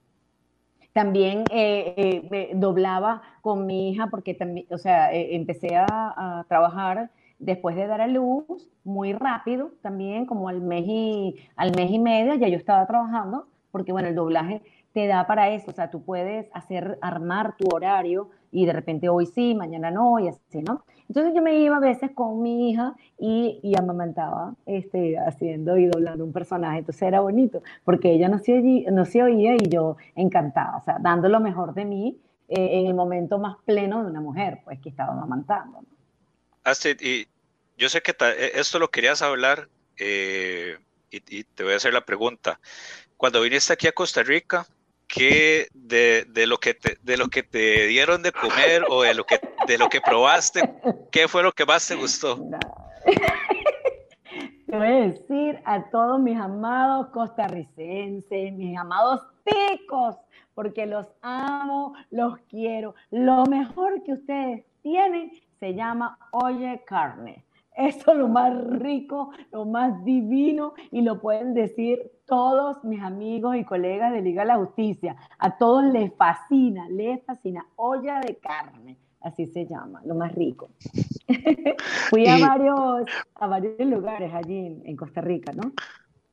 También 0.93 1.45
eh, 1.51 2.27
eh, 2.31 2.51
doblaba 2.55 3.23
con 3.41 3.67
mi 3.67 3.91
hija 3.91 4.09
porque 4.09 4.35
también, 4.35 4.67
o 4.71 4.79
sea, 4.79 5.13
eh, 5.13 5.37
empecé 5.37 5.77
a, 5.77 6.45
trabajar 6.49 7.11
después 7.39 7.77
de 7.77 7.87
dar 7.87 8.01
a 8.01 8.09
luz 8.09 8.69
muy 8.83 9.13
rápido, 9.13 9.71
también 9.81 10.27
como 10.27 10.49
al 10.49 10.61
mes 10.61 10.85
y, 10.87 11.37
al 11.55 11.75
mes 11.77 11.91
y 11.91 11.99
medio 11.99 12.35
ya 12.35 12.49
yo 12.49 12.57
estaba 12.57 12.87
trabajando, 12.87 13.47
porque 13.71 13.93
bueno, 13.93 14.09
el 14.09 14.15
doblaje 14.15 14.63
te 14.93 15.07
da 15.07 15.27
para 15.27 15.51
eso, 15.51 15.71
o 15.71 15.75
sea, 15.75 15.91
tú 15.91 16.03
puedes 16.03 16.49
hacer, 16.53 16.99
armar 17.03 17.57
tu 17.57 17.69
horario 17.75 18.31
y 18.51 18.67
de 18.67 18.73
repente 18.73 19.09
hoy 19.09 19.27
sí, 19.27 19.55
mañana 19.55 19.91
no, 19.91 20.19
y 20.19 20.29
así, 20.29 20.63
¿no? 20.63 20.85
Entonces 21.09 21.35
yo 21.35 21.43
me 21.43 21.59
iba 21.59 21.77
a 21.77 21.81
veces 21.81 22.11
con 22.15 22.43
mi 22.43 22.71
hija 22.71 22.95
y, 23.19 23.61
y 23.63 23.79
amamantaba, 23.79 24.55
este, 24.67 25.19
haciendo 25.19 25.77
y 25.77 25.87
doblando 25.87 26.25
un 26.25 26.33
personaje, 26.33 26.79
entonces 26.79 27.03
era 27.03 27.21
bonito, 27.21 27.63
porque 27.85 28.13
ella 28.13 28.29
no 28.29 28.39
se, 28.39 28.61
no 28.91 29.05
se 29.05 29.23
oía 29.23 29.55
y 29.55 29.69
yo 29.69 29.97
encantada, 30.17 30.77
o 30.77 30.83
sea, 30.83 30.99
dando 31.01 31.29
lo 31.29 31.41
mejor 31.41 31.75
de 31.75 31.85
mí 31.85 32.19
eh, 32.49 32.81
en 32.81 32.87
el 32.87 32.95
momento 32.95 33.39
más 33.39 33.57
pleno 33.65 34.03
de 34.03 34.11
una 34.11 34.21
mujer, 34.21 34.61
pues, 34.65 34.81
que 34.81 34.89
estaba 34.89 35.13
amamantando. 35.13 35.81
Astrid, 36.65 37.01
y 37.01 37.29
yo 37.77 37.89
sé 37.89 38.01
que 38.01 38.13
e, 38.13 38.53
esto 38.55 38.79
lo 38.79 38.91
querías 38.91 39.23
hablar 39.23 39.69
eh, 39.99 40.79
y, 41.11 41.39
y 41.39 41.45
te 41.45 41.63
voy 41.63 41.75
a 41.75 41.77
hacer 41.77 41.93
la 41.93 42.05
pregunta. 42.05 42.59
Cuando 43.17 43.43
viniste 43.43 43.73
aquí 43.73 43.87
a 43.87 43.93
Costa 43.93 44.23
Rica, 44.23 44.67
¿qué 45.09 45.67
de, 45.73 46.25
de, 46.29 46.47
lo 46.47 46.59
que 46.59 46.75
te, 46.75 46.99
de 47.03 47.17
lo 47.17 47.29
que 47.29 47.43
te 47.43 47.87
dieron 47.87 48.23
de 48.23 48.33
comer 48.33 48.85
o 48.89 49.03
de 49.03 49.15
lo 49.15 49.25
que 49.25 49.41
de 49.67 49.79
lo 49.79 49.89
que 49.89 50.01
probaste, 50.01 50.63
qué 51.11 51.29
fue 51.29 51.43
lo 51.43 51.53
que 51.53 51.67
más 51.67 51.87
te 51.87 51.95
gustó? 51.95 52.39
Te 54.67 54.77
voy 54.77 54.87
a 54.87 55.07
decir 55.07 55.59
a 55.65 55.89
todos 55.89 56.21
mis 56.21 56.39
amados 56.39 57.07
costarricenses, 57.09 58.53
mis 58.53 58.77
amados 58.77 59.23
ticos, 59.43 60.17
porque 60.55 60.85
los 60.85 61.07
amo, 61.23 61.95
los 62.11 62.39
quiero. 62.51 62.95
Lo 63.11 63.47
mejor 63.47 64.03
que 64.05 64.13
ustedes 64.13 64.67
tienen 64.83 65.33
se 65.59 65.75
llama 65.75 66.19
Oye 66.33 66.83
Carne. 66.87 67.47
Esto 67.79 68.11
es 68.11 68.19
lo 68.19 68.27
más 68.27 68.53
rico, 68.81 69.31
lo 69.53 69.65
más 69.65 70.05
divino 70.05 70.75
y 70.91 71.03
lo 71.03 71.21
pueden 71.21 71.55
decir 71.55 72.11
todos 72.27 72.83
mis 72.83 73.01
amigos 73.01 73.55
y 73.55 73.65
colegas 73.65 74.13
de 74.13 74.21
Liga 74.21 74.43
de 74.43 74.49
la 74.49 74.57
Justicia. 74.57 75.15
A 75.39 75.57
todos 75.59 75.85
les 75.85 76.13
fascina, 76.17 76.89
les 76.89 77.25
fascina. 77.25 77.65
Olla 77.77 78.19
de 78.19 78.37
carne, 78.39 78.99
así 79.21 79.47
se 79.47 79.65
llama, 79.65 80.03
lo 80.05 80.17
más 80.17 80.35
rico. 80.35 80.71
Fui 82.11 82.27
a, 82.27 82.39
varios, 82.39 83.09
a 83.37 83.47
varios 83.47 83.79
lugares 83.79 84.35
allí 84.35 84.83
en 84.85 84.97
Costa 84.97 85.21
Rica, 85.21 85.53
¿no? 85.53 85.71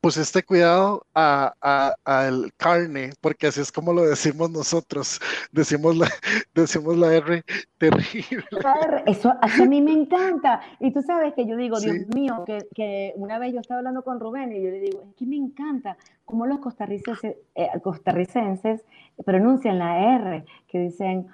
Pues 0.06 0.18
este 0.18 0.44
cuidado 0.44 1.04
a, 1.16 1.96
al 2.06 2.54
carne, 2.58 3.10
porque 3.22 3.48
así 3.48 3.60
es 3.60 3.72
como 3.72 3.92
lo 3.92 4.04
decimos 4.04 4.52
nosotros. 4.52 5.20
Decimos 5.52 5.98
la, 5.98 6.08
decimos 6.54 6.96
la 6.96 7.12
R 7.12 7.44
terrible. 7.80 8.46
Eso, 9.08 9.34
a 9.42 9.66
mí 9.66 9.82
me 9.82 9.94
encanta. 9.94 10.62
Y 10.80 10.92
tú 10.92 11.02
sabes 11.02 11.34
que 11.34 11.48
yo 11.48 11.58
digo, 11.58 11.80
Dios 11.80 12.06
mío, 12.14 12.44
que, 12.46 12.68
que, 12.76 13.14
una 13.16 13.40
vez 13.40 13.56
yo 13.56 13.62
estaba 13.62 13.80
hablando 13.80 14.04
con 14.04 14.20
Rubén 14.20 14.52
y 14.52 14.62
yo 14.62 14.70
le 14.70 14.80
digo, 14.80 15.02
es 15.10 15.16
que 15.16 15.26
me 15.26 15.38
encanta 15.38 15.98
cómo 16.24 16.46
los 16.46 16.60
costarricenses, 16.60 17.38
eh, 17.56 17.70
costarricenses 17.82 18.86
pronuncian 19.26 19.80
la 19.80 20.18
R, 20.18 20.46
que 20.68 20.78
dicen 20.82 21.30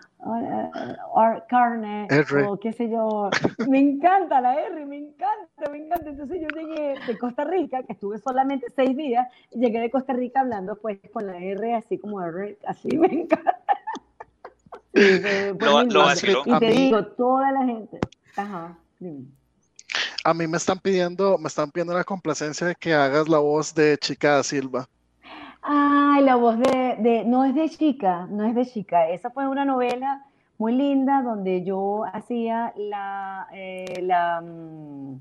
carne 1.48 2.08
o 2.48 2.58
qué 2.58 2.74
sé 2.74 2.90
yo. 2.90 3.30
Me 3.68 3.80
encanta 3.80 4.42
la 4.42 4.56
R, 4.56 4.86
me 4.86 4.98
encanta, 4.98 5.70
me 5.72 5.86
encanta. 5.86 6.10
Entonces 6.10 6.42
yo 6.42 6.48
llegué 6.50 6.96
de 7.06 7.18
Costa 7.18 7.44
Rica, 7.44 7.84
que 7.84 7.94
estuve 7.94 8.20
solamente 8.20 8.68
seis 8.76 8.96
días, 8.96 9.28
llegué 9.52 9.80
de 9.80 9.90
Costa 9.90 10.14
Rica 10.14 10.42
hablando 10.42 10.76
pues 10.76 11.00
con 11.12 11.28
la 11.28 11.38
R 11.38 11.76
así 11.76 11.98
como 11.98 12.22
R, 12.22 12.58
así 12.68 12.98
me 12.98 13.08
encanta. 13.08 13.58
y 16.46 16.60
te 16.60 16.72
digo, 16.72 17.06
toda 17.06 17.52
la 17.52 17.66
gente. 17.66 18.00
Ajá, 18.36 18.78
A 20.24 20.34
mí 20.34 20.48
me 20.48 20.58
están 20.58 20.80
pidiendo, 20.80 21.38
me 21.38 21.48
están 21.48 21.72
pidiendo 21.72 21.94
la 21.94 22.04
complacencia 22.04 22.68
de 22.68 22.76
que 22.76 22.94
hagas 22.94 23.28
la 23.28 23.40
voz 23.40 23.74
de 23.74 23.98
Chica 23.98 24.44
Silva. 24.44 24.88
Ay, 25.62 26.24
la 26.24 26.36
voz 26.36 26.58
de, 26.58 27.24
no 27.26 27.46
es 27.46 27.54
de 27.54 27.70
chica, 27.70 28.28
no 28.30 28.44
es 28.46 28.56
de 28.56 28.66
chica. 28.66 29.10
Esa 29.10 29.30
fue 29.30 29.48
una 29.48 29.64
novela 29.64 30.26
muy 30.58 30.74
linda 30.74 31.22
donde 31.22 31.64
yo 31.64 32.04
hacía 32.12 32.74
la, 32.78 33.48
eh, 33.54 34.02
la 34.02 34.42
mm, 34.42 35.20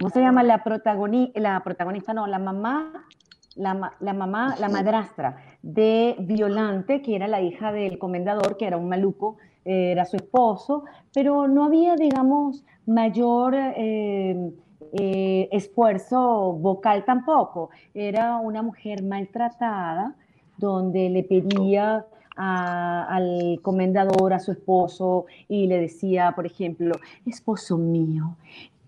¿cómo 0.00 0.10
se 0.10 0.20
llama? 0.20 0.42
La, 0.42 0.64
protagonista, 0.64 1.38
la 1.40 1.60
protagonista, 1.60 2.12
no, 2.12 2.26
la 2.26 2.38
mamá, 2.38 3.06
la, 3.54 3.92
la, 4.00 4.12
mamá, 4.12 4.56
la 4.58 4.68
madrastra 4.68 5.36
de 5.62 6.16
Violante, 6.18 7.00
que 7.00 7.14
era 7.14 7.28
la 7.28 7.40
hija 7.40 7.70
del 7.70 7.98
comendador, 7.98 8.56
que 8.56 8.66
era 8.66 8.76
un 8.76 8.88
maluco, 8.88 9.36
eh, 9.64 9.92
era 9.92 10.04
su 10.04 10.16
esposo, 10.16 10.84
pero 11.14 11.46
no 11.46 11.64
había, 11.64 11.94
digamos, 11.94 12.64
mayor... 12.86 13.54
Eh, 13.56 14.52
eh, 14.92 15.48
esfuerzo 15.52 16.52
vocal 16.52 17.04
tampoco. 17.04 17.70
Era 17.94 18.36
una 18.38 18.62
mujer 18.62 19.02
maltratada 19.02 20.14
donde 20.56 21.10
le 21.10 21.22
pedía 21.22 22.06
al 22.36 23.60
comendador, 23.62 24.34
a 24.34 24.38
su 24.38 24.52
esposo, 24.52 25.24
y 25.48 25.66
le 25.66 25.80
decía, 25.80 26.32
por 26.36 26.44
ejemplo, 26.44 26.94
esposo 27.24 27.78
mío, 27.78 28.36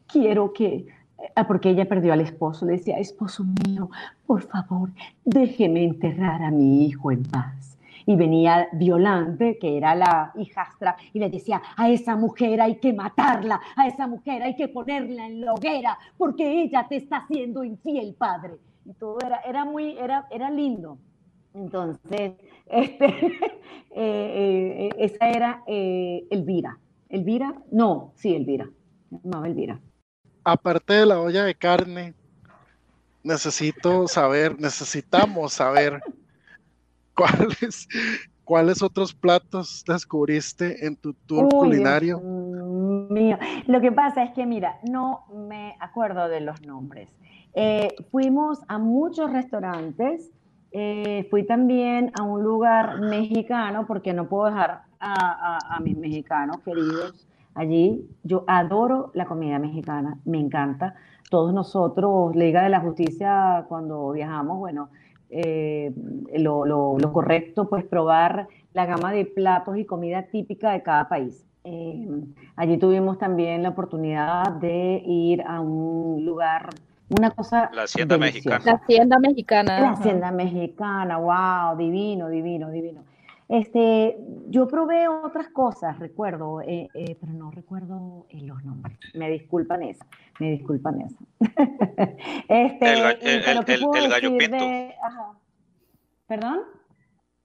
quiero 0.06 0.52
que, 0.52 0.86
ah, 1.34 1.46
porque 1.46 1.70
ella 1.70 1.88
perdió 1.88 2.12
al 2.12 2.20
esposo, 2.20 2.66
le 2.66 2.72
decía, 2.72 2.98
esposo 2.98 3.44
mío, 3.66 3.88
por 4.26 4.42
favor, 4.42 4.90
déjeme 5.24 5.82
enterrar 5.82 6.42
a 6.42 6.50
mi 6.50 6.84
hijo 6.84 7.10
en 7.10 7.22
paz. 7.22 7.77
Y 8.08 8.16
venía 8.16 8.70
Violante, 8.72 9.58
que 9.58 9.76
era 9.76 9.94
la 9.94 10.32
hijastra, 10.34 10.96
y 11.12 11.18
le 11.18 11.28
decía, 11.28 11.60
a 11.76 11.90
esa 11.90 12.16
mujer 12.16 12.58
hay 12.58 12.76
que 12.76 12.94
matarla, 12.94 13.60
a 13.76 13.86
esa 13.86 14.06
mujer 14.06 14.42
hay 14.42 14.56
que 14.56 14.66
ponerla 14.68 15.26
en 15.26 15.42
la 15.42 15.52
hoguera, 15.52 15.98
porque 16.16 16.62
ella 16.62 16.86
te 16.88 16.96
está 16.96 17.18
haciendo 17.18 17.62
infiel, 17.64 18.14
padre. 18.14 18.54
Y 18.86 18.94
todo 18.94 19.18
era, 19.22 19.40
era 19.46 19.66
muy, 19.66 19.98
era, 19.98 20.26
era 20.30 20.50
lindo. 20.50 20.96
Entonces, 21.52 22.32
este, 22.66 23.04
eh, 23.90 23.90
eh, 23.94 24.88
esa 24.96 25.28
era 25.28 25.62
eh, 25.66 26.26
Elvira. 26.30 26.78
Elvira, 27.10 27.56
no, 27.70 28.12
sí, 28.16 28.34
Elvira. 28.34 28.70
No, 29.22 29.44
Elvira. 29.44 29.78
Aparte 30.44 30.94
de 30.94 31.04
la 31.04 31.20
olla 31.20 31.44
de 31.44 31.54
carne, 31.54 32.14
necesito 33.22 34.08
saber, 34.08 34.58
necesitamos 34.58 35.52
saber 35.52 36.00
cuáles, 37.18 37.88
cuáles 38.44 38.82
otros 38.82 39.12
platos 39.14 39.84
descubriste 39.86 40.86
en 40.86 40.96
tu 40.96 41.12
tour 41.12 41.48
culinario. 41.48 42.20
mío. 42.20 43.38
Lo 43.66 43.80
que 43.80 43.92
pasa 43.92 44.22
es 44.22 44.32
que, 44.32 44.46
mira, 44.46 44.78
no 44.88 45.24
me 45.48 45.76
acuerdo 45.80 46.28
de 46.28 46.40
los 46.40 46.62
nombres. 46.62 47.08
fuimos 48.10 48.60
a 48.68 48.78
muchos 48.78 49.32
restaurantes 49.32 50.30
eh, 50.70 51.26
fui 51.30 51.46
también 51.46 52.12
a 52.18 52.22
un 52.22 52.42
lugar 52.42 53.00
mexicano, 53.00 53.86
porque 53.86 54.12
no 54.12 54.28
puedo 54.28 54.46
dejar 54.46 54.82
a, 55.00 55.78
mis 55.82 55.96
mexicanos 55.96 56.58
queridos 56.60 57.26
allí. 57.54 58.06
Yo 58.22 58.44
adoro 58.46 59.10
la 59.14 59.24
comida 59.24 59.58
mexicana, 59.58 60.18
me 60.24 60.38
encanta. 60.38 60.94
Todos 61.30 61.54
nosotros, 61.54 62.34
Liga 62.36 62.62
de 62.62 62.70
la 62.70 62.80
Justicia, 62.80 63.64
cuando 63.68 64.12
viajamos, 64.12 64.58
bueno, 64.58 64.90
eh, 65.30 65.92
lo, 66.34 66.96
correcto, 67.12 67.68
pues 67.68 67.84
probar 67.84 68.48
la 68.72 68.86
gama 68.86 69.12
de 69.12 69.24
platos 69.24 69.76
y 69.76 69.84
comida 69.84 70.22
típica 70.24 70.72
de 70.72 70.82
cada 70.82 71.08
país. 71.08 71.44
Eh, 71.64 72.08
allí 72.56 72.78
tuvimos 72.78 73.18
también 73.18 73.62
la 73.62 73.70
oportunidad 73.70 74.52
de 74.52 75.02
ir 75.04 75.42
a 75.42 75.60
un 75.60 76.24
lugar 76.24 76.70
una 77.10 77.30
cosa. 77.30 77.70
La 77.72 77.84
hacienda 77.84 78.18
mexicana. 78.18 78.62
La 78.64 78.72
hacienda 78.72 79.18
mexicana. 79.18 79.80
La 79.80 79.90
hacienda 79.90 80.30
mexicana, 80.30 81.16
wow, 81.18 81.76
divino, 81.76 82.28
divino, 82.28 82.70
divino. 82.70 83.02
Este, 83.48 84.18
yo 84.48 84.68
probé 84.68 85.08
otras 85.08 85.48
cosas, 85.48 85.98
recuerdo, 85.98 86.60
eh, 86.60 86.88
eh, 86.92 87.16
pero 87.18 87.32
no 87.32 87.50
recuerdo 87.50 88.26
eh, 88.28 88.42
los 88.42 88.62
nombres. 88.62 88.98
Me 89.14 89.30
disculpan 89.30 89.82
eso, 89.84 90.04
me 90.38 90.50
disculpan 90.50 91.00
eso. 91.00 91.16
este, 92.48 92.92
el, 92.92 94.08
gallo 94.08 94.36
pinto. 94.36 94.66
¿Perdón? 96.26 96.60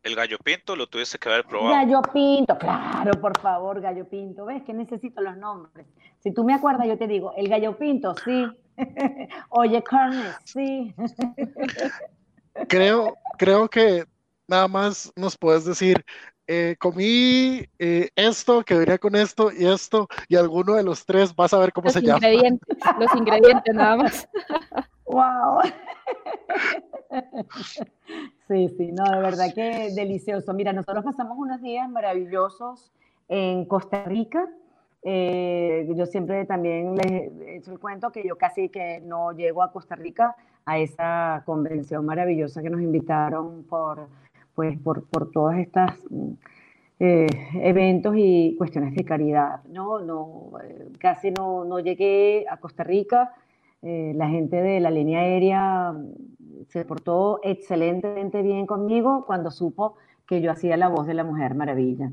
El 0.04 0.16
gallo 0.16 0.38
pinto 0.40 0.76
lo 0.76 0.88
tuviste 0.88 1.18
que 1.18 1.30
haber 1.30 1.46
probado. 1.46 1.74
Gallo 1.74 2.02
pinto, 2.02 2.58
claro, 2.58 3.12
por 3.22 3.40
favor, 3.40 3.80
gallo 3.80 4.06
pinto. 4.10 4.46
¿Ves 4.46 4.62
que 4.64 4.74
necesito 4.74 5.22
los 5.22 5.38
nombres? 5.38 5.88
Si 6.20 6.34
tú 6.34 6.44
me 6.44 6.54
acuerdas, 6.54 6.86
yo 6.86 6.98
te 6.98 7.08
digo, 7.08 7.34
el 7.38 7.48
gallo 7.48 7.78
pinto, 7.78 8.14
sí. 8.26 8.46
Oye, 9.50 9.82
carne, 9.84 10.32
sí. 10.44 10.94
creo, 12.68 13.16
creo 13.38 13.70
que 13.70 14.04
nada 14.54 14.68
más 14.68 15.12
nos 15.16 15.36
puedes 15.36 15.66
decir, 15.66 16.06
eh, 16.46 16.76
comí 16.80 17.66
eh, 17.80 18.10
esto, 18.16 18.64
que 18.64 18.76
venía 18.76 19.00
con 19.00 19.16
esto 19.16 19.52
y 19.52 19.66
esto, 19.66 20.08
y 20.28 20.36
alguno 20.36 20.76
de 20.76 20.84
los 20.84 21.06
tres 21.06 21.36
vas 21.36 21.54
a 21.54 21.60
ver 21.60 21.74
cómo 21.74 21.90
se 21.90 22.02
llama. 22.02 22.20
Los 23.00 23.16
ingredientes, 23.16 23.74
nada 23.74 23.98
más. 23.98 24.30
¡Wow! 25.06 25.62
Sí, 28.48 28.70
sí, 28.78 28.92
no, 28.92 29.04
de 29.06 29.22
verdad 29.22 29.54
que 29.54 29.92
delicioso. 29.96 30.54
Mira, 30.54 30.74
nosotros 30.74 31.04
pasamos 31.04 31.38
unos 31.38 31.62
días 31.62 31.90
maravillosos 31.90 32.92
en 33.30 33.66
Costa 33.66 34.04
Rica. 34.04 34.48
Eh, 35.04 35.88
yo 35.96 36.06
siempre 36.06 36.46
también 36.46 36.96
les 36.96 37.06
he 37.06 37.56
hecho 37.58 37.72
el 37.72 37.80
cuento 37.80 38.12
que 38.12 38.28
yo 38.28 38.36
casi 38.36 38.70
que 38.70 39.00
no 39.00 39.32
llego 39.32 39.64
a 39.64 39.72
Costa 39.72 39.96
Rica 39.96 40.36
a 40.66 40.78
esa 40.80 41.44
convención 41.46 42.06
maravillosa 42.06 42.62
que 42.62 42.70
nos 42.70 42.82
invitaron 42.82 43.64
por, 43.64 44.08
pues, 44.56 44.80
por, 44.80 45.08
por 45.08 45.32
todas 45.32 45.60
estas 45.60 45.98
eh, 47.00 47.28
eventos 47.56 48.16
y 48.18 48.56
cuestiones 48.58 48.96
de 48.96 49.04
caridad. 49.04 49.64
No, 49.66 50.00
no, 50.00 50.52
eh, 50.64 50.90
casi 51.00 51.32
no, 51.32 51.66
no 51.66 51.80
llegué 51.80 52.46
a 52.50 52.58
Costa 52.58 52.84
Rica. 52.84 53.34
la 53.82 54.30
gente 54.30 54.62
de 54.62 54.80
la 54.80 54.90
línea 54.90 55.20
aérea 55.20 55.94
se 56.70 56.86
portó 56.86 57.40
excelentemente 57.44 58.42
bien 58.42 58.66
conmigo 58.66 59.26
cuando 59.26 59.52
supo 59.52 59.96
que 60.26 60.42
yo 60.42 60.52
hacía 60.52 60.78
la 60.78 60.88
voz 60.88 61.06
de 61.06 61.14
la 61.14 61.24
Mujer 61.24 61.56
Maravilla. 61.56 62.12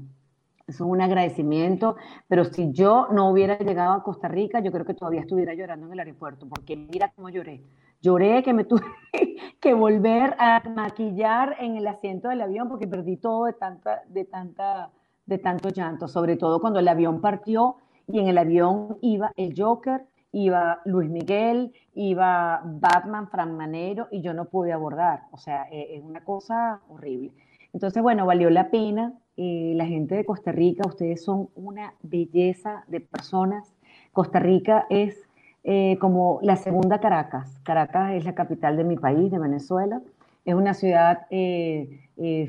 Eso 0.66 0.84
es 0.84 0.90
un 0.90 1.00
agradecimiento, 1.00 1.96
pero 2.28 2.44
si 2.44 2.70
yo 2.72 3.08
no 3.10 3.28
hubiera 3.30 3.58
llegado 3.58 3.92
a 3.92 4.02
Costa 4.04 4.28
Rica, 4.28 4.60
yo 4.60 4.70
creo 4.70 4.84
que 4.84 4.94
todavía 4.94 5.20
estuviera 5.22 5.52
llorando 5.52 5.86
en 5.86 5.92
el 5.94 5.98
aeropuerto, 5.98 6.48
porque 6.48 6.76
mira 6.76 7.12
cómo 7.16 7.28
lloré. 7.28 7.60
Lloré 8.00 8.42
que 8.42 8.54
me 8.54 8.64
tuve 8.64 8.82
que 9.60 9.74
volver 9.74 10.34
a 10.38 10.62
maquillar 10.68 11.56
en 11.60 11.76
el 11.76 11.86
asiento 11.86 12.28
del 12.28 12.40
avión 12.40 12.68
porque 12.68 12.86
perdí 12.86 13.16
todo 13.16 13.44
de, 13.44 13.52
tanta, 13.52 14.02
de, 14.08 14.24
tanta, 14.24 14.90
de 15.26 15.38
tanto 15.38 15.68
llanto, 15.68 16.08
sobre 16.08 16.36
todo 16.36 16.60
cuando 16.60 16.78
el 16.78 16.88
avión 16.88 17.20
partió 17.20 17.76
y 18.06 18.18
en 18.18 18.28
el 18.28 18.38
avión 18.38 18.98
iba 19.02 19.32
el 19.36 19.54
Joker, 19.56 20.06
iba 20.32 20.80
Luis 20.84 21.10
Miguel, 21.10 21.72
iba 21.94 22.62
Batman, 22.64 23.28
Fran 23.28 23.56
Manero 23.56 24.08
y 24.10 24.22
yo 24.22 24.32
no 24.34 24.46
pude 24.46 24.72
abordar. 24.72 25.24
O 25.32 25.38
sea, 25.38 25.66
e, 25.70 25.96
es 25.96 26.02
una 26.02 26.24
cosa 26.24 26.80
horrible. 26.88 27.32
Entonces, 27.72 28.02
bueno, 28.02 28.26
valió 28.26 28.50
la 28.50 28.70
pena. 28.70 29.14
Eh, 29.36 29.72
la 29.76 29.86
gente 29.86 30.16
de 30.16 30.24
Costa 30.24 30.52
Rica, 30.52 30.86
ustedes 30.86 31.24
son 31.24 31.48
una 31.54 31.94
belleza 32.02 32.84
de 32.88 33.00
personas. 33.00 33.74
Costa 34.12 34.38
Rica 34.38 34.86
es 34.90 35.29
eh, 35.64 35.96
como 36.00 36.38
la 36.42 36.56
segunda 36.56 37.00
Caracas. 37.00 37.58
Caracas 37.62 38.14
es 38.14 38.24
la 38.24 38.34
capital 38.34 38.76
de 38.76 38.84
mi 38.84 38.96
país, 38.96 39.30
de 39.30 39.38
Venezuela. 39.38 40.00
Es 40.44 40.54
una 40.54 40.74
ciudad 40.74 41.26
eh, 41.30 42.00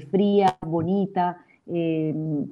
fría, 0.10 0.58
bonita. 0.62 1.46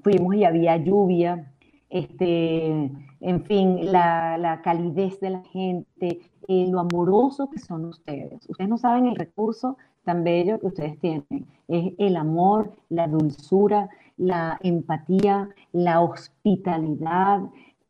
fuimos 0.04 0.36
y 0.36 0.44
había 0.44 0.78
lluvia. 0.78 1.52
Este, 1.90 2.92
en 3.22 3.44
fin, 3.46 3.92
la, 3.92 4.62
calidez 4.64 5.20
de 5.20 5.30
la 5.32 5.44
gente, 5.46 6.22
eh, 6.48 6.68
lo 6.70 6.80
amoroso 6.80 7.50
que 7.50 7.60
son 7.60 7.86
ustedes. 7.86 8.48
Ustedes 8.48 8.70
no 8.70 8.78
saben 8.78 9.08
el 9.08 9.16
recurso 9.16 9.78
tan 10.04 10.24
bello 10.24 10.60
que 10.60 10.68
ustedes 10.68 11.00
tienen. 11.00 11.48
Es 11.68 11.94
el 11.98 12.16
amor, 12.16 12.74
la 12.90 13.08
dulzura, 13.08 13.90
la 14.18 14.60
empatía, 14.64 15.50
la 15.72 16.02
hospitalidad. 16.02 17.42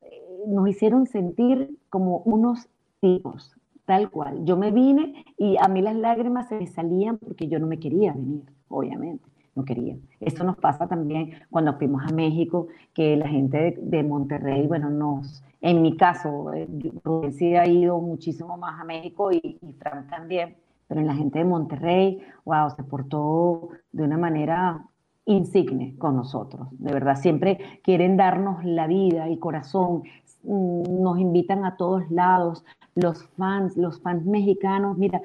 Eh, 0.01 0.43
nos 0.47 0.67
hicieron 0.67 1.05
sentir 1.05 1.77
como 1.89 2.19
unos 2.19 2.67
tipos, 3.01 3.55
tal 3.85 4.09
cual. 4.09 4.45
Yo 4.45 4.57
me 4.57 4.71
vine 4.71 5.25
y 5.37 5.57
a 5.57 5.67
mí 5.67 5.81
las 5.81 5.95
lágrimas 5.95 6.47
se 6.47 6.59
me 6.59 6.67
salían 6.67 7.17
porque 7.17 7.47
yo 7.47 7.59
no 7.59 7.67
me 7.67 7.79
quería 7.79 8.13
venir, 8.13 8.43
obviamente 8.67 9.29
no 9.55 9.65
quería. 9.65 9.97
Eso 10.19 10.43
nos 10.43 10.57
pasa 10.57 10.87
también 10.87 11.33
cuando 11.49 11.73
fuimos 11.77 12.03
a 12.03 12.13
México, 12.13 12.67
que 12.93 13.17
la 13.17 13.27
gente 13.27 13.77
de, 13.81 14.03
Monterrey, 14.03 14.67
bueno, 14.67 14.89
nos, 14.89 15.43
en 15.61 15.81
mi 15.81 15.97
caso, 15.97 16.53
eh, 16.53 16.67
Rubén 17.03 17.33
sí 17.33 17.55
ha 17.55 17.67
ido 17.67 17.99
muchísimo 17.99 18.57
más 18.57 18.79
a 18.79 18.83
México 18.85 19.31
y, 19.31 19.59
y 19.61 19.73
Frank 19.73 20.09
también, 20.09 20.55
pero 20.87 21.01
en 21.01 21.07
la 21.07 21.15
gente 21.15 21.39
de 21.39 21.45
Monterrey, 21.45 22.21
wow, 22.45 22.69
se 22.71 22.83
portó 22.83 23.69
de 23.91 24.03
una 24.03 24.17
manera 24.17 24.85
insigne 25.25 25.95
con 25.97 26.15
nosotros, 26.15 26.67
de 26.71 26.91
verdad, 26.91 27.15
siempre 27.15 27.59
quieren 27.83 28.17
darnos 28.17 28.63
la 28.63 28.87
vida 28.87 29.29
y 29.29 29.37
corazón, 29.37 30.03
nos 30.43 31.19
invitan 31.19 31.65
a 31.65 31.77
todos 31.77 32.09
lados, 32.11 32.63
los 32.95 33.25
fans, 33.37 33.77
los 33.77 34.01
fans 34.01 34.25
mexicanos, 34.25 34.97
mira, 34.97 35.21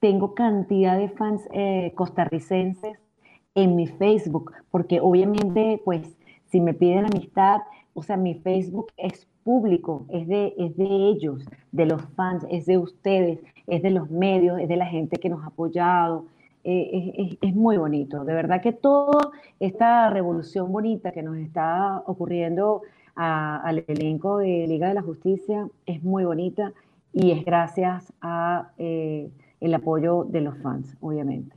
tengo 0.00 0.34
cantidad 0.34 0.98
de 0.98 1.08
fans 1.08 1.42
eh, 1.52 1.92
costarricenses 1.94 2.98
en 3.54 3.76
mi 3.76 3.86
Facebook, 3.86 4.52
porque 4.70 5.00
obviamente, 5.00 5.80
pues, 5.84 6.16
si 6.46 6.60
me 6.60 6.74
piden 6.74 7.06
amistad, 7.06 7.60
o 7.94 8.02
sea, 8.02 8.16
mi 8.16 8.34
Facebook 8.34 8.88
es 8.96 9.28
público, 9.44 10.06
es 10.08 10.26
de, 10.28 10.54
es 10.58 10.76
de 10.76 10.86
ellos, 10.86 11.44
de 11.72 11.86
los 11.86 12.02
fans, 12.16 12.46
es 12.50 12.66
de 12.66 12.78
ustedes, 12.78 13.40
es 13.66 13.82
de 13.82 13.90
los 13.90 14.10
medios, 14.10 14.60
es 14.60 14.68
de 14.68 14.76
la 14.76 14.86
gente 14.86 15.18
que 15.18 15.28
nos 15.28 15.42
ha 15.44 15.48
apoyado. 15.48 16.26
Eh, 16.64 17.38
es, 17.40 17.56
muy 17.56 17.76
bonito, 17.76 18.24
de 18.24 18.34
verdad 18.34 18.62
que 18.62 18.72
toda 18.72 19.32
esta 19.58 20.08
revolución 20.10 20.70
bonita 20.70 21.10
que 21.10 21.22
nos 21.22 21.36
está 21.38 22.04
ocurriendo 22.06 22.82
al 23.14 23.84
elenco 23.88 24.38
de 24.38 24.66
Liga 24.66 24.88
de 24.88 24.94
la 24.94 25.02
Justicia 25.02 25.68
es 25.86 26.02
muy 26.02 26.24
bonita 26.24 26.72
y 27.12 27.30
es 27.32 27.44
gracias 27.44 28.12
a 28.20 28.70
eh, 28.78 29.30
el 29.60 29.74
apoyo 29.74 30.24
de 30.24 30.40
los 30.40 30.56
fans, 30.58 30.96
obviamente. 31.00 31.54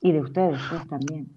Y 0.00 0.12
de 0.12 0.20
ustedes, 0.20 0.58
pues 0.70 0.88
también. 0.88 1.28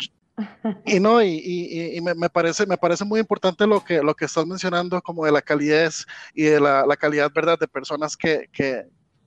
Y 0.86 1.00
no, 1.00 1.22
y, 1.22 2.00
me, 2.02 2.30
parece, 2.30 2.66
me 2.66 2.78
parece 2.78 3.06
muy 3.06 3.20
importante 3.20 3.68
lo 3.68 3.84
que, 3.84 4.02
lo 4.02 4.16
que 4.16 4.26
estás 4.26 4.46
mencionando, 4.46 5.02
como 5.02 5.26
de 5.26 5.32
la 5.32 5.42
calidez 5.42 6.06
y 6.34 6.44
de 6.44 6.60
la, 6.60 6.96
calidad, 6.98 7.32
¿verdad?, 7.34 7.60
de 7.60 7.68
personas 7.68 8.18
que, 8.18 8.48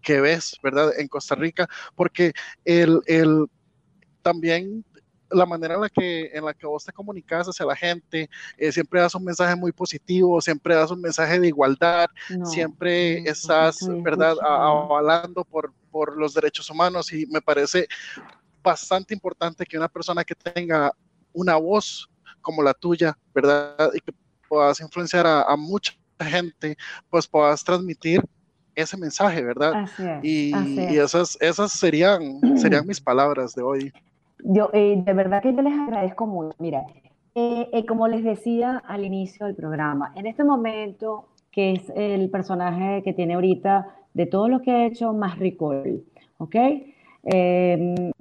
ves, 0.08 0.56
¿verdad?, 0.62 0.92
en 0.98 1.08
Costa 1.08 1.34
Rica, 1.34 1.68
porque 1.94 2.32
el, 2.64 3.00
el, 3.06 3.46
también 4.22 4.84
la 5.30 5.46
manera 5.46 5.74
en 5.74 5.80
la 5.80 5.88
que, 5.88 6.30
en 6.32 6.44
la 6.44 6.54
que 6.54 6.66
vos 6.66 6.84
te 6.84 6.92
comunicas 6.92 7.46
hacia 7.46 7.66
la 7.66 7.76
gente, 7.76 8.28
eh, 8.56 8.72
siempre 8.72 9.00
das 9.00 9.14
un 9.14 9.24
mensaje 9.24 9.56
muy 9.56 9.72
positivo, 9.72 10.40
siempre 10.40 10.74
das 10.74 10.90
un 10.90 11.00
mensaje 11.00 11.40
de 11.40 11.48
igualdad, 11.48 12.08
siempre 12.44 13.18
estás, 13.28 13.78
¿verdad?, 14.02 14.36
avalando 14.42 15.44
por, 15.44 15.72
por 15.90 16.16
los 16.16 16.34
derechos 16.34 16.70
humanos 16.70 17.12
y 17.12 17.26
me 17.26 17.40
parece 17.40 17.86
bastante 18.62 19.14
importante 19.14 19.66
que 19.66 19.76
una 19.76 19.88
persona 19.88 20.24
que 20.24 20.34
tenga 20.34 20.92
una 21.32 21.56
voz 21.56 22.08
como 22.40 22.62
la 22.62 22.74
tuya, 22.74 23.16
¿verdad? 23.34 23.90
Y 23.94 24.00
que 24.00 24.12
puedas 24.48 24.80
influenciar 24.80 25.26
a, 25.26 25.56
mucha 25.56 25.92
gente, 26.20 26.76
pues 27.10 27.26
puedas 27.26 27.64
transmitir 27.64 28.22
ese 28.74 28.96
mensaje, 28.96 29.42
¿verdad? 29.42 29.88
y, 30.22 30.52
esas, 30.96 31.36
esas 31.40 31.72
serían, 31.72 32.40
serían 32.56 32.86
mis 32.86 33.00
palabras 33.00 33.54
de 33.54 33.62
hoy. 33.62 33.92
Yo, 34.38 34.70
eh, 34.72 35.02
de 35.04 35.12
verdad 35.12 35.42
que 35.42 35.54
yo 35.54 35.62
les 35.62 35.74
agradezco 35.74 36.26
mucho. 36.26 36.56
Mira, 36.58 36.84
eh, 37.34 37.68
eh, 37.72 37.86
como 37.86 38.08
les 38.08 38.22
decía 38.24 38.82
al 38.86 39.04
inicio 39.04 39.46
del 39.46 39.54
programa, 39.54 40.12
en 40.16 40.26
este 40.26 40.44
momento, 40.44 41.28
que 41.50 41.72
es 41.72 41.92
el 41.94 42.30
personaje 42.30 43.02
que 43.02 43.12
tiene 43.12 43.34
ahorita 43.34 43.88
de 44.12 44.26
todo 44.26 44.48
lo 44.48 44.62
que 44.62 44.70
ha 44.70 44.86
hecho 44.86 45.12
más 45.12 45.38
recall, 45.38 46.04
¿ok? 46.38 46.54
Em, 47.24 48.12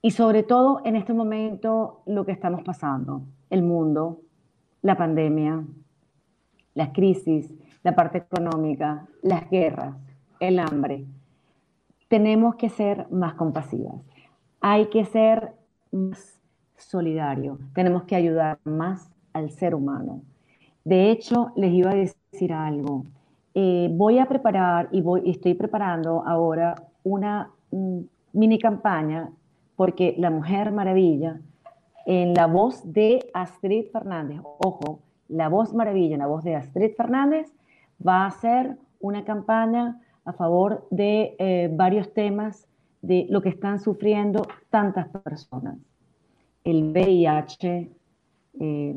y 0.00 0.10
sobre 0.10 0.42
todo 0.42 0.80
en 0.84 0.96
este 0.96 1.12
momento 1.12 2.02
lo 2.06 2.24
que 2.24 2.32
estamos 2.32 2.62
pasando, 2.62 3.22
el 3.50 3.62
mundo, 3.62 4.20
la 4.82 4.96
pandemia, 4.96 5.64
las 6.74 6.90
crisis, 6.90 7.52
la 7.82 7.94
parte 7.94 8.18
económica, 8.18 9.06
las 9.22 9.48
guerras, 9.50 9.96
el 10.40 10.58
hambre. 10.58 11.04
Tenemos 12.08 12.54
que 12.56 12.68
ser 12.68 13.06
más 13.10 13.34
compasivas. 13.34 13.96
Hay 14.60 14.86
que 14.86 15.04
ser 15.04 15.52
más 15.92 16.40
solidarios. 16.76 17.58
Tenemos 17.74 18.04
que 18.04 18.16
ayudar 18.16 18.58
más 18.64 19.10
al 19.32 19.50
ser 19.50 19.74
humano. 19.74 20.22
De 20.84 21.10
hecho, 21.10 21.52
les 21.56 21.72
iba 21.72 21.90
a 21.90 21.94
decir 21.94 22.52
algo. 22.52 23.04
Eh, 23.54 23.88
voy 23.92 24.18
a 24.18 24.26
preparar 24.26 24.88
y 24.92 25.02
estoy 25.30 25.54
preparando 25.54 26.22
ahora 26.26 26.74
una 27.02 27.50
mm, 27.70 28.00
mini 28.32 28.58
campaña 28.58 29.30
porque 29.76 30.14
La 30.18 30.30
Mujer 30.30 30.72
Maravilla, 30.72 31.40
en 32.06 32.34
la 32.34 32.46
voz 32.46 32.92
de 32.92 33.30
Astrid 33.34 33.86
Fernández, 33.92 34.40
ojo, 34.58 35.00
la 35.28 35.48
voz 35.48 35.74
maravilla 35.74 36.14
en 36.14 36.20
la 36.20 36.26
voz 36.26 36.42
de 36.42 36.56
Astrid 36.56 36.94
Fernández, 36.96 37.52
va 38.06 38.26
a 38.26 38.30
ser 38.30 38.76
una 39.00 39.24
campaña 39.24 40.00
a 40.24 40.32
favor 40.32 40.86
de 40.90 41.36
eh, 41.38 41.70
varios 41.72 42.12
temas 42.12 42.67
de 43.02 43.26
lo 43.30 43.42
que 43.42 43.48
están 43.48 43.80
sufriendo 43.80 44.46
tantas 44.70 45.08
personas. 45.08 45.76
El 46.64 46.92
VIH, 46.92 47.90
eh, 48.60 48.94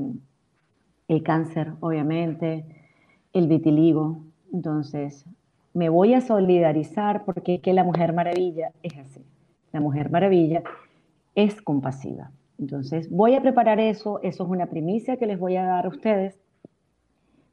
el 1.07 1.23
cáncer, 1.23 1.73
obviamente, 1.79 2.65
el 3.33 3.47
vitiligo. 3.47 4.23
Entonces, 4.51 5.25
me 5.73 5.89
voy 5.89 6.13
a 6.13 6.21
solidarizar 6.21 7.23
porque 7.25 7.61
que 7.61 7.73
la 7.73 7.83
Mujer 7.83 8.13
Maravilla 8.13 8.71
es 8.83 8.97
así. 8.97 9.21
La 9.71 9.79
Mujer 9.79 10.09
Maravilla 10.09 10.63
es 11.35 11.61
compasiva. 11.61 12.31
Entonces, 12.59 13.09
voy 13.09 13.35
a 13.35 13.41
preparar 13.41 13.79
eso, 13.79 14.21
eso 14.21 14.43
es 14.43 14.49
una 14.49 14.67
primicia 14.67 15.17
que 15.17 15.25
les 15.25 15.39
voy 15.39 15.55
a 15.55 15.63
dar 15.63 15.85
a 15.85 15.89
ustedes. 15.89 16.37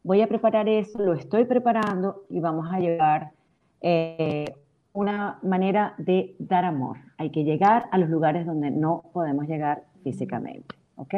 Voy 0.02 0.20
a 0.20 0.26
preparar 0.26 0.68
eso, 0.68 0.98
lo 0.98 1.14
estoy 1.14 1.44
preparando 1.44 2.24
y 2.28 2.40
vamos 2.40 2.68
a 2.70 2.78
llegar 2.78 3.32
eh, 3.80 4.54
una 4.98 5.38
manera 5.44 5.94
de 5.96 6.34
dar 6.40 6.64
amor. 6.64 6.98
Hay 7.18 7.30
que 7.30 7.44
llegar 7.44 7.88
a 7.92 7.98
los 7.98 8.10
lugares 8.10 8.44
donde 8.46 8.72
no 8.72 9.04
podemos 9.12 9.46
llegar 9.46 9.84
físicamente. 10.02 10.74
¿Ok? 10.96 11.14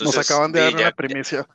nos 0.00 0.16
acaban 0.16 0.50
de 0.50 0.60
dar 0.60 0.74
una 0.74 0.92
primicia. 0.92 1.46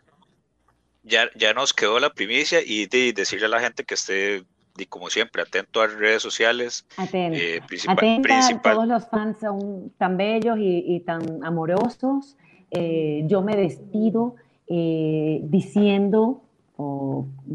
Ya, 1.01 1.27
ya 1.35 1.53
nos 1.53 1.73
quedó 1.73 1.99
la 1.99 2.11
primicia 2.11 2.59
y 2.63 2.85
de 2.85 3.13
decirle 3.13 3.47
a 3.47 3.49
la 3.49 3.61
gente 3.61 3.83
que 3.83 3.95
esté, 3.95 4.43
como 4.89 5.09
siempre, 5.09 5.41
atento 5.41 5.81
a 5.81 5.87
las 5.87 5.97
redes 5.97 6.21
sociales. 6.21 6.85
Atento. 6.97 7.39
Eh, 7.41 7.61
principal, 7.67 8.59
todos 8.61 8.87
los 8.87 9.09
fans 9.09 9.37
son 9.39 9.91
tan 9.97 10.17
bellos 10.17 10.57
y, 10.59 10.99
tan 10.99 11.43
amorosos. 11.43 12.37
Eh, 12.69 13.23
yo 13.25 13.41
me 13.41 13.55
despido 13.55 14.35
eh, 14.67 15.39
diciendo, 15.45 16.43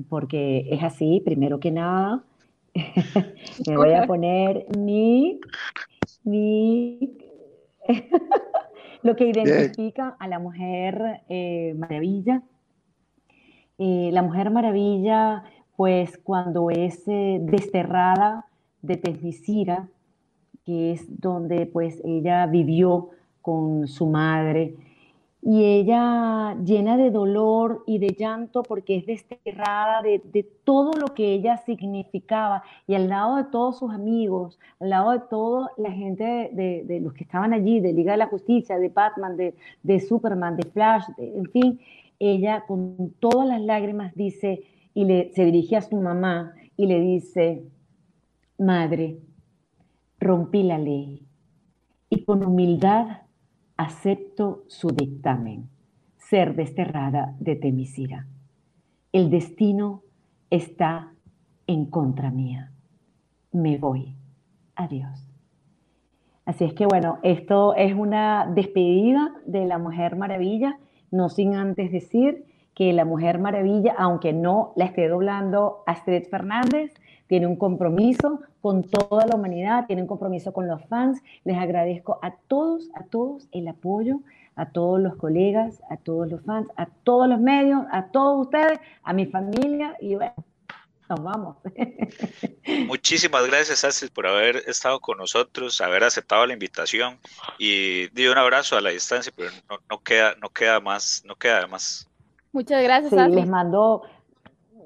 porque 0.09 0.67
es 0.69 0.83
así, 0.83 1.23
primero 1.25 1.61
que 1.61 1.71
nada, 1.71 2.25
me 3.69 3.77
voy 3.77 3.93
a 3.93 4.07
poner 4.07 4.67
mi, 4.77 5.41
mi 6.25 7.17
lo 9.03 9.15
que 9.17 9.29
identifica 9.29 10.17
a 10.19 10.27
la 10.29 10.39
mujer 10.39 11.23
eh, 11.29 11.75
maravilla. 11.77 12.43
Eh, 13.79 14.11
la 14.13 14.23
mujer 14.23 14.51
maravilla, 14.51 15.45
pues 15.77 16.19
cuando 16.19 16.71
es 16.71 17.03
eh, 17.07 17.39
desterrada 17.43 18.47
de 18.83 18.97
Tesmicira, 18.97 19.89
que 20.65 20.93
es 20.93 21.21
donde 21.21 21.67
pues 21.67 22.01
ella 22.05 22.47
vivió 22.47 23.11
con 23.43 23.87
su 23.89 24.07
madre, 24.07 24.75
y 25.47 25.63
ella 25.63 26.57
llena 26.65 26.97
de 26.97 27.11
dolor 27.11 27.85
y 27.87 27.99
de 27.99 28.17
llanto 28.19 28.63
porque 28.63 28.97
es 28.97 29.05
desterrada 29.05 30.01
de, 30.01 30.49
todo 30.65 30.93
lo 30.95 31.09
que 31.09 31.35
ella 31.35 31.59
significaba. 31.59 32.63
Y 32.87 32.95
al 32.95 33.11
lado 33.11 33.37
de 33.37 33.45
todos 33.45 33.79
sus 33.79 33.93
amigos, 33.93 34.59
al 34.81 34.89
lado 34.89 35.11
de 35.11 35.21
toda 35.29 35.71
la 35.77 35.93
gente 35.93 36.25
de, 36.25 37.01
los 37.03 37.13
que 37.13 37.25
estaban 37.25 37.53
allí, 37.53 37.81
de 37.81 37.93
Liga 37.93 38.13
de 38.13 38.19
la 38.19 38.29
Justicia, 38.29 38.79
de 38.79 38.89
Batman, 38.89 39.37
de, 39.37 40.01
Superman, 40.01 40.57
de 40.57 40.63
Flash, 40.71 41.05
en 41.19 41.51
fin, 41.51 41.79
ella 42.19 42.65
con 42.67 43.13
todas 43.21 43.47
las 43.47 43.61
lágrimas 43.61 44.15
dice 44.15 44.63
y 44.95 45.05
le, 45.05 45.31
se 45.35 45.45
dirige 45.45 45.77
a 45.77 45.83
su 45.83 45.97
mamá 45.97 46.55
y 46.75 46.87
le 46.87 47.01
dice, 47.01 47.65
madre, 48.57 49.19
rompí 50.19 50.63
la 50.63 50.79
ley 50.79 51.27
y 52.09 52.25
con 52.25 52.43
humildad 52.43 53.24
acepto 53.77 54.65
su 54.69 54.89
dictamen, 54.89 55.69
ser 56.17 56.55
desterrada 56.55 57.35
de 57.41 57.57
Temisira. 57.57 58.27
El 59.13 59.31
destino 59.31 60.03
está 60.51 61.13
en 61.67 61.87
contra 61.87 62.31
mía. 62.31 62.73
Me 63.53 63.79
voy. 63.79 64.15
Adiós. 64.77 65.29
Así 66.45 66.65
es 66.65 66.75
que 66.75 66.87
bueno, 66.87 67.19
esto 67.23 67.75
es 67.75 67.95
una 67.95 68.47
despedida 68.55 69.33
de 69.47 69.65
la 69.67 69.79
Mujer 69.79 70.17
Maravilla, 70.17 70.79
no 71.11 71.29
sin 71.29 71.55
antes 71.55 71.91
decir 71.91 72.45
que 72.75 72.93
la 72.93 73.05
Mujer 73.05 73.39
Maravilla, 73.39 73.95
aunque 73.99 74.33
no 74.33 74.73
la 74.77 74.87
esté 74.87 75.09
doblando 75.09 75.83
Astrid 75.87 76.29
Fernández, 76.29 76.93
tiene 77.27 77.47
un 77.47 77.57
compromiso 77.57 78.41
con 78.61 78.83
toda 78.83 79.27
la 79.27 79.37
humanidad, 79.37 79.87
tiene 79.87 80.03
un 80.03 80.09
compromiso 80.09 80.53
con 80.53 80.67
los 80.67 80.85
fans. 80.87 81.23
Les 81.45 81.57
agradezco 81.57 82.19
a 82.23 82.35
todos, 82.49 82.91
a 82.95 83.05
todos 83.05 83.49
el 83.53 83.69
apoyo, 83.69 84.21
a 84.57 84.71
todos 84.71 85.01
los 85.01 85.17
colegas, 85.17 85.83
a 85.91 85.97
todos 85.97 86.29
los 86.31 86.43
fans, 86.43 86.69
a 86.77 86.87
todos 86.87 87.29
los 87.29 87.41
medios, 87.41 87.85
a 87.93 88.07
todos 88.07 88.47
ustedes, 88.47 88.79
a 89.03 89.13
mi 89.13 89.27
familia 89.27 89.97
y 90.01 90.15
bueno, 90.15 90.35
nos 91.09 91.23
vamos. 91.23 91.57
Muchísimas 92.87 93.47
gracias, 93.47 93.85
Astrid, 93.85 94.11
por 94.11 94.27
haber 94.27 94.57
estado 94.67 95.01
con 95.01 95.19
nosotros, 95.19 95.81
haber 95.81 96.05
aceptado 96.05 96.47
la 96.47 96.53
invitación 96.53 97.19
y 97.59 98.09
di 98.09 98.27
un 98.27 98.39
abrazo 98.39 98.77
a 98.77 98.81
la 98.81 98.91
distancia, 98.91 99.33
pero 99.35 99.51
no, 99.91 100.03
queda, 100.03 100.35
no 100.41 100.51
queda 100.51 100.81
más, 100.81 101.23
no 101.25 101.37
queda 101.37 101.67
más. 101.67 102.09
Muchas 102.55 102.85
gracias. 102.85 103.11
Sí, 103.11 103.35
les 103.35 103.49
mando 103.49 104.03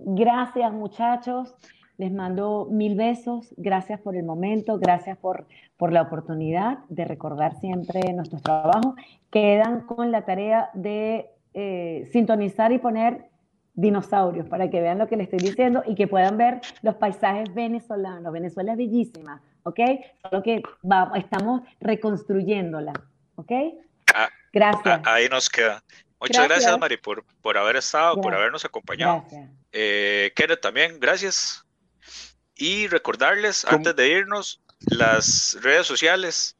gracias, 0.00 0.72
muchachos. 0.72 1.54
Les 1.98 2.12
mando 2.12 2.68
mil 2.70 2.94
besos, 2.94 3.52
gracias 3.56 4.00
por 4.00 4.16
el 4.16 4.24
momento, 4.24 4.78
gracias 4.78 5.18
por, 5.18 5.46
por 5.76 5.92
la 5.92 6.02
oportunidad 6.02 6.78
de 6.88 7.04
recordar 7.04 7.58
siempre 7.60 8.00
nuestros 8.14 8.42
trabajos. 8.42 8.94
Quedan 9.30 9.80
con 9.82 10.12
la 10.12 10.24
tarea 10.24 10.70
de 10.74 11.28
eh, 11.54 12.08
sintonizar 12.12 12.72
y 12.72 12.78
poner 12.78 13.28
dinosaurios 13.74 14.48
para 14.48 14.70
que 14.70 14.80
vean 14.80 14.98
lo 14.98 15.08
que 15.08 15.16
les 15.16 15.24
estoy 15.24 15.40
diciendo 15.40 15.82
y 15.86 15.94
que 15.94 16.06
puedan 16.06 16.38
ver 16.38 16.60
los 16.82 16.94
paisajes 16.94 17.52
venezolanos. 17.52 18.32
Venezuela 18.32 18.72
es 18.72 18.78
bellísima, 18.78 19.42
¿ok? 19.64 19.80
Solo 20.22 20.42
que 20.42 20.62
estamos 21.16 21.62
reconstruyéndola, 21.80 22.92
¿ok? 23.34 23.52
Ah, 24.14 24.28
gracias. 24.52 25.00
Ah, 25.04 25.14
ahí 25.14 25.28
nos 25.28 25.50
queda. 25.50 25.82
Muchas 26.20 26.48
gracias, 26.48 26.78
Mari, 26.78 26.96
por, 26.96 27.24
por 27.40 27.56
haber 27.56 27.76
estado, 27.76 28.20
por 28.20 28.34
habernos 28.34 28.64
acompañado. 28.64 29.22
Gracias. 29.22 29.50
Eh, 29.72 30.32
Kenneth 30.34 30.60
también, 30.60 30.98
gracias. 30.98 31.64
Y 32.56 32.88
recordarles, 32.88 33.64
antes 33.64 33.94
de 33.94 34.08
irnos, 34.08 34.60
las 34.80 35.56
redes 35.62 35.86
sociales, 35.86 36.56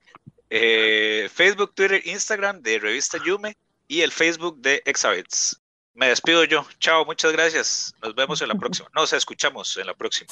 eh, 0.50 1.28
Facebook, 1.32 1.74
Twitter, 1.74 2.00
Instagram 2.06 2.62
de 2.62 2.78
Revista 2.78 3.18
Yume 3.24 3.56
y 3.88 4.02
el 4.02 4.12
Facebook 4.12 4.60
de 4.60 4.82
Exabits. 4.84 5.60
Me 5.94 6.08
despido 6.08 6.44
yo. 6.44 6.64
Chao, 6.78 7.04
muchas 7.04 7.32
gracias. 7.32 7.92
Nos 8.00 8.14
vemos 8.14 8.40
en 8.40 8.48
la 8.48 8.54
próxima. 8.54 8.88
Nos 8.94 9.12
escuchamos 9.12 9.76
en 9.76 9.86
la 9.86 9.94
próxima. 9.94 10.28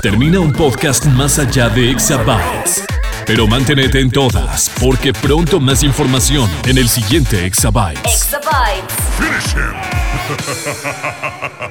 Termina 0.00 0.40
un 0.40 0.52
podcast 0.52 1.04
más 1.06 1.38
allá 1.38 1.68
de 1.68 1.90
Exabytes 1.90 2.84
Pero 3.26 3.46
manténete 3.46 4.00
en 4.00 4.10
todas, 4.10 4.70
porque 4.80 5.12
pronto 5.12 5.58
más 5.60 5.82
información 5.82 6.50
en 6.66 6.78
el 6.78 6.88
siguiente 6.88 7.46
Exabytes. 7.46 8.00
Exabytes. 8.04 8.94
Finish 9.18 9.54
him. 9.54 9.74